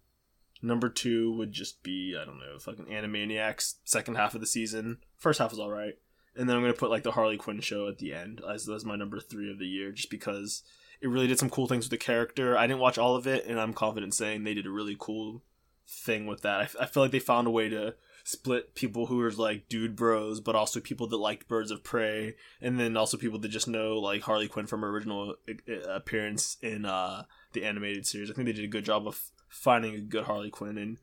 [0.61, 4.99] number two would just be I don't know, fucking Animaniacs second half of the season.
[5.18, 5.95] First half was all right,
[6.35, 8.85] and then I'm gonna put like the Harley Quinn show at the end as as
[8.85, 10.61] my number three of the year, just because
[11.02, 12.56] it really did some cool things with the character.
[12.56, 15.41] I didn't watch all of it, and I'm confident saying they did a really cool
[15.89, 16.69] thing with that.
[16.80, 20.39] I feel like they found a way to split people who are like dude bros,
[20.39, 23.98] but also people that liked Birds of Prey, and then also people that just know
[23.99, 27.23] like Harley Quinn from her original uh, appearance in uh,
[27.53, 28.30] the animated series.
[28.30, 29.19] I think they did a good job of
[29.49, 30.98] finding a good Harley Quinn and.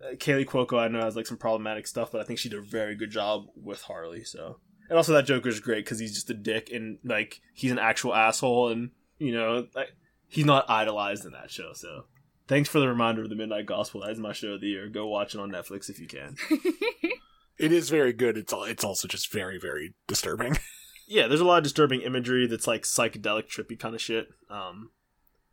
[0.00, 2.60] Uh, Kaley Cuoco, I know has like some problematic stuff, but I think she did
[2.60, 4.22] a very good job with Harley.
[4.22, 7.80] So, and also that Joker's great because he's just a dick and like he's an
[7.80, 9.88] actual asshole, and you know like,
[10.28, 11.72] he's not idolized in that show.
[11.74, 12.04] So,
[12.48, 14.00] thanks for the reminder of the Midnight Gospel.
[14.00, 14.88] That is my show of the year.
[14.88, 16.36] Go watch it on Netflix if you can.
[17.58, 18.36] it is very good.
[18.36, 20.58] It's al- it's also just very very disturbing.
[21.06, 24.28] yeah, there's a lot of disturbing imagery that's like psychedelic, trippy kind of shit.
[24.50, 24.90] Um,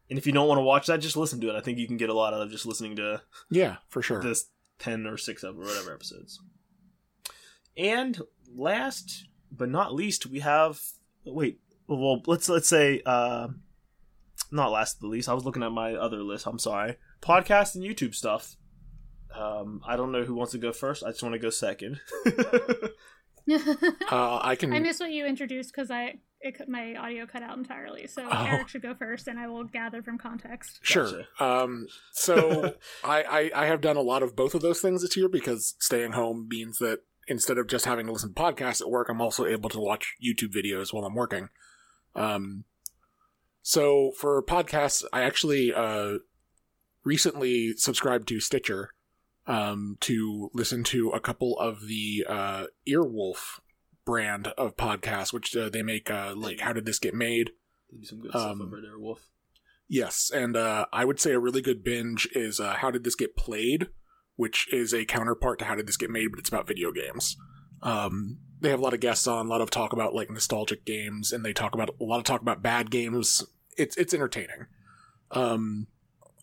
[0.09, 1.55] and if you don't want to watch that, just listen to it.
[1.55, 4.21] I think you can get a lot out of just listening to yeah, for sure.
[4.21, 4.49] this
[4.79, 6.39] 10 or 6 of or whatever episodes.
[7.75, 8.21] And
[8.53, 10.81] last but not least, we have
[11.25, 13.47] wait, well let's let's say uh
[14.51, 15.29] not last but least.
[15.29, 16.45] I was looking at my other list.
[16.47, 16.97] I'm sorry.
[17.21, 18.55] Podcast and YouTube stuff.
[19.35, 21.03] Um I don't know who wants to go first.
[21.03, 21.99] I just want to go second.
[23.47, 24.73] Uh, I can.
[24.73, 28.07] I missed what you introduced because I it, cut- my audio cut out entirely.
[28.07, 28.45] So Oh.
[28.45, 30.79] Eric should go first, and I will gather from context.
[30.81, 31.25] Sure.
[31.39, 32.73] Um, so
[33.03, 35.75] I, I I have done a lot of both of those things this year because
[35.79, 39.21] staying home means that instead of just having to listen to podcasts at work, I'm
[39.21, 41.49] also able to watch YouTube videos while I'm working.
[42.15, 42.63] Um,
[43.67, 46.19] so for podcasts, I actually uh
[47.03, 48.91] recently subscribed to Stitcher
[49.47, 53.59] um to listen to a couple of the uh Earwolf
[54.05, 57.51] brand of podcasts, which uh, they make uh like how did this get made
[58.03, 59.27] some good stuff Um, over there, Wolf.
[59.87, 63.13] Yes, and uh, I would say a really good binge is uh, How Did This
[63.15, 63.87] Get Played,
[64.35, 67.37] which is a counterpart to How Did This Get Made, but it's about video games.
[67.83, 70.85] Um, they have a lot of guests on, a lot of talk about like nostalgic
[70.85, 73.43] games, and they talk about a lot of talk about bad games.
[73.77, 74.67] It's it's entertaining.
[75.31, 75.87] Um,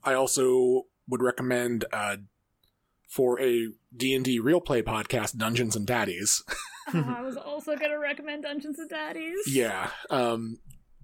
[0.05, 2.17] I also would recommend uh,
[3.13, 6.43] for a D and D real play podcast, Dungeons and Daddies.
[6.95, 9.47] Oh, I was also gonna recommend Dungeons and Daddies.
[9.47, 9.91] Yeah.
[10.09, 10.57] Um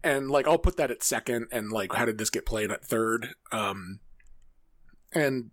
[0.02, 2.84] and like I'll put that at second and like how did this get played at
[2.84, 3.28] third?
[3.52, 4.00] Um
[5.12, 5.50] and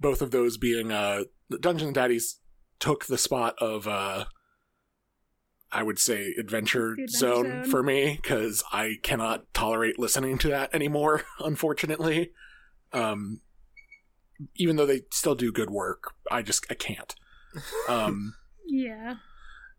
[0.00, 1.24] both of those being uh
[1.60, 2.40] Dungeons and Daddies
[2.78, 4.24] took the spot of uh
[5.72, 7.64] I would say Adventure, Adventure Zone, Zone.
[7.64, 11.22] for me because I cannot tolerate listening to that anymore.
[11.40, 12.30] Unfortunately,
[12.92, 13.40] um,
[14.56, 17.14] even though they still do good work, I just I can't.
[17.88, 18.34] Um,
[18.68, 19.16] Yeah.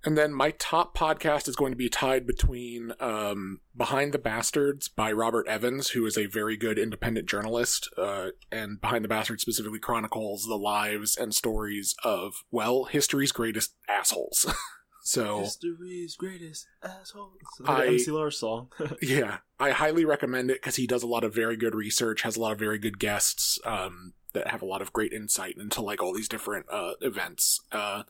[0.06, 4.88] and then my top podcast is going to be tied between um, Behind the Bastards
[4.88, 9.42] by Robert Evans, who is a very good independent journalist, uh, and Behind the Bastards
[9.42, 14.46] specifically chronicles the lives and stories of, well, history's greatest assholes.
[15.08, 17.38] so, History's greatest assholes.
[17.66, 18.70] I- Like an MC Lars song.
[19.02, 22.36] yeah, I highly recommend it because he does a lot of very good research, has
[22.36, 25.82] a lot of very good guests um, that have a lot of great insight into
[25.82, 27.62] like all these different uh, events.
[27.72, 28.04] Uh,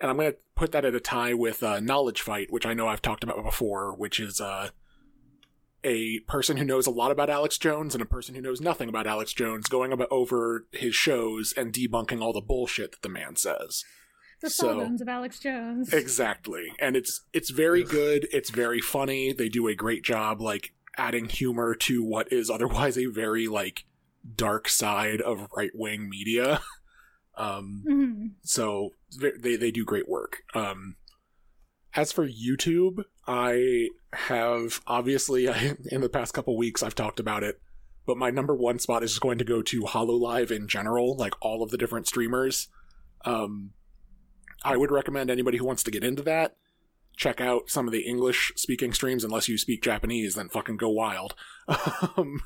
[0.00, 2.74] and I'm going to put that at a tie with uh, Knowledge Fight, which I
[2.74, 4.68] know I've talked about before, which is uh,
[5.82, 8.88] a person who knows a lot about Alex Jones and a person who knows nothing
[8.88, 13.08] about Alex Jones going about over his shows and debunking all the bullshit that the
[13.08, 13.84] man says.
[14.42, 15.92] The So- Sawbones of Alex Jones.
[15.92, 16.72] Exactly.
[16.78, 19.32] And it's it's very good, it's very funny.
[19.32, 23.84] They do a great job like adding humor to what is otherwise a very like
[24.34, 26.60] dark side of right-wing media.
[27.38, 28.30] Um Mhm.
[28.42, 28.90] so
[29.42, 30.38] they they do great work.
[30.54, 30.96] Um
[31.94, 37.42] as for YouTube, I have obviously I, in the past couple weeks I've talked about
[37.42, 37.60] it,
[38.06, 41.34] but my number one spot is just going to go to Hololive in general, like
[41.42, 42.68] all of the different streamers.
[43.26, 43.72] Um
[44.66, 46.56] I would recommend anybody who wants to get into that
[47.16, 50.88] check out some of the English speaking streams unless you speak Japanese, then fucking go
[50.88, 51.34] wild.
[52.16, 52.40] Um,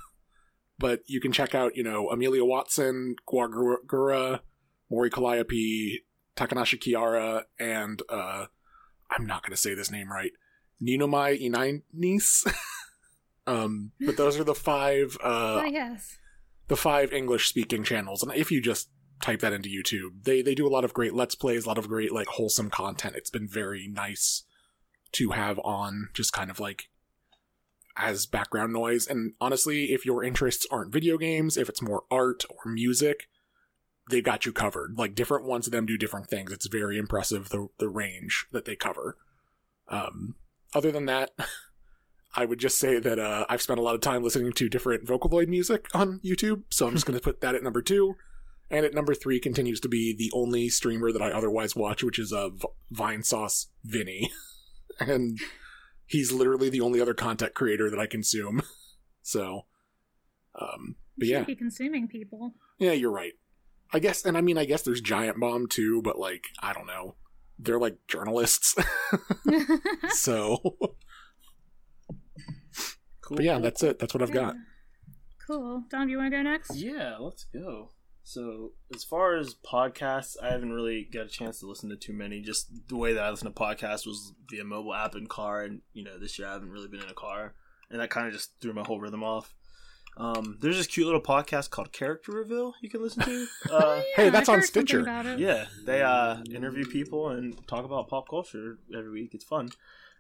[0.79, 4.41] but you can check out, you know, Amelia Watson, Gawr Gura,
[4.91, 6.01] Mori Calliope,
[6.37, 8.47] Takanashi Kiara, and uh
[9.11, 10.33] I'm not gonna say this name right.
[10.83, 12.51] Ninomae Ina'nis.
[13.47, 16.17] um, but those are the five uh oh, yes.
[16.69, 18.23] the five English speaking channels.
[18.23, 18.89] And if you just
[19.21, 21.79] type that into YouTube, they they do a lot of great let's plays, a lot
[21.79, 23.17] of great like wholesome content.
[23.17, 24.45] It's been very nice
[25.13, 26.89] to have on just kind of like
[27.97, 29.07] as background noise.
[29.07, 33.29] And honestly, if your interests aren't video games, if it's more art or music,
[34.11, 34.95] they've got you covered.
[34.97, 36.53] Like different ones of them do different things.
[36.53, 39.17] It's very impressive the the range that they cover.
[39.89, 40.37] Um,
[40.75, 41.31] other than that,
[42.35, 45.05] I would just say that uh, I've spent a lot of time listening to different
[45.05, 48.17] Vocaloid music on YouTube, so I'm just going to put that at number two.
[48.71, 52.19] And at number three continues to be the only streamer that I otherwise watch, which
[52.21, 54.31] is uh, v- Vinesauce Vinny,
[55.01, 55.39] and
[56.07, 58.63] he's literally the only other content creator that I consume.
[59.23, 59.67] So,
[60.59, 62.55] um, but You yeah, should be consuming people.
[62.79, 63.35] yeah, you're right.
[63.93, 66.87] I guess, and I mean, I guess there's Giant Bomb too, but like, I don't
[66.87, 67.17] know.
[67.59, 68.75] They're like journalists,
[70.15, 70.59] so.
[73.21, 73.37] Cool.
[73.37, 73.99] But yeah, that's it.
[73.99, 74.55] That's what I've got.
[75.47, 75.85] Cool.
[75.91, 76.75] Dom, do you want to go next?
[76.75, 77.91] Yeah, let's go.
[78.23, 82.13] So, as far as podcasts, I haven't really got a chance to listen to too
[82.13, 82.41] many.
[82.41, 85.81] Just the way that I listen to podcasts was via mobile app and car, and
[85.93, 87.55] you know, this year I haven't really been in a car,
[87.91, 89.55] and that kind of just threw my whole rhythm off.
[90.17, 93.47] Um, there's this cute little podcast called Character Reveal you can listen to.
[93.71, 95.03] Uh, Hey, Yeah, that's I on Stitcher.
[95.39, 99.35] yeah, they uh interview people and talk about pop culture every week.
[99.35, 99.71] It's fun.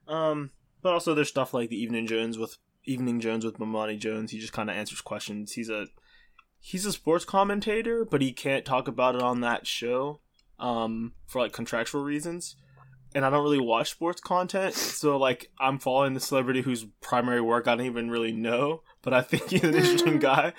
[0.09, 0.51] Um,
[0.81, 4.31] but also there's stuff like the Evening Jones with Evening Jones with Bomani Jones.
[4.31, 5.53] He just kind of answers questions.
[5.53, 5.87] He's a
[6.61, 10.21] he's a sports commentator, but he can't talk about it on that show
[10.59, 12.57] um for like contractual reasons.
[13.13, 17.41] And I don't really watch sports content, so like I'm following the celebrity whose primary
[17.41, 20.53] work I don't even really know, but I think he's an interesting guy.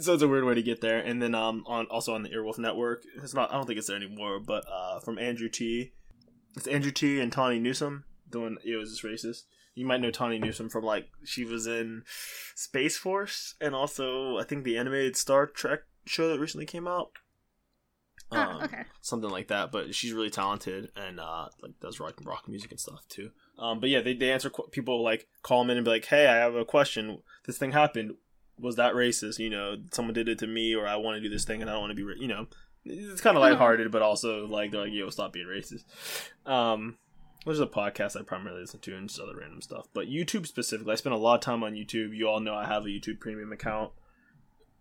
[0.00, 0.98] So it's a weird way to get there.
[0.98, 3.86] And then um on also on the Earwolf Network, it's not I don't think it's
[3.86, 5.92] there anymore, but uh from Andrew Ti.
[6.56, 9.44] It's Andrew Ti and Tawny Newsome doing it was just racist.
[9.74, 12.04] You might know Tawny Newsome from like she was in
[12.54, 17.10] Space Force and also I think the animated Star Trek show that recently came out.
[18.30, 18.82] Oh, Um, okay.
[19.00, 19.70] something like that.
[19.72, 23.30] But she's really talented and uh, like does rock rock music and stuff too.
[23.58, 26.04] Um, but yeah, they they answer qu- people like call them in and be like,
[26.06, 27.22] "Hey, I have a question.
[27.46, 28.14] This thing happened.
[28.58, 29.38] Was that racist?
[29.38, 31.68] You know, someone did it to me, or I want to do this thing and
[31.68, 32.46] I don't want to be, ra-, you know."
[32.86, 33.50] It's kind of Yeah.
[33.50, 35.84] lighthearted, but also like they're like, "Yo, stop being racist."
[36.48, 36.98] Um,
[37.44, 39.86] which is a podcast I primarily listen to and just other random stuff.
[39.94, 42.16] But YouTube specifically, I spend a lot of time on YouTube.
[42.16, 43.92] You all know I have a YouTube Premium account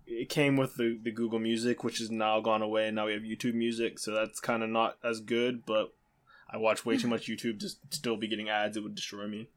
[0.06, 3.22] it came with the, the Google Music, which has now gone away, now we have
[3.22, 5.66] YouTube Music, so that's kind of not as good.
[5.66, 5.94] But
[6.50, 9.50] I watch way too much YouTube to still be getting ads; it would destroy me.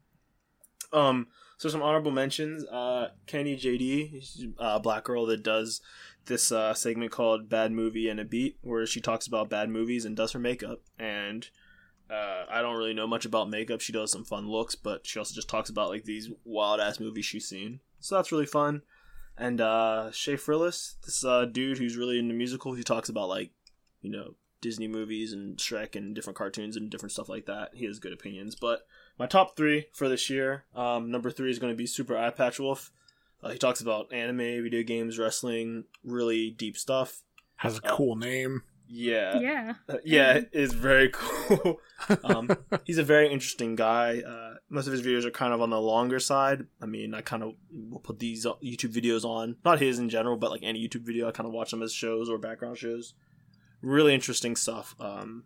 [0.93, 1.27] Um,
[1.57, 5.81] so some honorable mentions: uh, Kenny JD, a black girl that does
[6.25, 10.05] this uh, segment called "Bad Movie and a Beat," where she talks about bad movies
[10.05, 10.81] and does her makeup.
[10.97, 11.49] And
[12.09, 13.81] uh, I don't really know much about makeup.
[13.81, 16.99] She does some fun looks, but she also just talks about like these wild ass
[16.99, 17.79] movies she's seen.
[17.99, 18.81] So that's really fun
[19.37, 23.51] and uh Shay Frillis, this uh dude who's really into musicals, he talks about like,
[24.01, 27.71] you know, Disney movies and Shrek and different cartoons and different stuff like that.
[27.73, 28.55] He has good opinions.
[28.55, 28.87] But
[29.19, 32.59] my top three for this year, um, number three is going to be Super Eyepatch
[32.59, 32.91] Wolf.
[33.43, 37.21] Uh, he talks about anime, video games, wrestling, really deep stuff.
[37.57, 38.63] Has a cool name.
[38.89, 39.73] Yeah, Yeah.
[39.89, 41.79] uh, yeah, it's very cool.
[42.23, 42.49] um,
[42.85, 44.21] he's a very interesting guy.
[44.25, 46.65] Uh, most of his videos are kind of on the longer side.
[46.81, 50.37] I mean, I kind of will put these YouTube videos on, not his in general,
[50.37, 53.13] but like any YouTube video, I kind of watch them as shows or background shows.
[53.81, 54.95] Really interesting stuff.
[54.99, 55.43] Um,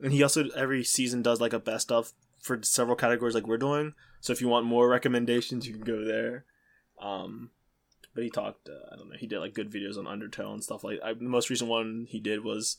[0.00, 3.58] and he also every season does like a best of for several categories, like we're
[3.58, 3.94] doing.
[4.20, 6.44] So if you want more recommendations, you can go there.
[7.02, 7.50] Um,
[8.14, 10.64] but he talked, uh, I don't know, he did like good videos on Undertale and
[10.64, 10.98] stuff like.
[11.04, 12.76] I, the most recent one he did was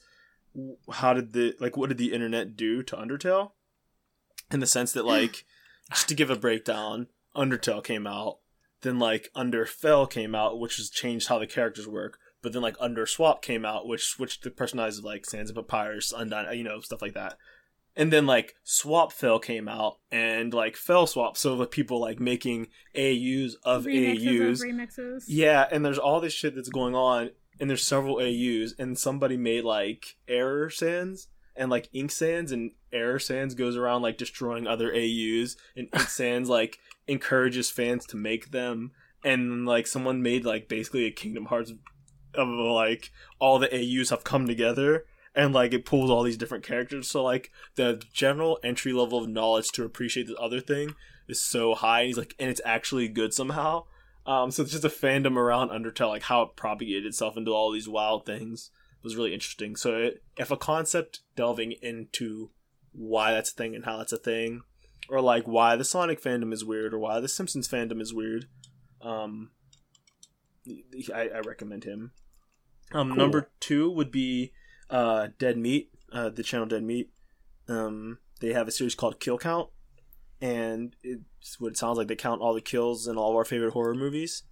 [0.91, 3.51] how did the like what did the internet do to Undertale?
[4.51, 5.45] In the sense that like
[5.91, 8.39] just to give a breakdown, Undertale came out,
[8.81, 12.17] then like Underfell came out, which has changed how the characters work.
[12.41, 16.57] But then like Underswap came out, which switched the personages like Sans of Papyrus, Undyne,
[16.57, 17.37] you know, stuff like that.
[17.99, 22.17] And then like Swap Fell came out and like Fell Swap, so the people like
[22.17, 24.61] making AUs of remixes AUs.
[24.61, 25.23] of remixes.
[25.27, 29.35] Yeah, and there's all this shit that's going on, and there's several AUs, and somebody
[29.35, 31.27] made like error Sans
[31.57, 35.99] and like ink Sans, and error Sans goes around like destroying other AUs, and ink
[36.07, 38.91] Sans like encourages fans to make them,
[39.25, 41.73] and like someone made like basically a Kingdom Hearts
[42.33, 45.03] of like all the AUs have come together.
[45.39, 49.29] And like it pulls all these different characters, so like the general entry level of
[49.29, 50.95] knowledge to appreciate the other thing
[51.29, 52.01] is so high.
[52.01, 53.85] And He's like, and it's actually good somehow.
[54.25, 57.71] Um, so it's just a fandom around Undertale, like how it propagated itself into all
[57.71, 58.71] these wild things
[59.01, 59.77] was really interesting.
[59.77, 62.49] So it, if a concept delving into
[62.91, 64.63] why that's a thing and how that's a thing,
[65.09, 68.47] or like why the Sonic fandom is weird, or why the Simpsons fandom is weird,
[69.01, 69.51] um,
[71.15, 72.11] I, I recommend him.
[72.91, 73.17] Um, Cool.
[73.17, 74.51] number two would be
[74.89, 77.09] uh, Dead Meat, uh, the channel Dead Meat.
[77.67, 79.69] Um, they have a series called Kill Count,
[80.41, 82.07] and it's what it sounds like.
[82.07, 84.43] They count all the kills in all of our favorite horror movies,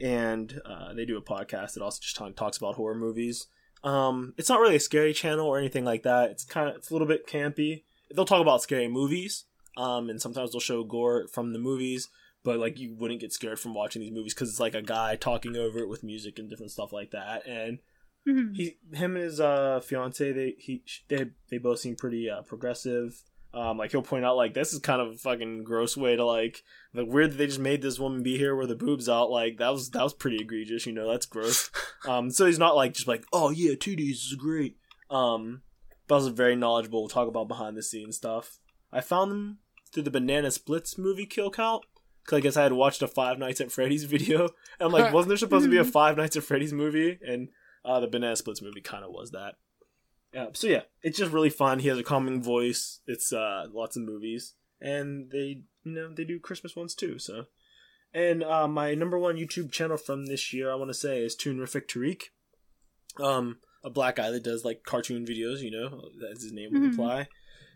[0.00, 3.46] and uh, they do a podcast that also just talk, talks about horror movies.
[3.84, 6.30] Um, it's not really a scary channel or anything like that.
[6.30, 7.82] It's kind of it's a little bit campy.
[8.14, 9.44] They'll talk about scary movies,
[9.76, 12.08] um, and sometimes they'll show gore from the movies.
[12.44, 15.14] But like you wouldn't get scared from watching these movies because it's like a guy
[15.16, 17.46] talking over it with music and different stuff like that.
[17.46, 17.78] And
[18.26, 18.54] Mhm.
[18.54, 23.20] he him and his uh fiance they he they they both seem pretty uh, progressive.
[23.54, 26.24] Um like he'll point out like this is kind of a fucking gross way to
[26.24, 26.62] like
[26.94, 29.58] like weird that they just made this woman be here with the boobs out like
[29.58, 31.70] that was that was pretty egregious you know that's gross.
[32.08, 34.76] Um so he's not like just like oh yeah titties is great.
[35.10, 35.62] Um
[36.08, 38.58] but also very knowledgeable we'll talk about behind the scenes stuff.
[38.92, 39.58] I found them
[39.92, 41.84] through the banana splits movie kill Count.
[42.24, 44.42] Cause i guess i had watched a five nights at freddy's video.
[44.78, 47.18] And i'm like wasn't there supposed to be a five nights at freddy's movie?
[47.26, 47.48] And
[47.84, 49.56] uh, the Banana Splits movie kind of was that.
[50.32, 51.80] Yeah, so yeah, it's just really fun.
[51.80, 53.00] He has a calming voice.
[53.06, 57.18] It's uh, lots of movies, and they you know they do Christmas ones too.
[57.18, 57.44] So,
[58.14, 61.36] and uh, my number one YouTube channel from this year, I want to say, is
[61.36, 62.22] Toonrific Tariq.
[63.22, 65.60] Um, a black guy that does like cartoon videos.
[65.60, 67.28] You know, as his name would imply.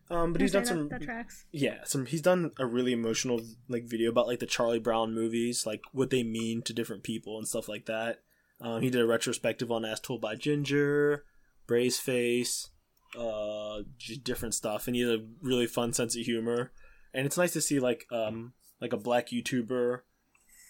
[0.09, 4.09] Um, but he's done some that, yeah some he's done a really emotional like video
[4.11, 7.69] about like the charlie brown movies like what they mean to different people and stuff
[7.69, 8.23] like that
[8.61, 11.25] um, he did a retrospective on As Told by Ginger
[11.67, 12.71] brace face
[13.19, 13.79] uh
[14.23, 14.87] different stuff.
[14.87, 16.73] And he has a really fun sense of humor.
[17.13, 20.01] And it's nice to see like um like a black youtuber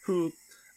[0.05, 0.33] who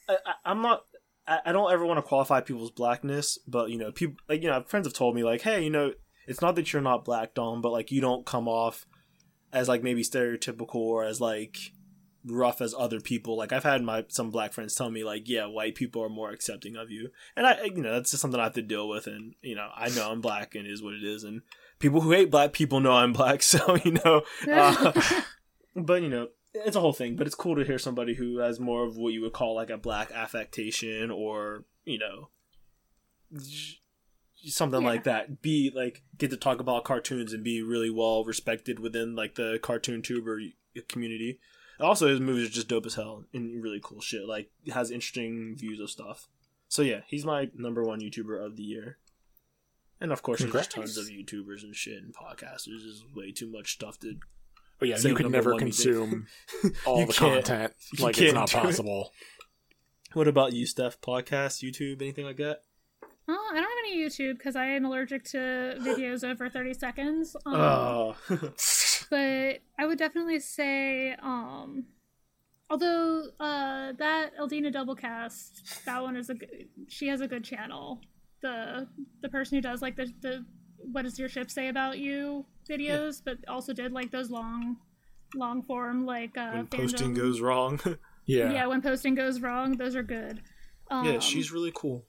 [0.08, 0.84] I, I, i'm not
[1.28, 4.50] I, I don't ever want to qualify people's blackness but you know people like you
[4.50, 5.94] know friends have told me like hey you know
[6.28, 8.86] it's not that you're not black dom but like you don't come off
[9.52, 11.58] as like maybe stereotypical or as like
[12.26, 13.38] rough as other people.
[13.38, 16.32] Like I've had my some black friends tell me like, yeah, white people are more
[16.32, 19.08] accepting of you, and I you know that's just something I have to deal with,
[19.08, 21.42] and you know I know I'm black and is what it is, and
[21.80, 24.92] people who hate black people know I'm black, so you know, uh,
[25.76, 26.28] but you know.
[26.52, 29.14] It's a whole thing, but it's cool to hear somebody who has more of what
[29.14, 32.30] you would call like a black affectation or, you know,
[33.38, 33.78] j-
[34.48, 34.88] something Yeah.
[34.88, 35.44] like that.
[35.44, 39.60] Be like get to talk about cartoons and be really well respected within like the
[39.62, 40.40] cartoon tuber
[40.88, 41.40] community.
[41.80, 44.26] Also, his movies are just dope as hell and really cool shit.
[44.28, 46.28] Like, has interesting views of stuff.
[46.68, 48.98] So yeah, he's my number one YouTuber of the year.
[50.02, 52.84] And of course, there's tons of YouTubers and shit and podcasters.
[52.84, 54.16] There's way too much stuff to.
[54.80, 55.84] But yeah, you could never one, you think.
[55.84, 56.28] consume
[56.86, 57.74] all the content.
[58.00, 58.62] Like it's not do it.
[58.62, 59.12] possible.
[60.14, 61.02] What about you, Steph?
[61.02, 62.62] Podcast, YouTube, anything like that?
[63.28, 65.38] Oh, I don't have any YouTube because I am allergic to
[65.82, 67.36] videos over 30 seconds.
[67.46, 68.16] Um, Oh,
[69.10, 71.86] but I would definitely say, um,
[72.70, 78.02] although uh, that Eldina Doublecast, that one is a good, she has a good channel.
[78.42, 78.88] The
[79.22, 80.46] the person who does like the the
[80.92, 84.78] what does your ship say about you videos, but also did like those long,
[85.36, 87.80] long form like uh, when posting fandom- goes wrong.
[88.26, 88.52] Yeah.
[88.52, 88.68] yeah.
[88.68, 90.44] when posting goes wrong, those are good.
[90.92, 92.06] Um, yeah, she's really cool.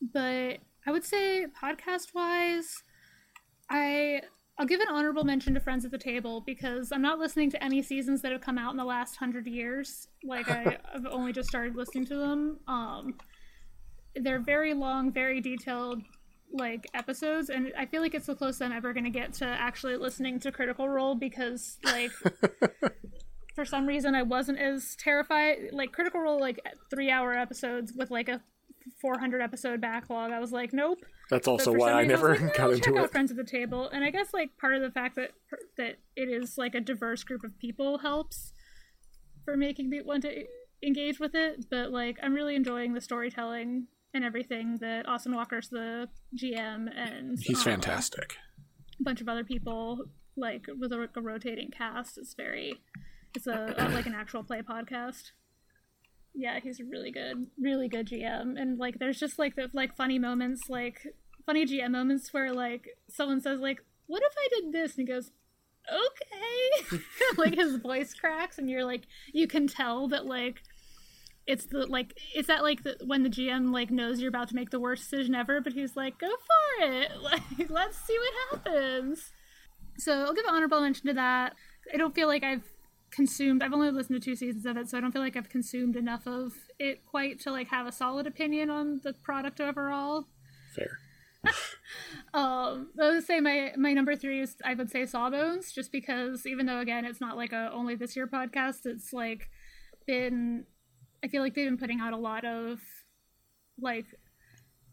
[0.00, 2.82] but I would say podcast wise,
[3.68, 4.22] I
[4.56, 7.64] I'll give an honorable mention to Friends at the Table because I'm not listening to
[7.64, 10.06] any seasons that have come out in the last hundred years.
[10.22, 12.60] Like I, I've only just started listening to them.
[12.68, 13.14] Um,
[14.14, 16.02] they're very long, very detailed
[16.52, 19.44] like episodes, and I feel like it's the closest I'm ever going to get to
[19.44, 22.12] actually listening to Critical Role because like.
[23.54, 25.68] For some reason, I wasn't as terrified.
[25.70, 26.58] Like Critical Role, like
[26.90, 28.42] three-hour episodes with like a
[29.00, 30.30] 400 episode backlog.
[30.32, 30.98] I was like, nope.
[31.30, 33.10] That's also why I never was like, got into check out it.
[33.12, 35.32] Friends at the Table, and I guess like part of the fact that
[35.76, 38.52] that it is like a diverse group of people helps
[39.44, 40.44] for making me want to
[40.82, 41.66] engage with it.
[41.70, 46.08] But like, I'm really enjoying the storytelling and everything that Austin Walker's the
[46.40, 48.36] GM and He's um, fantastic.
[49.00, 50.04] a bunch of other people
[50.36, 52.18] like with a, a rotating cast.
[52.18, 52.80] It's very,
[53.34, 55.32] it's a, a like an actual play podcast.
[56.34, 60.18] Yeah, he's really good, really good GM, and like there's just like the like funny
[60.18, 61.06] moments, like
[61.46, 65.12] funny GM moments where like someone says like, "What if I did this?" and he
[65.12, 65.30] goes,
[65.88, 66.98] "Okay,"
[67.36, 69.02] like his voice cracks, and you're like,
[69.32, 70.62] you can tell that like
[71.46, 74.54] it's the like it's that like the, when the GM like knows you're about to
[74.56, 77.10] make the worst decision ever, but he's like, "Go for it!
[77.22, 79.32] Like, let's see what happens."
[79.98, 81.54] So I'll give an honorable mention to that.
[81.92, 82.64] I don't feel like I've
[83.14, 83.62] consumed.
[83.62, 85.96] I've only listened to two seasons of it, so I don't feel like I've consumed
[85.96, 90.26] enough of it quite to like have a solid opinion on the product overall.
[90.74, 90.98] Fair.
[92.32, 96.46] Um, I would say my my number three is I would say Sawbones, just because
[96.46, 99.50] even though again it's not like a only this year podcast, it's like
[100.04, 100.64] been
[101.22, 102.80] I feel like they've been putting out a lot of
[103.80, 104.06] like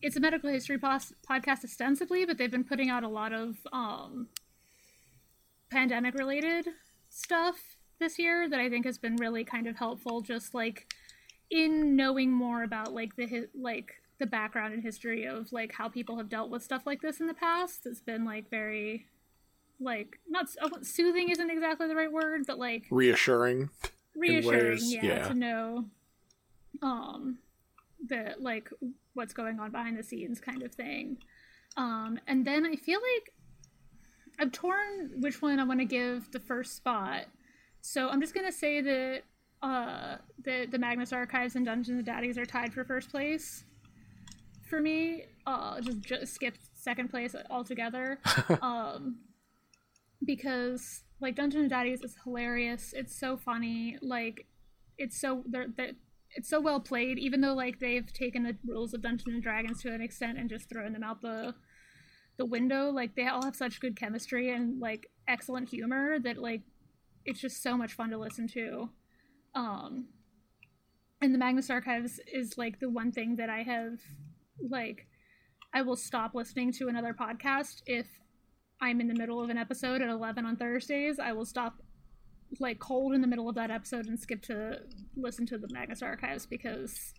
[0.03, 3.55] it's a medical history pos- podcast ostensibly, but they've been putting out a lot of
[3.73, 4.27] um
[5.71, 6.67] pandemic related
[7.09, 7.70] stuff
[8.01, 10.93] this year that I think has been really kind of helpful just like
[11.49, 16.17] in knowing more about like the like the background and history of like how people
[16.17, 19.07] have dealt with stuff like this in the past it's been like very
[19.79, 20.47] like not
[20.83, 23.69] soothing isn't exactly the right word but like Reassuring.
[24.15, 25.27] reassuring yeah, yeah.
[25.27, 25.85] to know
[26.83, 27.39] um
[28.07, 28.69] that like
[29.15, 31.17] what's going on behind the scenes kind of thing
[31.75, 33.33] um and then i feel like
[34.39, 37.25] i'm torn which one i want to give the first spot
[37.81, 39.21] so i'm just gonna say that
[39.61, 43.63] uh the the magnus archives and dungeons and daddies are tied for first place
[44.69, 48.19] for me uh just, just skipped second place altogether
[48.61, 49.17] um
[50.25, 52.93] because like Dungeons and Daddies is hilarious.
[52.95, 53.97] It's so funny.
[54.01, 54.47] Like
[54.97, 55.91] it's so they're, they're
[56.35, 57.19] it's so well played.
[57.19, 60.49] Even though like they've taken the rules of Dungeons and Dragons to an extent and
[60.49, 61.53] just thrown them out the
[62.37, 62.89] the window.
[62.89, 66.61] Like they all have such good chemistry and like excellent humor that like
[67.25, 68.89] it's just so much fun to listen to.
[69.53, 70.07] Um,
[71.21, 73.99] and the Magnus Archives is like the one thing that I have
[74.69, 75.07] like
[75.73, 78.07] I will stop listening to another podcast if
[78.81, 81.17] I'm in the middle of an episode at 11 on Thursdays.
[81.19, 81.81] I will stop
[82.59, 84.79] like cold in the middle of that episode and skip to
[85.15, 87.13] listen to the Magnus Archives because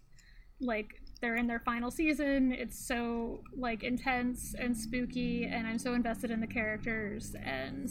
[0.61, 2.53] like they're in their final season.
[2.53, 7.89] It's so like intense and spooky and I'm so invested in the characters and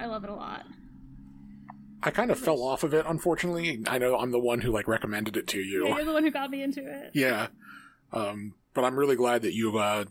[0.00, 0.64] I love it a lot.
[2.04, 3.82] I kind of fell off of it, unfortunately.
[3.86, 5.88] I know I'm the one who like recommended it to you.
[5.88, 7.12] Yeah, you're the one who got me into it.
[7.14, 7.48] Yeah.
[8.12, 10.04] Um, but I'm really glad that you uh,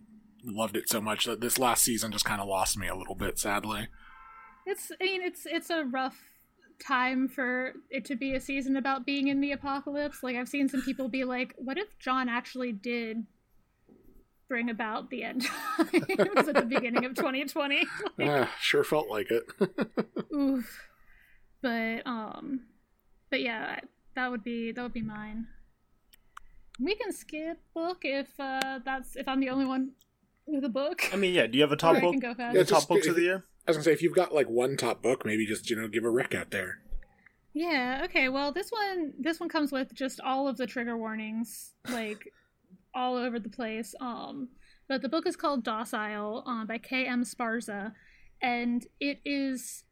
[0.43, 3.15] loved it so much that this last season just kind of lost me a little
[3.15, 3.87] bit, sadly.
[4.65, 6.17] It's I mean it's it's a rough
[6.79, 10.23] time for it to be a season about being in the apocalypse.
[10.23, 13.25] Like I've seen some people be like, what if Jon actually did
[14.49, 15.45] bring about the end
[15.77, 17.85] times at the beginning of 2020?
[18.21, 19.43] Ah, sure felt like it.
[20.33, 20.81] Oof.
[21.64, 22.60] But um
[23.31, 23.80] but yeah,
[24.15, 25.48] that would be that would be mine.
[26.80, 29.94] We can skip book if uh that's if I'm the only one
[30.45, 31.02] with a book.
[31.11, 31.48] I mean, yeah.
[31.48, 32.11] Do you have a top Or I book?
[32.11, 32.56] can go fast.
[32.56, 33.45] Yeah, top just- books of the year?
[33.65, 35.88] I was gonna say if you've got like one top book, maybe just you know
[35.88, 36.80] give a Rick out there.
[37.53, 38.27] Yeah, okay.
[38.30, 42.27] Well, this one this one comes with just all of the trigger warnings like
[42.94, 43.95] all over the place.
[44.02, 44.49] Um
[44.90, 47.23] but the book is called Docile uh, by K.M.
[47.23, 47.94] Szpara
[48.41, 49.85] and it is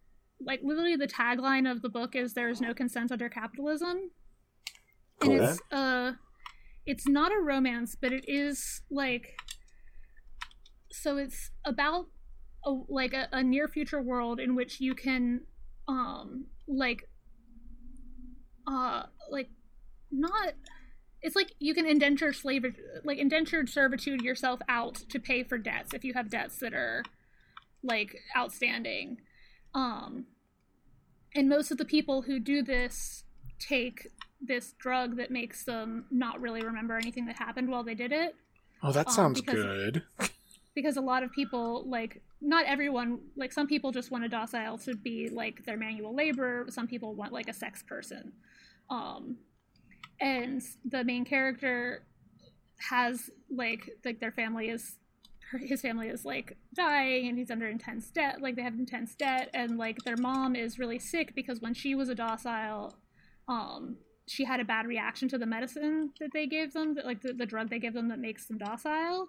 [0.45, 4.11] like literally the tagline of the book is there is no consent under capitalism.
[5.19, 5.31] Cool.
[5.31, 6.11] And it's uh
[6.85, 9.35] it's not a romance, but it is like
[10.91, 12.07] so it's about
[12.65, 15.41] a, like a, a near future world in which you can
[15.87, 17.07] um like
[18.67, 19.49] uh like
[20.11, 20.53] not
[21.21, 22.65] it's like you can indenture slave
[23.03, 27.03] like indentured servitude yourself out to pay for debts if you have debts that are
[27.83, 29.17] like outstanding
[29.73, 30.25] um
[31.35, 33.23] and most of the people who do this
[33.59, 34.07] take
[34.41, 38.35] this drug that makes them not really remember anything that happened while they did it.
[38.83, 40.03] Oh, that Um, sounds because- good.
[40.73, 44.77] because a lot of people like not everyone like some people just want a docile
[44.79, 46.65] to be like their manual labor.
[46.69, 48.33] Some people want like a sex person.
[48.89, 49.37] Um
[50.19, 52.03] and the main character
[52.89, 54.95] has like like their family is
[55.51, 59.15] her, his family is like dying and he's under intense debt like they have intense
[59.15, 62.95] debt and like their mom is really sick because when she was a docile
[63.47, 63.97] um
[64.31, 67.33] she had a bad reaction to the medicine that they gave them that like the,
[67.33, 69.27] the drug they give them that makes them docile.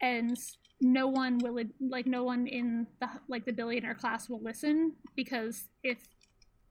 [0.00, 0.38] And
[0.80, 5.64] no one will like no one in the like the billionaire class will listen because
[5.82, 5.98] if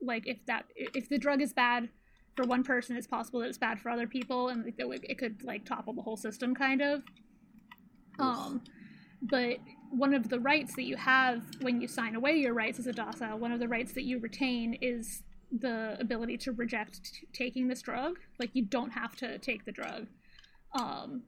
[0.00, 1.88] like if that if the drug is bad
[2.36, 5.18] for one person it's possible that it's bad for other people and like, it, it
[5.18, 7.02] could like topple the whole system kind of.
[8.18, 8.62] Um
[9.22, 9.58] but
[9.90, 12.92] one of the rights that you have when you sign away your rights as a
[12.92, 15.22] docile one of the rights that you retain is
[15.52, 18.18] the ability to reject t- taking this drug.
[18.38, 20.06] Like you don't have to take the drug.
[20.72, 21.22] Um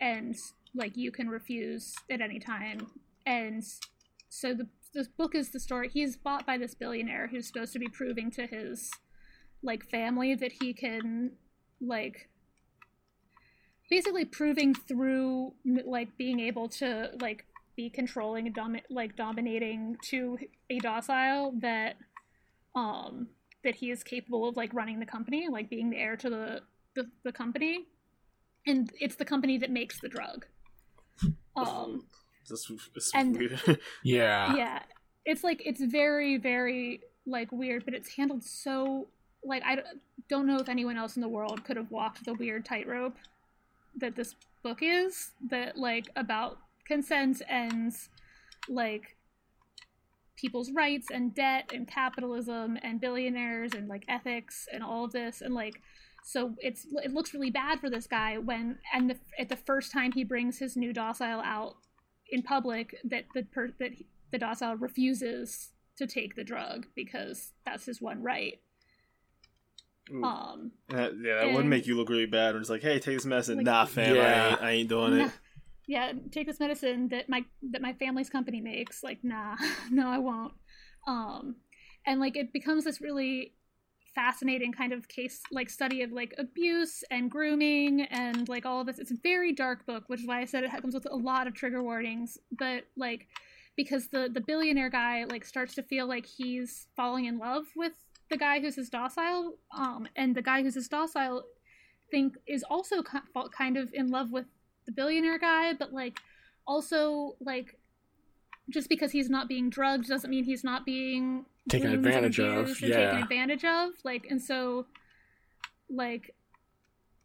[0.00, 0.36] and
[0.74, 2.86] like you can refuse at any time.
[3.26, 3.62] And
[4.28, 7.78] so the this book is the story he's bought by this billionaire who's supposed to
[7.78, 8.90] be proving to his
[9.62, 11.32] like family that he can
[11.80, 12.28] like
[13.92, 15.52] basically proving through
[15.84, 17.44] like being able to like
[17.76, 20.38] be controlling and domi- like dominating to
[20.70, 21.96] a docile that
[22.74, 23.26] um
[23.64, 26.62] that he is capable of like running the company like being the heir to the
[26.96, 27.84] the, the company
[28.66, 30.46] and it's the company that makes the drug
[31.56, 32.06] um
[32.48, 33.60] This, this And- weird.
[34.02, 34.56] Yeah.
[34.56, 34.78] yeah
[35.26, 39.08] it's like it's very very like weird but it's handled so
[39.44, 39.82] like i
[40.30, 43.16] don't know if anyone else in the world could have walked the weird tightrope
[43.96, 47.92] that this book is that like about consent and
[48.68, 49.16] like
[50.36, 55.40] people's rights and debt and capitalism and billionaires and like ethics and all of this.
[55.40, 55.80] And like
[56.24, 59.92] so it's it looks really bad for this guy when and the, at the first
[59.92, 61.76] time he brings his new docile out
[62.30, 67.52] in public that the per, that he- the docile refuses to take the drug because
[67.66, 68.60] that's his one right
[70.10, 70.24] Ooh.
[70.24, 72.54] um That- yeah, that would and- make you look really bad.
[72.54, 73.58] When it's like, hey, take this medicine.
[73.58, 75.32] Like- nah, fam, I, ain't, I ain't doing nah, it.
[75.88, 79.56] yeah take this medicine that my that my family's company makes like nah
[79.90, 80.52] no i won't
[81.08, 81.56] um
[82.06, 83.52] and like it becomes this really
[84.14, 88.86] fascinating kind of case like study of like abuse and grooming and like all of
[88.86, 91.16] this it's a very dark book which is why i said it comes with a
[91.16, 93.26] lot of trigger warnings but like
[93.76, 97.92] because the the billionaire guy like starts to feel like he's falling in love with
[98.32, 101.44] the guy who's his docile um and the guy who's his docile
[102.10, 104.46] think is also kind of in love with
[104.86, 106.18] the billionaire guy but like
[106.66, 107.76] also like
[108.70, 112.96] just because he's not being drugged doesn't mean he's not being Taken advantage of, yeah.
[112.96, 114.86] taken advantage of like and so
[115.88, 116.34] like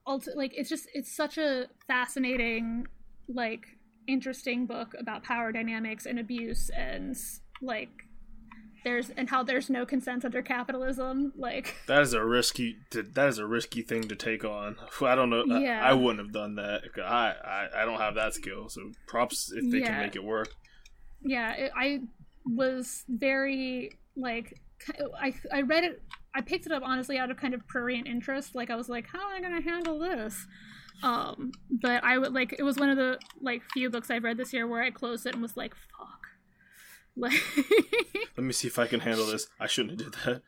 [0.07, 2.85] ulti- like it's just it's such a fascinating
[3.27, 3.65] like
[4.07, 7.15] interesting book about power dynamics and abuse and
[7.61, 8.06] like
[8.87, 12.77] there's and how there's no consent under capitalism like That is a risky.
[12.91, 14.75] That is a risky thing to take on.
[15.01, 15.43] I don't know.
[15.51, 15.81] I- Yeah.
[15.83, 16.81] I, wouldn't have done that.
[17.03, 18.69] I, I I don't have that skill.
[18.69, 20.49] So props if they can make it work.
[21.23, 21.99] yeah it, i
[22.45, 24.53] was very like
[25.19, 26.01] I, I read it
[26.33, 29.05] i picked it up honestly out of kind of prurient interest like i was like
[29.13, 30.45] how am i going to handle this
[31.03, 34.37] um but i would like it was one of the like few books i've read
[34.37, 36.16] this year where i closed it and was like fuck
[37.17, 39.47] Let me see if I can handle this.
[39.59, 40.41] I shouldn't have did that.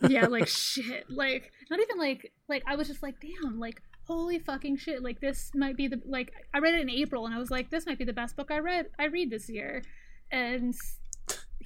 [0.08, 1.04] yeah like shit.
[1.08, 5.02] Like not even like like i was just like damn like holy fucking shit.
[5.02, 7.70] Like this might be the like i read it in april and i was like
[7.70, 9.82] this might be the best book i read i read this year.
[10.30, 10.74] And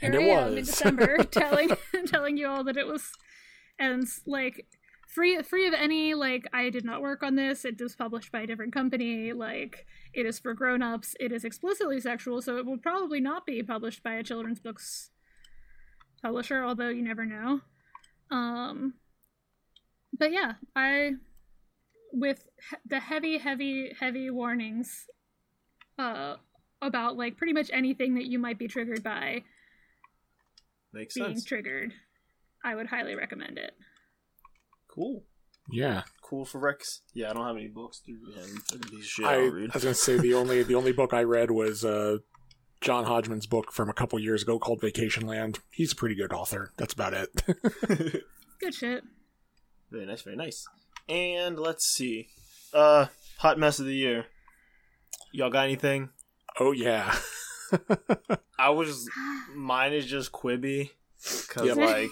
[0.01, 1.71] here And it i am in december telling
[2.07, 3.11] telling you all that it was.
[3.79, 4.67] And like
[5.17, 7.65] free free of any like i did not work on this.
[7.65, 9.33] It was published by a different company.
[9.33, 11.17] Like it is for grown-ups.
[11.19, 15.11] It is explicitly sexual so it will probably not be published by a children's books
[16.23, 17.61] publisher although you never know.
[18.31, 18.95] Um
[20.19, 21.11] but yeah i
[22.13, 25.07] with he- the heavy heavy heavy warnings
[25.99, 26.37] uh
[26.81, 29.43] about like pretty much anything that you might be triggered by
[30.93, 31.45] Makes being sense.
[31.45, 31.93] triggered
[32.65, 33.73] i would highly recommend it
[34.97, 35.23] Cool.
[35.71, 36.03] Yeah.
[36.23, 37.03] Cool for Rex.
[37.15, 38.13] Yeah, I don't have any books to
[38.73, 39.75] and these I, I'll I read.
[39.75, 42.19] was gonna say the only the only book I read was uh,
[42.81, 45.61] John Hodgman's book from a couple years ago called Vacation Land.
[45.71, 46.73] He's a pretty good author.
[46.77, 47.31] That's about it.
[48.61, 49.05] good shit
[49.91, 50.67] very nice, very nice.
[51.09, 52.29] And let's see.
[52.73, 53.07] Uh,
[53.39, 54.27] hot mess of the year.
[55.33, 56.11] Y'all got anything?
[56.59, 57.15] Oh yeah.
[58.59, 59.09] I was.
[59.55, 60.91] Mine is just Quibi,
[61.49, 61.77] cause Yep.
[61.77, 62.11] like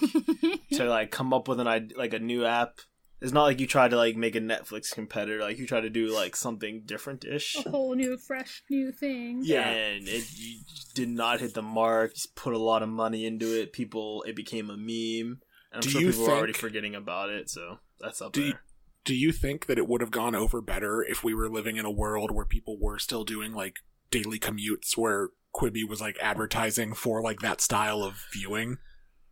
[0.73, 2.81] to like come up with an idea, like a new app.
[3.21, 5.41] It's not like you try to like make a Netflix competitor.
[5.41, 7.57] Like you try to do like something different ish.
[7.65, 9.41] a whole new, fresh, new thing.
[9.43, 9.69] Yeah.
[9.71, 10.59] and it you
[10.95, 12.15] did not hit the mark.
[12.15, 13.73] Just put a lot of money into it.
[13.73, 15.41] People, it became a meme.
[15.73, 17.49] And I'm Do sure you people are already forgetting about it.
[17.49, 18.61] So that's up Do you- there.
[19.07, 21.85] Do you think that it would have gone over better if we were living in
[21.85, 23.77] a world where people were still doing like
[24.11, 28.79] daily commutes where Quibi was like advertising for like that style of viewing?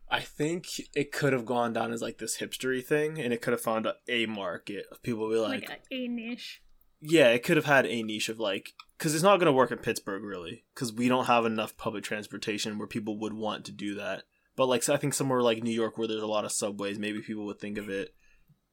[0.09, 3.53] I think it could have gone down as like this hipstery thing, and it could
[3.53, 6.61] have found a, market of people be like, Like, a, a niche.
[7.01, 9.71] yeah, it could have had a niche of like, because it's not going to work
[9.71, 13.71] in Pittsburgh really, because we don't have enough public transportation where people would want to
[13.71, 14.23] do that.
[14.55, 16.99] But like, so I think somewhere like New York where there's a lot of subways,
[16.99, 18.13] maybe people would think of it.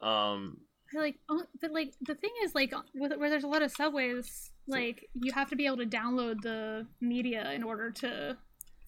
[0.03, 0.59] Um,
[0.93, 5.09] like, oh, but like the thing is, like, where there's a lot of subways, like
[5.15, 8.37] you have to be able to download the media in order to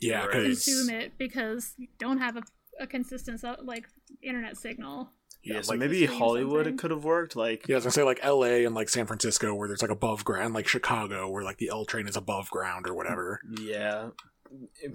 [0.03, 0.31] Yeah, Right.
[0.33, 2.43] because consume it because you don't have a,
[2.81, 3.87] a consistent like
[4.23, 5.11] internet signal.
[5.43, 7.37] yeah, Yeah, so like- maybe Hollywood it could have worked.
[7.37, 8.65] Like, yeah, I was gonna say like L.A.
[8.65, 11.85] and like San Francisco where there's like above ground, like Chicago where like the L
[11.85, 13.41] train is above ground or whatever.
[13.61, 14.09] Yeah,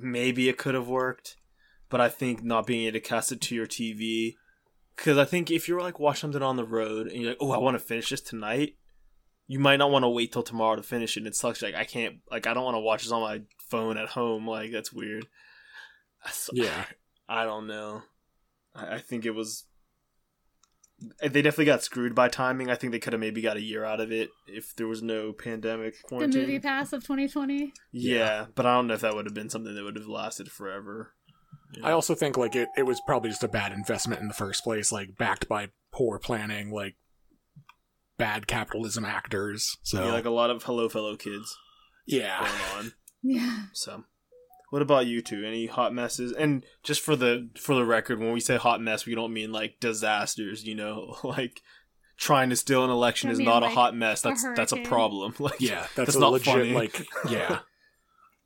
[0.02, 1.38] maybe it could have worked,
[1.90, 4.36] but I think not being able to cast it to your TV,
[4.96, 7.52] because I think if you're like watch something on the road and you're like, oh,
[7.52, 8.76] I want to finish this tonight,
[9.48, 11.22] you might not want to wait till tomorrow to finish it.
[11.22, 11.62] And it sucks.
[11.62, 14.48] Like I can't, like I don't want to watch this on my phone at home.
[14.48, 15.26] Like that's weird.
[16.32, 16.86] So- Yeah,
[17.30, 18.04] I don't know.
[18.76, 19.66] I, I think it was.
[21.22, 22.70] Eh, they definitely got screwed by timing.
[22.70, 25.04] I think they could have maybe got a year out of it if there was
[25.04, 27.72] no pandemic The movie pass of 2020.
[27.92, 30.52] Yeah, but I don't know if that would have been something that would have lasted
[30.52, 31.14] forever.
[31.84, 34.64] I also think like it, it was probably just a bad investment in the first
[34.64, 36.96] place, like backed by poor planning, like
[38.18, 39.78] bad capitalism actors.
[39.84, 41.58] So Yeah, like a lot of hello fellow kids
[42.06, 42.94] yeah, going on.
[43.24, 43.64] Yeah.
[43.74, 44.06] So,
[44.70, 45.44] what about you two?
[45.44, 46.32] Any hot messes?
[46.32, 49.52] And just for the for the record, when we say hot mess, we don't mean
[49.52, 50.66] like disasters.
[50.66, 51.62] You know, like
[52.16, 54.22] trying to steal an election I is mean, not a hot mess.
[54.22, 55.34] That's a that's a problem.
[55.40, 56.74] Like, yeah, that's, that's a not legit funny.
[56.74, 57.60] like yeah.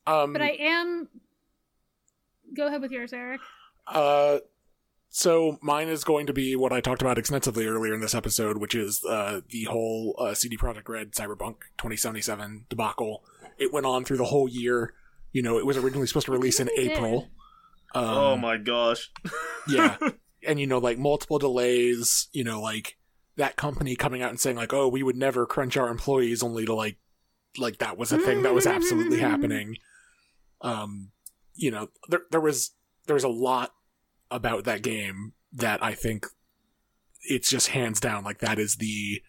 [0.07, 1.09] Um, But I am.
[2.55, 3.41] Go ahead with yours, Eric.
[3.85, 4.39] Uh,
[5.13, 8.57] so mine is going to be what I talked about extensively earlier in this episode,
[8.57, 13.21] which is uh, the whole uh, CD Projekt Red Cyberpunk 2077 debacle.
[13.57, 14.93] It went on through the whole year.
[15.33, 17.27] You know, it was originally supposed to release in April.
[17.93, 19.11] Um, oh my gosh.
[19.67, 19.97] yeah,
[20.47, 22.29] and you know, like multiple delays.
[22.31, 22.97] You know, like
[23.35, 26.65] that company coming out and saying like, "Oh, we would never crunch our employees," only
[26.65, 26.97] to like,
[27.57, 29.75] like that was a thing that was absolutely happening.
[30.63, 31.09] Um,
[31.55, 32.75] you know, there there was
[33.07, 33.73] there was a lot
[34.31, 36.25] about that game that I think
[37.23, 39.21] it's just hands down like that is the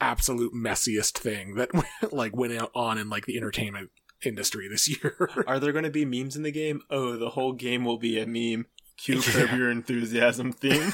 [0.00, 1.70] absolute messiest thing that
[2.12, 3.90] like went out on in like the entertainment
[4.24, 5.30] industry this year.
[5.46, 6.82] Are there going to be memes in the game?
[6.90, 8.66] Oh, the whole game will be a meme.
[8.98, 9.22] Cue Yeah.
[9.22, 10.92] Curb Your Enthusiasm theme.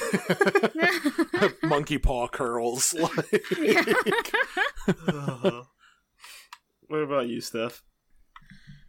[1.62, 2.95] Monkey paw curls.
[2.95, 3.43] Like,
[4.87, 5.65] uh-huh.
[6.87, 7.83] what about you, Steph?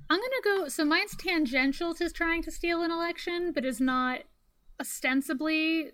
[0.10, 0.68] I'm gonna go.
[0.70, 4.22] So mine's tangential to trying to steal an election, but is not
[4.80, 5.92] ostensibly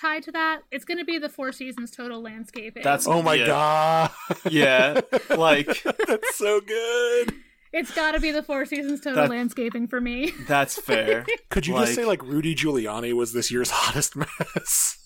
[0.00, 0.60] tied to that.
[0.70, 2.82] It's gonna be the Four Seasons total landscaping.
[2.82, 3.46] That's- oh my Yeah.
[3.46, 4.10] god.
[4.50, 5.00] Yeah,
[5.36, 5.66] like
[6.06, 7.34] That's so good.
[7.70, 10.32] It's got to be the Four Seasons total That- landscaping for me.
[10.46, 11.26] that's fair.
[11.50, 14.96] Could you Like- just say like Rudy Giuliani was this year's hottest mess?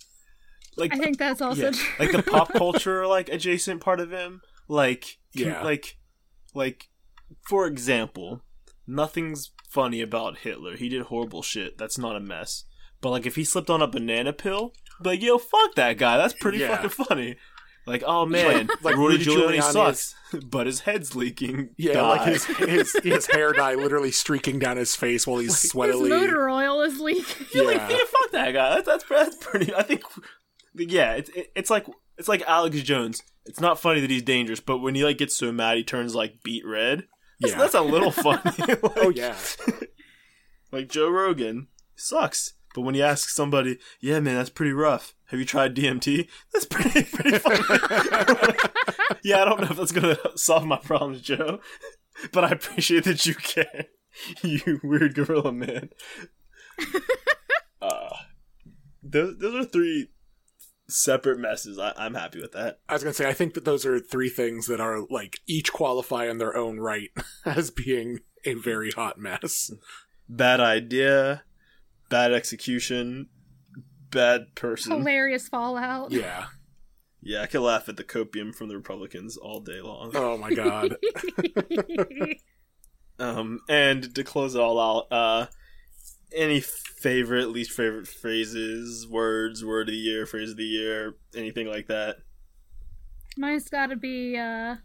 [0.76, 2.06] Like I think that's also yeah, true.
[2.06, 4.40] like the pop culture like adjacent part of him.
[4.68, 5.62] Like can- Yeah.
[5.62, 5.96] like
[6.54, 6.88] like
[7.48, 8.42] for example,
[8.86, 10.76] nothing's funny about Hitler.
[10.76, 11.76] He did horrible shit.
[11.78, 12.64] That's not a mess.
[13.02, 14.72] But like if he slipped on a banana pill,
[15.02, 16.16] be like yo, fuck that guy.
[16.16, 16.76] That's pretty Yeah.
[16.76, 17.36] fucking funny.
[17.84, 20.14] Like oh man, like like Rudy Rudy Giuliani, Giuliani sucks,
[20.46, 21.70] but his head's leaking.
[21.76, 22.08] Yeah, Die.
[22.08, 26.08] like his, his his hair dye literally streaking down his face while he's His sweatily.
[26.10, 27.46] motor oil is leaking.
[27.52, 27.90] You're like, Yeah.
[27.90, 28.74] yeah, fuck that guy.
[28.76, 29.74] That's, that's that's pretty.
[29.74, 30.02] I think,
[30.76, 31.86] yeah, it's it, it's like
[32.18, 33.20] it's like Alex Jones.
[33.46, 36.14] It's not funny that he's dangerous, but when he like gets so mad, he turns
[36.14, 37.08] like beet red.
[37.40, 37.58] That's, Yeah.
[37.58, 38.40] that's a little funny.
[38.60, 39.34] Oh, like- Oh yeah,
[40.70, 41.66] like Joe Rogan
[41.96, 45.14] sucks, but when you ask somebody, yeah, man, that's pretty rough.
[45.26, 46.28] Have you tried DMT?
[46.52, 47.58] That's pretty pretty funny.
[49.24, 51.60] yeah, I don't know if that's gonna solve my problems, Joe,
[52.32, 53.86] but I appreciate that you care.
[54.42, 55.88] You weird gorilla man.
[57.80, 58.10] uh,
[59.02, 60.08] those those are three
[60.88, 61.78] separate messes.
[61.78, 62.80] I, I'm happy with that.
[62.88, 65.72] I was gonna say I think that those are three things that are like each
[65.72, 67.10] qualify in their own right
[67.46, 69.70] as being a very hot mess.
[70.28, 71.44] Bad idea,
[72.12, 73.28] bad execution,
[74.10, 74.92] bad person.
[74.92, 76.12] Hilarious fallout.
[76.12, 76.46] Yeah,
[77.22, 80.12] Yeah, I could laugh at the copium from the Republicans all day long.
[80.14, 80.96] Oh my god.
[83.18, 85.46] Um, and to close it all out, uh,
[86.34, 91.68] any favorite, least favorite phrases, words, word of the year, phrase of the year, anything
[91.68, 92.16] like that?
[93.36, 94.76] Mine's got to be uh,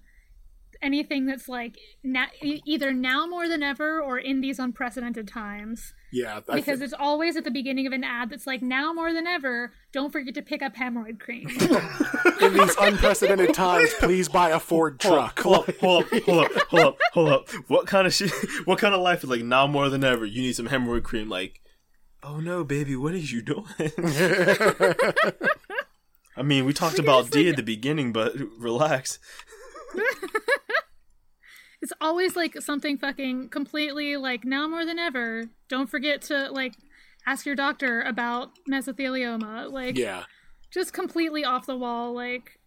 [0.81, 5.93] anything that's like na- either now more than ever or in these unprecedented times.
[6.11, 8.93] Yeah, I Because thi- it's always at the beginning of an ad that's like now
[8.93, 9.73] more than ever.
[9.91, 11.47] Don't forget to pick up hemorrhoid cream.
[12.41, 15.39] in these unprecedented times, please buy a Ford truck.
[15.41, 17.49] Hold up, hold up, hold up, hold up, hold up.
[17.67, 18.31] What kind of shit?
[18.65, 20.25] What kind of life is like now more than ever?
[20.25, 21.27] You need some hemorrhoid cream.
[21.29, 21.59] Like,
[22.23, 23.65] oh no, baby, what are you doing?
[26.37, 29.19] I mean, we talked about D like- at the beginning, but relax.
[31.87, 35.45] it's always like something fucking completely like now more than ever.
[35.69, 36.73] Don't forget to like
[37.25, 39.71] ask your doctor about mesothelioma.
[39.71, 40.23] Like yeah,
[40.69, 42.13] just completely off the wall.
[42.13, 42.59] Like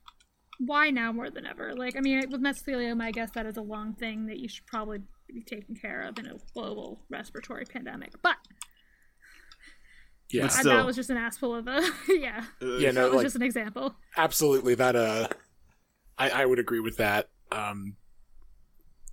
[0.58, 1.74] why now more than ever?
[1.74, 4.66] Like I mean, with mesothelioma, I guess that is a long thing that you should
[4.66, 8.12] probably be taken care of in a global respiratory pandemic.
[8.22, 8.36] But
[10.30, 10.76] yeah, But I- Still.
[10.76, 12.44] that was just an assful of a yeah.
[12.62, 12.90] Uh, yeah.
[12.92, 13.96] That No, was like just an example.
[14.16, 14.76] absolutely.
[14.76, 15.28] That uh,
[16.16, 17.28] I I would agree with that.
[17.52, 17.96] Um,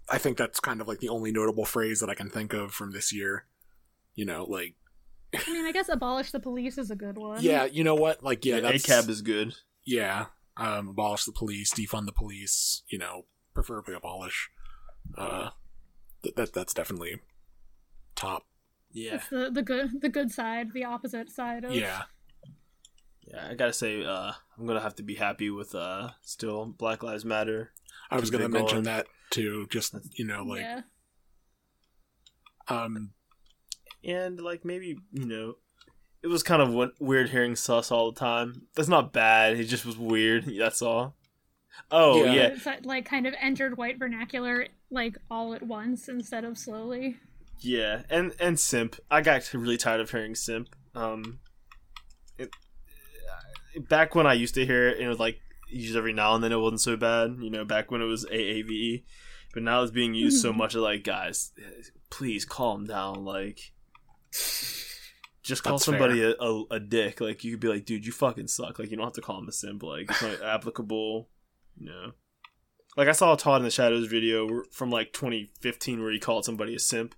[0.10, 2.72] I think that's kind of like the only notable phrase that I can think of
[2.72, 3.46] from this year.
[4.16, 4.76] You know, like
[5.36, 7.42] I mean, I guess abolish the police is a good one.
[7.44, 8.24] yeah, you know what?
[8.24, 9.56] Like yeah, yeah, that's ACAB is good.
[9.86, 10.28] yeah.
[10.60, 12.82] Um, abolish the police, defund the police.
[12.88, 14.50] You know, preferably abolish.
[15.16, 15.50] Uh,
[16.24, 17.20] th- that that's definitely
[18.16, 18.44] top.
[18.92, 22.04] Yeah, It's the the good the good side, the opposite side of Yeah,
[23.28, 23.48] yeah.
[23.52, 27.26] I gotta say, uh, I'm gonna have to be happy with uh, still Black Lives
[27.26, 27.72] Matter.
[28.12, 29.68] I was gonna mention that too.
[29.70, 30.82] Just you know, like yeah.
[32.70, 33.12] um,
[34.04, 35.56] and like maybe you know
[36.24, 39.86] it was kind of weird hearing sus all the time that's not bad it just
[39.86, 41.16] was weird that's all
[41.92, 42.34] oh Yeah.
[42.34, 46.58] yeah It's like- like kind of entered white vernacular like all at once instead of
[46.58, 47.18] slowly.
[47.62, 51.40] yeah and and simp i got really tired of hearing simp um
[52.38, 52.50] it,
[53.88, 56.52] back when i used to hear it it was like used every now and then
[56.52, 59.04] it wasn't so bad you know back when it was aave
[59.54, 60.58] but now it's being used so hmm.
[60.58, 61.52] much like guys
[62.10, 63.74] please calm down like
[65.48, 67.22] just call That's somebody a, a, a dick.
[67.22, 68.80] Like you could be like dude you fucking suck.
[68.80, 69.82] Like you don't have to call him a simp.
[69.82, 71.30] Like it's not applicable
[71.78, 72.12] you know.
[72.96, 76.46] Like i saw a todd in the shadows video from like 2015 where he called
[76.46, 77.16] somebody a simp.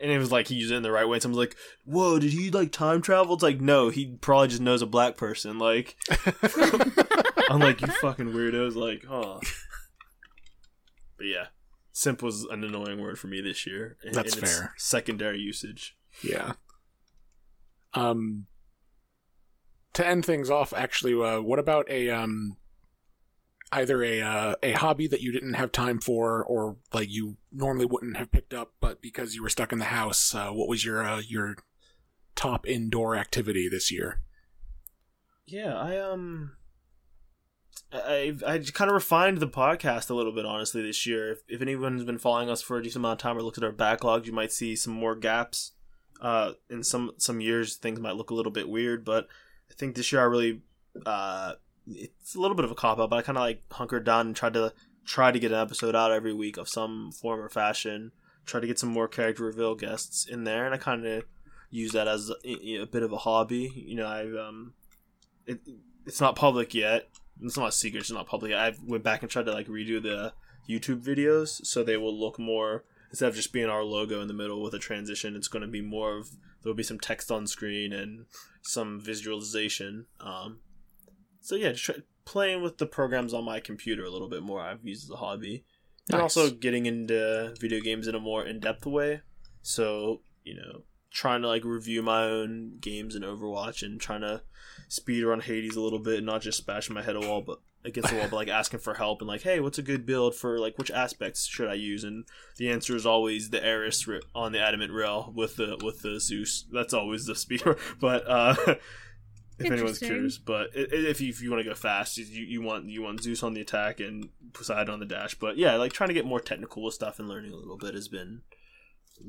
[0.00, 1.16] And it was like he used it in the right way.
[1.16, 4.62] And someone's like, "Whoa, did he like time travel?" It's like, no, he probably just
[4.62, 5.58] knows a black person.
[5.58, 5.96] Like,
[7.48, 8.74] I'm like, you fucking weirdos.
[8.76, 9.40] Like, oh.
[11.16, 11.46] But yeah,
[11.92, 13.96] simp was an annoying word for me this year.
[14.04, 14.74] in- That's in fair.
[14.76, 15.96] Secondary usage.
[16.22, 16.52] yeah.
[17.94, 18.46] Um,
[19.94, 22.56] to end things off, actually, uh, what about a um,
[23.72, 27.86] either a uh, a hobby that you didn't have time for, or like you normally
[27.86, 30.84] wouldn't have picked up, but because you were stuck in the house, uh, what was
[30.84, 31.56] your uh, your
[32.36, 34.20] top indoor activity this year?
[35.46, 36.52] Yeah, I um,
[37.92, 41.32] I I kind of refined the podcast a little bit, honestly, this year.
[41.32, 43.64] If, if anyone's been following us for a decent amount of time or looked at
[43.64, 45.72] our backlog, you might see some more gaps.
[46.20, 49.28] Uh, in some some years, things might look a little bit weird, but
[49.70, 50.62] I think this year I really
[51.06, 51.54] uh,
[51.86, 54.26] it's a little bit of a cop out, but I kind of like hunkered down
[54.26, 54.72] and tried to
[55.04, 58.12] try to get an episode out every week of some form or fashion.
[58.44, 61.24] Try to get some more character reveal guests in there, and I kind of
[61.70, 63.72] use that as a, a bit of a hobby.
[63.74, 64.74] You know, I've um,
[65.46, 65.60] it,
[66.06, 67.08] it's not public yet.
[67.42, 68.00] It's not a secret.
[68.00, 68.52] It's not public.
[68.52, 70.32] I went back and tried to like redo the
[70.68, 74.34] YouTube videos so they will look more instead of just being our logo in the
[74.34, 75.36] middle with a transition.
[75.36, 76.30] It's going to be more of
[76.62, 78.26] there'll be some text on screen and
[78.62, 80.06] some visualization.
[80.20, 80.58] Um,
[81.40, 81.94] so yeah, just try,
[82.24, 84.60] playing with the programs on my computer a little bit more.
[84.60, 85.64] I've used as a hobby,
[86.10, 89.22] and also getting into video games in a more in depth way.
[89.62, 94.42] So you know, trying to like review my own games in Overwatch and trying to
[94.88, 97.60] speed run Hades a little bit, and not just bashing my head a wall, but
[97.84, 100.34] against the wall, but like asking for help and like, hey, what's a good build
[100.34, 102.04] for like which aspects should I use?
[102.04, 102.24] And
[102.56, 106.66] the answer is always the Eris on the Adamant Rail with the with the Zeus.
[106.72, 107.62] That's always the speed.
[108.00, 108.54] But uh,
[109.58, 112.86] if anyone's curious, but if you, if you want to go fast, you, you want
[112.86, 115.34] you want Zeus on the attack and Poseidon on the dash.
[115.34, 117.94] But yeah, like trying to get more technical with stuff and learning a little bit
[117.94, 118.42] has been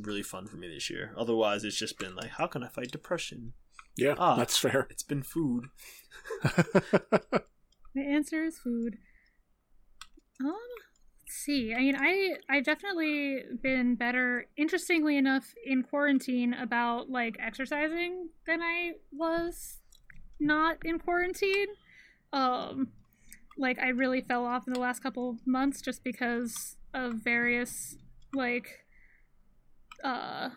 [0.02, 1.14] really fun for me this year.
[1.18, 3.54] Otherwise, it's just been like, how can I fight depression?
[3.98, 4.36] Yeah, Ah.
[4.36, 4.88] that's fair.
[4.90, 5.66] It's been food.
[7.96, 8.98] The answer is food.
[10.42, 10.54] Um,
[11.20, 11.74] let's see.
[11.74, 18.62] I mean, I I've definitely been better, interestingly enough, in quarantine about like exercising than
[18.62, 19.80] I was
[20.40, 21.68] not in quarantine.
[22.32, 22.90] Um,
[23.58, 27.98] like I really fell off in the last couple months just because of various
[28.36, 28.86] like
[30.04, 30.50] uh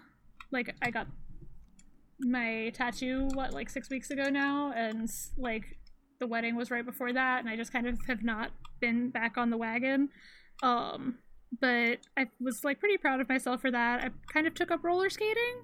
[0.50, 1.06] like I got
[2.20, 5.78] my tattoo what like 6 weeks ago now and like
[6.20, 8.50] the wedding was right before that and I just kind of have not
[8.80, 10.08] been back on the wagon.
[10.62, 11.18] Um
[11.60, 14.04] but I was like pretty proud of myself for that.
[14.04, 15.62] I kind of took up roller skating.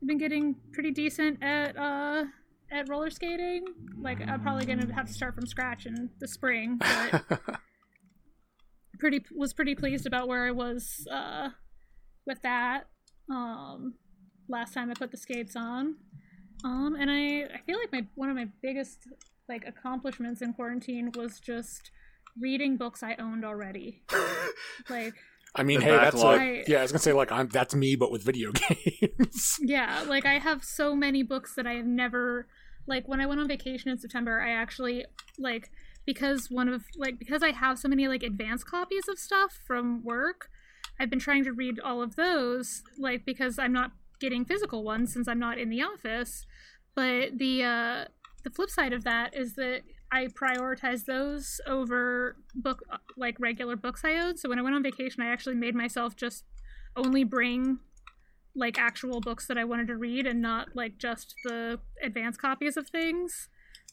[0.00, 2.24] I've been getting pretty decent at uh
[2.70, 3.64] at roller skating.
[4.00, 7.24] Like I'm probably gonna have to start from scratch in the spring, but
[8.98, 11.50] pretty was pretty pleased about where I was uh,
[12.26, 12.84] with that.
[13.30, 13.94] Um,
[14.48, 15.96] last time I put the skates on,
[16.64, 19.08] um, and I I feel like my one of my biggest
[19.48, 21.90] like accomplishments in quarantine was just
[22.40, 24.02] reading books I owned already.
[24.90, 25.14] like
[25.54, 26.38] I mean, hey, that's backlog.
[26.38, 26.78] like yeah.
[26.78, 29.58] I was gonna say like I'm that's me, but with video games.
[29.60, 32.46] Yeah, like I have so many books that I have never
[32.86, 35.04] like when I went on vacation in September, I actually
[35.38, 35.70] like
[36.04, 40.04] because one of like because I have so many like advanced copies of stuff from
[40.04, 40.48] work,
[40.98, 45.12] I've been trying to read all of those like because I'm not getting physical ones
[45.12, 46.46] since I'm not in the office.
[46.94, 48.04] But the uh
[48.44, 49.82] the flip side of that is that
[50.12, 52.82] I prioritize those over book
[53.16, 54.38] like regular books I owed.
[54.38, 56.44] So when I went on vacation, I actually made myself just
[56.96, 57.78] only bring
[58.54, 62.76] like actual books that I wanted to read and not like just the advanced copies
[62.76, 63.48] of things.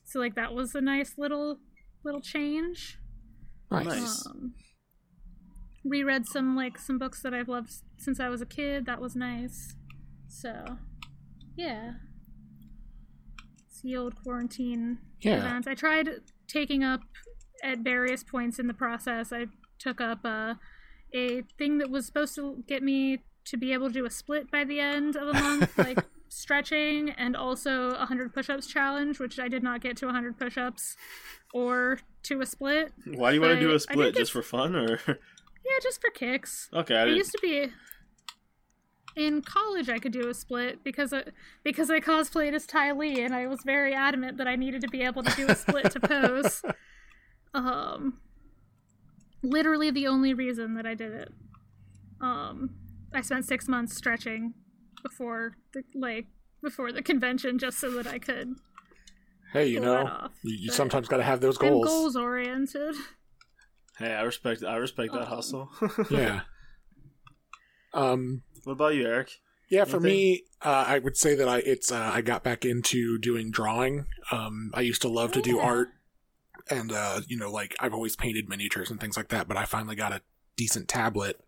[0.06, 1.60] So like that was a nice little
[2.04, 3.00] little change.
[3.72, 3.86] Nice.
[3.86, 4.28] Nice.
[4.28, 4.54] Um,
[5.86, 8.86] reread some like some books that I've loved since I was a kid.
[8.86, 9.76] That was nice.
[10.28, 10.78] So,
[11.56, 11.94] yeah.
[13.70, 15.38] It's the old quarantine Yeah.
[15.38, 15.68] event.
[15.68, 16.10] I tried
[16.48, 17.02] taking up
[17.64, 19.32] at various points in the process.
[19.32, 19.48] I
[19.80, 20.56] took up uh,
[21.14, 24.50] a thing that was supposed to get me to be able to do a split
[24.52, 26.00] by the end of a month, like
[26.30, 30.38] stretching, and also a 100 push ups challenge, which I did not get to 100
[30.40, 30.96] push ups
[31.54, 32.94] or to a split.
[33.06, 34.16] Why do you want to do a split?
[34.16, 35.00] Just for fun, or
[35.66, 36.70] Yeah, just for kicks.
[36.74, 36.96] okay?
[36.96, 37.70] I It used to be
[39.16, 41.24] in college I could do a split because I,
[41.64, 44.88] because I cosplayed as Ty Lee and I was very adamant that I needed to
[44.88, 46.62] be able to do a split to pose.
[47.56, 48.20] Um
[49.44, 51.32] literally the only reason that I did it.
[52.20, 52.72] Um
[53.14, 54.56] I spent 6 months stretching
[55.04, 56.26] before the like
[56.64, 58.56] before the convention just so that I could
[59.52, 60.32] Hey, you know, off.
[60.42, 61.86] you, you sometimes got to have those I'm goals.
[61.88, 62.96] goals oriented.
[64.00, 64.64] Hey, I respect.
[64.64, 65.72] I respect that Um, hustle.
[66.10, 66.42] Yeah.
[67.94, 68.42] Um.
[68.64, 69.30] what about you, Eric?
[69.70, 70.12] Yeah, for Anything?
[70.12, 74.06] me, uh, I would say that I it's uh, I got back into doing drawing.
[74.32, 75.64] Um, I used to love to do Yeah.
[75.64, 75.90] art,
[76.70, 79.48] and uh, you know, like I've always painted miniatures and things like that.
[79.48, 80.22] But I finally got a
[80.58, 81.40] decent tablet,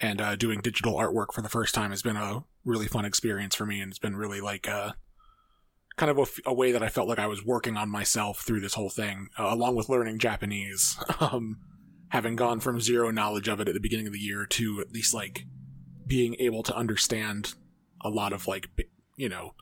[0.00, 3.54] and uh, doing digital artwork for the first time has been a really fun experience
[3.54, 4.92] for me, and it's been really like uh,
[5.96, 8.40] kind of a, f- a way that I felt like I was working on myself
[8.40, 10.96] through this whole thing, uh, along with learning Japanese.
[11.20, 11.58] um,
[12.12, 14.92] having gone from zero knowledge of it at the beginning of the year to at
[14.92, 15.46] least like
[16.06, 17.54] being able to understand
[18.02, 18.68] a lot of like
[19.16, 19.54] you know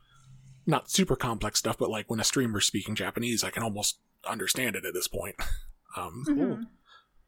[0.66, 3.98] not super complex stuff but like when a streamer's speaking japanese i can almost
[4.28, 5.36] understand it at this point
[5.96, 6.66] um Mhm.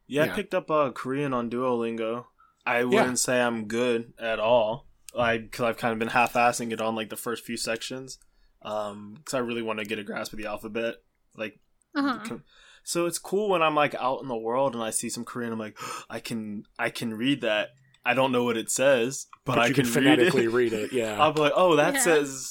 [0.09, 0.33] Yeah, Yeah.
[0.33, 2.27] I picked up uh, Korean on Duolingo.
[2.67, 4.87] I wouldn't say I'm good at all.
[5.17, 8.19] I because I've kind of been half-assing it on like the first few sections.
[8.63, 10.97] Um, because I really want to get a grasp of the alphabet.
[11.37, 11.61] Like,
[11.95, 12.39] Uh-huh.
[12.85, 15.53] So it's cool when I'm like out in the world and I see some Korean.
[15.53, 15.79] I'm like,
[16.11, 17.69] I can I can read that.
[18.05, 20.51] I don't know what it says, but, but, I you can, can read phonetically it.
[20.51, 22.01] read it yeah I'll be like, oh, that Yeah.
[22.01, 22.51] says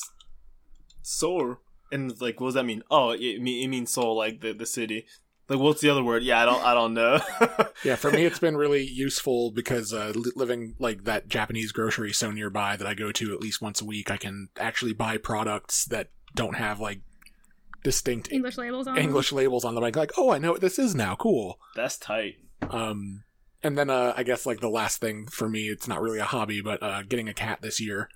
[1.03, 1.57] Seoul,
[1.91, 2.83] and like, what does that mean?
[2.91, 5.05] Oh, it, it means Seoul, like the the city.
[5.49, 6.23] Like, what's the other word?
[6.23, 7.19] Yeah, I don't I don't know.
[7.83, 12.13] yeah for me it's been really useful because uh, li- living like that japanese grocery
[12.13, 15.17] so nearby that i go to at least once a week i can actually buy
[15.17, 17.01] products that don't have like
[17.83, 19.03] distinct English labels on them.
[19.03, 21.97] english labels on them like like oh i know what this is now cool That's
[21.97, 22.35] tight.
[22.69, 23.23] Um,
[23.63, 26.23] and then uh, I guess like the last thing for me, it's not really a
[26.25, 28.07] hobby, but uh, getting a cat this year.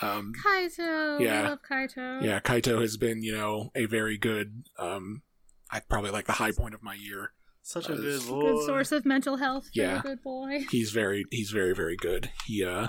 [0.00, 1.20] Um, Kaito.
[1.20, 1.42] Yeah.
[1.42, 2.22] I love Kaito.
[2.22, 4.64] yeah, Kaito has been you know a very good.
[4.78, 5.22] Um,
[5.70, 7.32] I probably like the high point of my year.
[7.62, 8.40] Such a Uh, good boy.
[8.40, 9.98] Good source of mental health for Yeah.
[10.00, 10.64] a good boy.
[10.70, 12.30] He's very he's very very good.
[12.46, 12.88] He uh,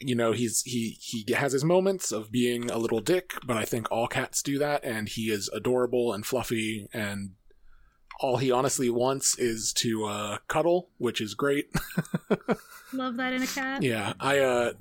[0.00, 3.64] you know he's he he has his moments of being a little dick, but I
[3.64, 7.32] think all cats do that, and he is adorable and fluffy and.
[8.20, 11.68] All he honestly wants is to uh, cuddle, which is great.
[12.92, 13.80] Love that in a cat.
[13.80, 14.72] Yeah, I uh,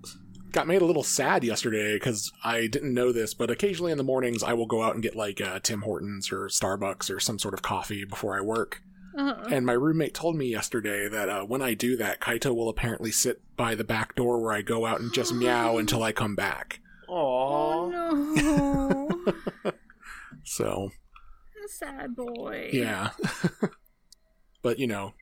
[0.51, 4.03] got made a little sad yesterday because I didn't know this, but occasionally in the
[4.03, 7.37] mornings I will go out and get like uh, Tim Hortons or Starbucks or some
[7.37, 8.81] sort of coffee before I work.
[9.17, 9.47] Uh-huh.
[9.51, 13.11] And my roommate told me yesterday that uh, when I do that, Kaito will apparently
[13.11, 16.35] sit by the back door where I go out and just meow until I come
[16.35, 16.79] back.
[17.09, 17.89] Oh
[19.63, 19.71] no.
[20.43, 20.91] So
[21.67, 22.69] sad boy.
[22.73, 23.11] Yeah.
[24.61, 25.13] but you know,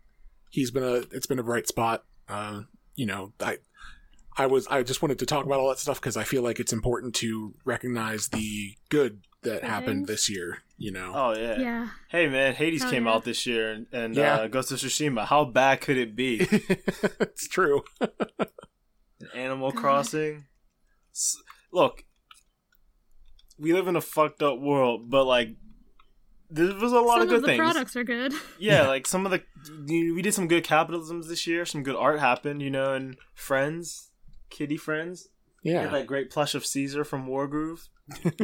[0.49, 2.03] he's been a it's been a bright spot.
[2.27, 2.61] Uh,
[2.95, 3.57] you know, I
[4.38, 6.59] I was I just wanted to talk about all that stuff because I feel like
[6.59, 10.59] it's important to recognize the good that Good happened this year.
[10.77, 11.11] You know.
[11.15, 11.57] Oh yeah.
[11.59, 11.89] Yeah.
[12.09, 13.13] Hey man, Hades Hell came yeah.
[13.13, 14.35] out this year, and, and Yeah.
[14.35, 15.26] uh, Ghost of Tsushima.
[15.26, 16.39] How bad could it be?
[16.51, 17.84] it's true.
[19.34, 19.80] Animal God.
[19.81, 20.45] Crossing.
[21.13, 21.38] S-
[21.72, 22.03] Look,
[23.57, 25.49] we live in a fucked up world, but like,
[26.49, 27.59] there was a lot Some of good of the things.
[27.59, 28.34] products are good.
[28.59, 28.88] Yeah, Yeah.
[28.88, 29.43] like some of the
[29.88, 31.65] we did some good capitalisms this year.
[31.65, 34.11] Some good art happened, you know, and Friends,
[34.49, 35.30] Kitty Friends.
[35.63, 35.89] We had Yeah.
[35.91, 37.88] that great plush of Caesar from Wargroove.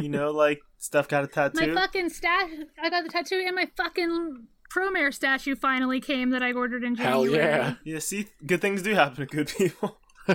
[0.00, 1.68] You know, like Steph got a tattoo.
[1.68, 2.50] My fucking stat.
[2.82, 6.96] I got the tattoo, and my fucking Promare statue finally came that I ordered in
[6.96, 7.12] January.
[7.12, 7.48] Hell January.
[7.54, 7.74] yeah.
[7.84, 9.98] yeah, see, good things do happen to good people.
[10.28, 10.34] yeah,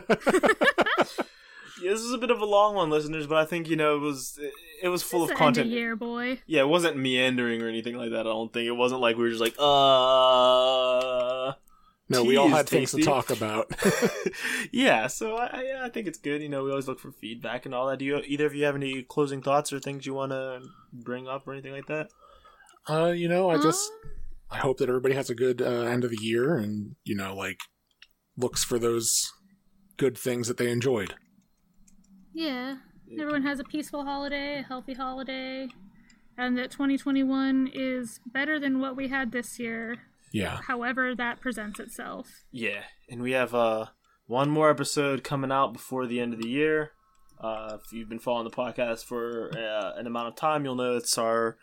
[1.82, 4.00] this is a bit of a long one, listeners, but I think you know it
[4.00, 4.40] was
[4.82, 5.70] it was full It's of the end content.
[5.70, 6.40] year, boy.
[6.48, 8.22] Yeah, it wasn't meandering or anything like that.
[8.22, 11.54] I don't think it wasn't like we were just like, uh.
[12.10, 13.70] No, we all Tease, had things to talk about.
[14.72, 16.42] yeah, so I, I- I think it's good.
[16.42, 18.00] You know, we always look for feedback and all that.
[18.00, 20.62] Do you either of you have any closing thoughts or things you want to
[20.94, 22.10] bring up or anything like that?
[22.90, 24.12] uh, you know, I just Um,
[24.52, 27.36] I hope that everybody has a good uh, end of the year and you know,
[27.36, 27.60] like
[28.38, 29.30] looks for those
[29.98, 31.16] good things that they enjoyed.
[32.34, 32.78] yeah.
[33.20, 35.68] Everyone has a peaceful holiday, a healthy holiday,
[36.38, 39.96] and that 2021 is better than what we had this year.
[40.32, 40.60] Yeah.
[40.68, 42.28] However, that presents itself.
[42.52, 43.88] Yeah, and we have uh
[44.28, 46.92] one more episode coming out before the end of the year.
[47.40, 50.98] Uh, if you've been following the podcast for uh, an amount of time, you'll know
[50.98, 51.58] it's our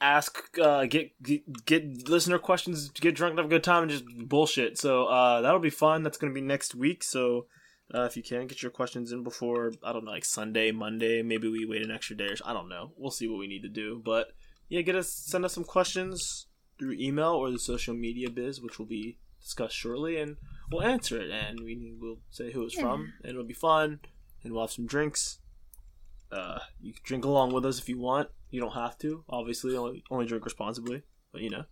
[0.00, 3.90] ask, uh, get, get get listener questions, get drunk, and have a good time, and
[3.90, 4.78] just bullshit.
[4.78, 6.02] So uh, that'll be fun.
[6.02, 7.02] That's gonna be next week.
[7.04, 7.46] So
[7.94, 11.22] uh, if you can get your questions in before I don't know, like Sunday, Monday,
[11.22, 12.26] maybe we wait an extra day.
[12.26, 12.92] Or, I don't know.
[12.96, 14.02] We'll see what we need to do.
[14.04, 14.28] But
[14.68, 16.46] yeah, get us send us some questions
[16.80, 20.38] through email or the social media biz, which will be discussed shortly, and
[20.72, 22.82] we'll answer it, and we will say who it's Yeah.
[22.82, 24.00] from, and it'll be fun,
[24.42, 25.38] and we'll have some drinks.
[26.32, 28.30] Uh, you can drink along with us if you want.
[28.50, 29.76] You don't have to, obviously.
[29.76, 31.02] Only only drink responsibly,
[31.32, 31.64] but you know.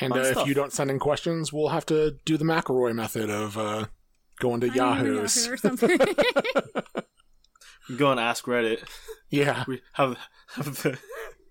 [0.00, 3.30] And uh, if you don't send in questions, we'll have to do the McElroy method
[3.30, 3.86] of uh,
[4.40, 5.36] going to I Yahoo's.
[5.36, 5.98] Yahoo or something.
[7.96, 8.82] Go and ask Reddit.
[9.30, 9.64] yeah.
[9.68, 10.16] We have
[10.54, 10.98] have the.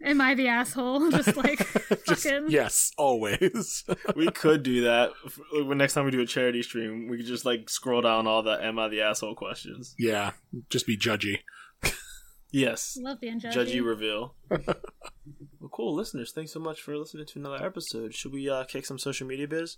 [0.03, 1.09] Am I the asshole?
[1.17, 1.59] Just like
[2.07, 2.45] Just, fucking.
[2.49, 3.83] yes, always.
[4.15, 5.11] We could do that
[5.53, 7.07] when next time we do a charity stream.
[7.09, 9.95] We could just like scroll down all the "Am I the asshole?" questions.
[9.97, 10.31] yeah.
[10.69, 11.39] Just be judgy.
[12.51, 13.53] Yes, Love the unjudgy.
[13.53, 14.35] judgy reveal.
[14.49, 16.31] well, cool, listeners.
[16.35, 18.13] Thanks so much for listening to another episode.
[18.13, 19.77] Should we uh, kick some social media biz?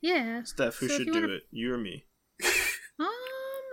[0.00, 0.42] Yeah.
[0.44, 1.42] Steph, who So should do wanna- it?
[1.50, 2.04] You or me?
[3.00, 3.08] Um,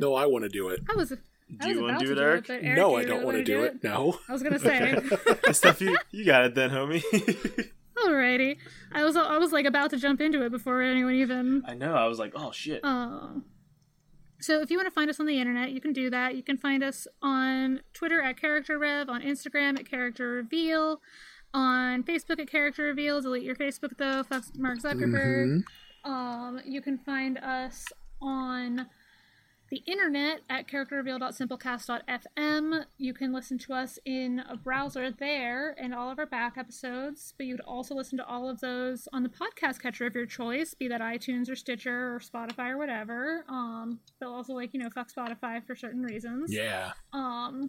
[0.01, 0.79] No, I want to do it.
[0.89, 1.13] I was.
[1.59, 2.47] Do you want to do it, Eric?
[2.47, 3.83] but Eric, no, I don't want wanna to do it.
[3.83, 4.17] No.
[4.27, 4.99] I was gonna say.
[5.45, 7.03] Hey, Steph, you, you got it then, homie.
[7.97, 8.57] Alrighty.
[8.91, 11.63] I was I was like about to jump into it before anyone even.
[11.67, 11.95] I know.
[11.95, 12.81] I was like, oh shit.
[12.83, 13.41] Oh.
[14.41, 16.35] So if you want to find us on the internet, you can do that.
[16.35, 20.99] You can find us on Twitter at Character Rev, on Instagram at Character Reveal,
[21.53, 23.21] on Facebook at Character Reveal.
[23.21, 24.23] Delete your Facebook though.
[24.23, 25.63] Fuck Mark Zuckerberg.
[26.05, 26.09] Mhm.
[26.09, 27.85] Um, you can find us
[28.21, 28.87] on
[29.75, 32.85] the internet at characterreveal.simplecast.fm.
[32.97, 37.33] You can listen to us in a browser there and all of our back episodes,
[37.37, 40.25] but you would also listen to all of those on the podcast catcher of your
[40.25, 43.43] choice, be that iTunes or Stitcher or Spotify or whatever.
[43.49, 46.53] Um, but also like, you know, fuck Spotify for certain reasons.
[46.53, 46.93] Yeah.
[47.11, 47.67] Um,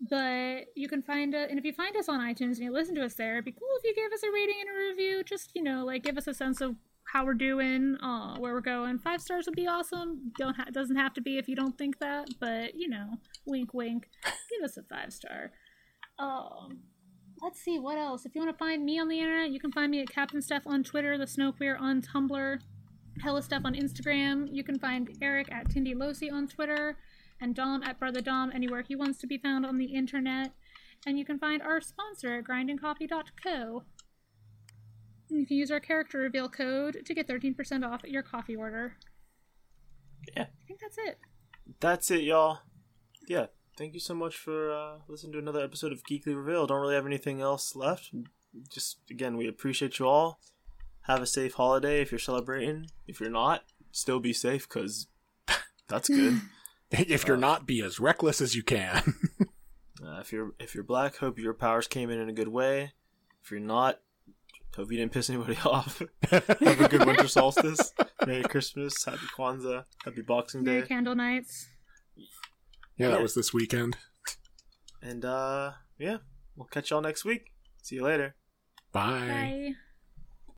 [0.00, 2.96] but you can find it, and if you find us on iTunes and you listen
[2.96, 5.22] to us there, it'd be cool if you gave us a rating and a review.
[5.22, 6.74] Just you know, like give us a sense of
[7.12, 8.98] how we're doing, uh, where we're going.
[8.98, 10.32] Five stars would be awesome.
[10.38, 13.14] Don't ha- doesn't have to be if you don't think that, but you know,
[13.46, 14.08] wink, wink.
[14.24, 15.52] Give us a five star.
[16.18, 16.80] Um,
[17.42, 18.24] let's see what else.
[18.24, 20.42] If you want to find me on the internet, you can find me at Captain
[20.42, 22.58] Steph on Twitter, the Snow Queer on Tumblr,
[23.22, 24.48] Hella Stuff on Instagram.
[24.50, 26.96] You can find Eric at Tindy Losi on Twitter,
[27.40, 30.52] and Dom at Brother Dom anywhere he wants to be found on the internet.
[31.06, 33.84] And you can find our sponsor at grindingcoffee.co.
[35.30, 38.96] And You can use our character reveal code to get 13% off your coffee order.
[40.36, 40.42] Yeah.
[40.44, 41.18] I think that's it.
[41.80, 42.60] That's it, y'all.
[43.28, 43.46] Yeah.
[43.76, 46.66] Thank you so much for uh, listening to another episode of Geekly Reveal.
[46.66, 48.10] Don't really have anything else left.
[48.70, 50.40] Just again, we appreciate you all.
[51.02, 52.86] Have a safe holiday if you're celebrating.
[53.06, 55.08] If you're not, still be safe because
[55.88, 56.40] that's good.
[56.92, 59.02] If you're not, be as reckless as you can.
[60.04, 62.92] Uh, if you're if you're black, hope your powers came in in a good way.
[63.42, 63.98] If you're not,
[64.74, 66.02] hope you didn't piss anybody off.
[66.30, 67.92] Have a good winter solstice.
[68.26, 69.04] Merry Christmas.
[69.04, 69.84] Happy Kwanzaa.
[70.04, 70.88] Happy Boxing Merry Day.
[70.88, 71.68] Candle Nights.
[72.96, 73.96] yeah, that was this weekend.
[75.02, 76.18] And uh, yeah,
[76.56, 77.52] we'll catch y'all next week.
[77.82, 78.34] See you later.
[78.92, 79.28] Bye.
[79.28, 79.72] Bye.